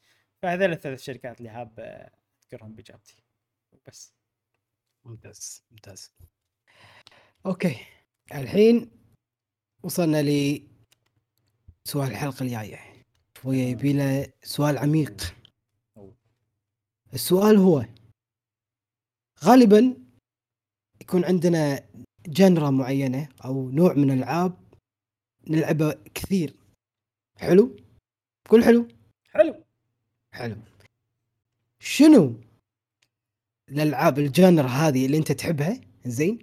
[0.42, 1.80] فهذول الثلاث شركات اللي حاب
[2.42, 3.16] أذكرهم بإجابتي.
[3.86, 4.14] بس.
[5.04, 6.12] ممتاز ممتاز.
[7.46, 7.76] أوكي.
[8.34, 8.90] الحين
[9.82, 10.62] وصلنا ل
[11.84, 12.78] سؤال الحلقة الجاية.
[13.42, 15.34] شوية يبي له سؤال عميق.
[17.14, 17.84] السؤال هو
[19.44, 20.05] غالبا
[21.06, 21.84] يكون عندنا
[22.26, 24.54] جنرا معينة أو نوع من الالعاب
[25.48, 26.54] نلعبه كثير.
[27.36, 27.76] حلو؟
[28.48, 28.88] كل حلو؟
[29.30, 29.54] حلو.
[30.32, 30.56] حلو.
[31.80, 32.40] شنو
[33.68, 36.38] الألعاب الجانر هذه اللي أنت تحبها؟ زين.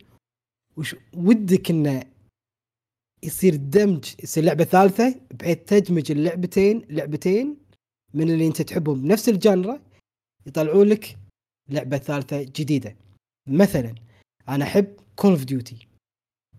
[0.78, 2.04] وش ودك إنه
[3.24, 7.58] يصير دمج يصير لعبة ثالثة بحيث تدمج اللعبتين لعبتين
[8.14, 9.82] من اللي أنت تحبهم بنفس الجانرا
[10.46, 11.18] يطلعوا لك
[11.70, 12.96] لعبة ثالثة جديدة.
[13.48, 13.96] مثلا
[14.50, 15.88] أنا أحب Call of Duty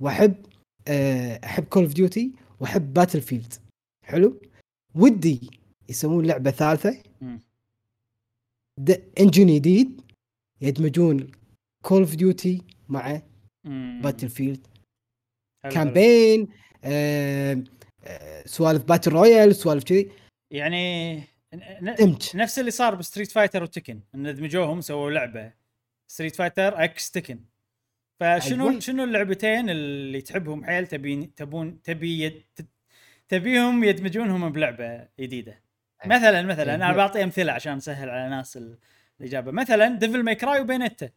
[0.01, 0.47] وأحب
[0.89, 3.55] آه، أحب Call of Duty وأحب Battlefield
[4.05, 4.40] حلو؟
[4.94, 5.51] ودي
[5.89, 7.02] يسوون لعبة ثالثة.
[9.21, 10.01] engine جديد
[10.61, 11.31] يدمجون
[11.83, 13.23] Call of Duty مع.
[14.03, 14.66] Battlefield.
[15.71, 16.49] campaign
[16.85, 17.65] آه،
[18.05, 20.11] آه، سوالف battle royale سوالف كذي.
[20.51, 21.16] يعني
[21.98, 22.36] دمج.
[22.36, 25.52] نفس اللي صار ب Street Fighter و Tekken إن دمجوهم سووا لعبة.
[26.11, 27.41] Street Fighter X Tekken.
[28.41, 28.81] فشنو أيوة.
[28.81, 32.43] شنو اللعبتين اللي تحبهم حيل تبي تبون تبي يد
[33.29, 35.63] تبيهم يدمجونهم بلعبة جديدة؟
[36.07, 36.97] مثلا مثلا أنا أيوة.
[36.97, 38.79] بعطي امثله عشان أسهل على ال-
[39.21, 39.53] الإجابة.
[39.53, 41.11] مثلا Devil May Cry و Bayonetta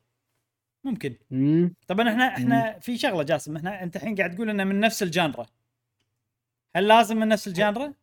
[0.84, 1.16] ممكن.
[1.32, 1.74] مم.
[1.88, 3.58] طبعا إحنا إحنا في شغلة جاسم.
[3.58, 5.46] إحنا أنت الحين قاعد تقول إنه من نفس ال genre.
[6.76, 7.94] هل لازم من نفس ال genre؟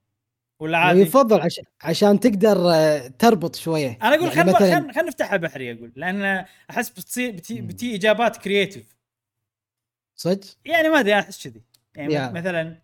[0.60, 3.98] ولا عادي؟ يفضل عشان عشان تقدر آه، تربط شوية.
[4.02, 4.58] أنا أقول يعني خل مثلاً-
[4.88, 5.92] خل خل نفتحها بحري أقول.
[5.96, 7.66] لأن أحس بتصير بتي, مم.
[7.66, 8.93] بتي إجابات creative
[10.16, 11.62] صدق؟ يعني ما أدري أحس كذي.
[11.94, 12.30] يعني يا.
[12.30, 12.78] مثلا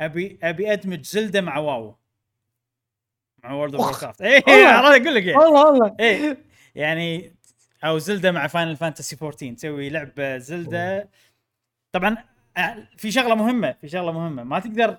[0.00, 1.96] أبي أبي أدمج Zelda مع WoW.
[3.44, 4.00] مع World of.
[4.00, 5.96] Warcraft اي أقول لك يعني والله والله.
[6.00, 6.38] إيه.
[6.74, 7.34] يعني
[7.84, 11.08] أو Zelda مع Final Fantasy 14 تسوي لعبه Zelda.
[11.92, 12.16] طبعا
[12.56, 14.42] آه، في شغلة مهمة في شغلة مهمة.
[14.44, 14.98] ما تقدر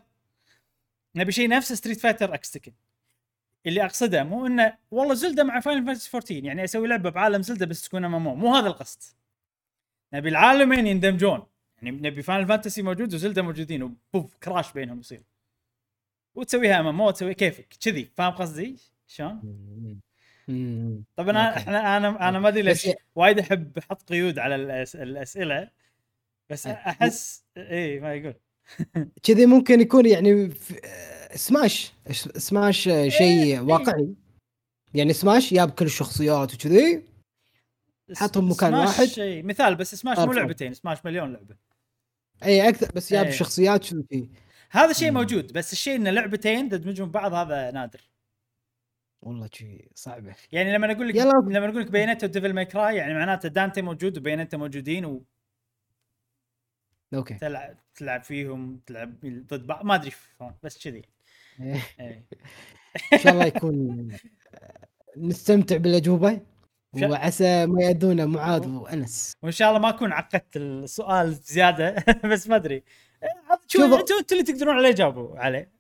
[1.15, 2.71] نبي شيء نفس Street Fighter X Tekken
[3.65, 7.65] اللي أقصده مو إنه والله Zelda مع Final Fantasy 14 يعني أسوي لعبة بعالم Zelda
[7.65, 8.99] بس تكون MMO مو هذا القصد.
[10.13, 11.43] نبي العالمين يندمجون.
[11.85, 15.21] يعني نبي Final Fantasy موجود و Zelda موجودين و both crash بينهم يصير
[16.35, 18.75] وتسويها MMO تسوي كيفك كذي فاهم قصدي
[19.07, 19.41] شلون؟
[21.15, 21.57] طبعا أنا.
[21.57, 24.95] إحنا أنا أنا ما أدري ليش وايد أحب أحط قيود على الأس...
[24.95, 25.69] الأسئلة
[26.49, 26.71] بس أه.
[26.73, 28.33] أحس اي ما يقول
[29.23, 31.93] كذي ممكن يكون يعني في- آه، سماش
[32.37, 34.15] سماش آه، إيه، شيء واقعي
[34.93, 37.03] يعني سماش جاب كل الشخصيات وكذي
[38.15, 39.05] حطهم مكان واحد.
[39.05, 40.33] شيء مثال بس سماش مو.
[40.33, 41.55] لعبتين سماش مليون لعبة
[42.45, 43.31] اي أكثر بس جاب إيه.
[43.31, 44.29] شخصيات كذي
[44.71, 45.17] هذا شيء مم.
[45.17, 48.09] موجود بس الشيء ان لعبتين تدمجهم ببعض هذا نادر
[49.21, 51.31] والله شيء صعبه يعني لما أقول لك يلا.
[51.47, 55.05] لما أقول لك Bayonetta و Devil May Cry يعني معناته دانتي موجود و Bayonetta موجودين
[57.13, 60.11] okay وتلعب تلعب فيهم تلعب ضد بعض ما أدري
[60.63, 61.01] بس كذي
[61.59, 61.81] إيه.
[61.99, 62.25] إيه.
[63.13, 64.07] إن شاء الله يكون
[65.17, 66.41] نستمتع بالأجوبة
[67.01, 69.33] وعسى ما يأذونا معاذ وأنس.
[69.43, 71.95] وإن شاء الله ما أكون عقدت السؤال زيادة
[72.31, 72.83] بس ما أدري.
[73.67, 75.71] شوف شوف- أنتم أنتم اللي تقدرون عليه جاوبوا عليه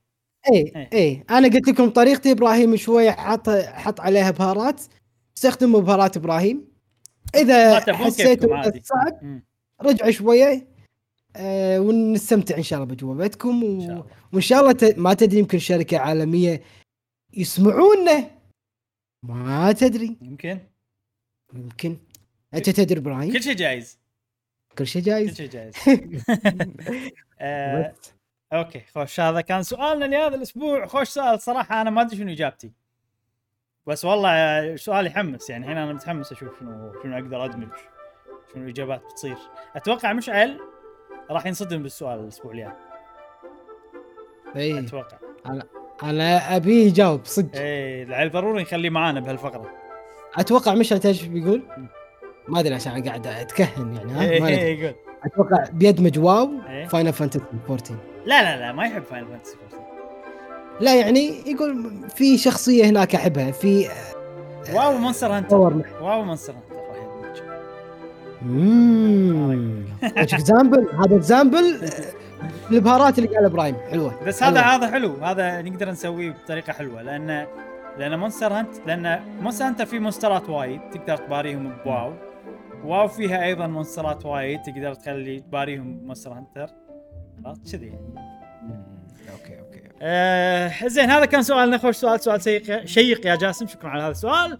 [0.51, 0.89] اي إيه.
[0.93, 4.81] اي أنا قلت لكم طريقتي إبراهيم شوية حط حط عليها بهارات.
[5.37, 6.67] استخدموا بهارات إبراهيم.
[7.35, 8.63] إذا حسيتوا.
[8.83, 9.41] صعب.
[9.81, 10.67] رجعوا شوية
[11.35, 13.81] آه ونستمتع إن شاء الله بجوابتكم إن و...
[13.81, 14.05] شاء الله.
[14.33, 14.99] وإن شاء الله ت...
[14.99, 16.61] ما تدري يمكن شركة عالمية
[17.33, 18.29] يسمعونا.
[19.23, 20.17] ما تدري.
[20.21, 20.59] يمكن.
[21.53, 21.97] يمكن
[22.53, 23.99] أنت تدري إبراهيم؟ كل شيء جايز.
[24.77, 25.75] كل شيء كل جايز شيء جايز.
[27.39, 27.93] آه،.
[28.53, 29.19] okay خوش.
[29.19, 30.85] هذا كان سؤالنا لهذا الأسبوع.
[30.85, 31.41] خوش سؤال.
[31.41, 32.71] صراحة أنا ما أدري شنو إجابتي.
[33.87, 35.63] بس والله سؤال يحمس يعني.
[35.63, 37.69] الحين أنا متحمس أشوف شنو شنو أقدر أدمج
[38.53, 39.37] شنو الإجابات بتصير.
[39.75, 40.59] أتوقع مشعل
[41.29, 42.71] راح ينصدم بالسؤال الأسبوع الجاي.
[44.55, 45.17] اي أتوقع.
[46.03, 47.51] أنا ابي يجاوب صدق.
[47.55, 49.82] العيل ضروري نخليه معانا بهالفقرة.
[50.37, 51.61] أتوقع مشعل إيش بيقول.
[52.47, 54.79] ما أدري عشان قاعد أتكهن يعني ها؟ ما إيه ندري.
[54.81, 54.95] يقول
[55.25, 56.87] أتوقع بيدمج WoW إيه.
[56.87, 57.95] Final Fantasy 14
[58.25, 59.83] لا لا لا ما يحب Final Fantasy 14
[60.79, 63.87] لا يعني يقول في شخصية هناك أحبها في
[64.73, 65.57] WoW Monster Hunter
[66.01, 67.41] WoW Monster Hunter راح يدمج
[68.41, 71.89] اممم example هذا example
[72.71, 73.75] البهارات اللي قال إبراهيم.
[73.91, 74.61] حلوة بس هذا.
[74.61, 75.13] هذا حلو.
[75.21, 77.45] هذا نقدر نسويه بطريقة حلوة لأن
[77.97, 82.13] لأن Monster Hunt لأن Monster Hunter فيه مونسترات وايد تقدر تباريهم ب
[82.85, 82.98] WoW.
[82.98, 86.73] WoW فيها أيضا مونسترات وايد تقدر تخلي تباريهم ب Monster Hunter
[87.45, 88.33] عرفت كذي يعني.
[89.31, 93.67] okay okay آه زين هذا كان سؤالنا خوش سؤال سؤال شيق شيق يا جاسم.
[93.67, 94.57] شكرا على هذا السؤال.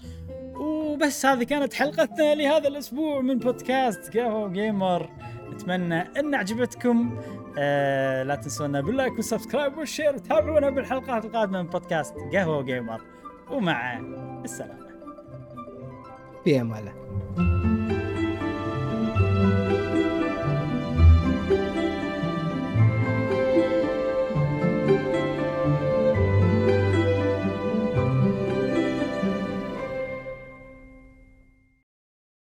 [0.56, 5.10] وبس هذه كانت حلقتنا لهذا الأسبوع من بودكاست قهوة Gamer.
[5.54, 7.20] نتمنى أن عجبتكم
[7.60, 12.64] آه لا تنسونا بال like وال subscribe وال share وتابعونا بالحلقات القادمة من بودكاست قهوة
[12.64, 13.02] Gamer.
[13.52, 14.00] ومع
[14.44, 14.88] السلامة.
[16.44, 17.83] في أمان الله.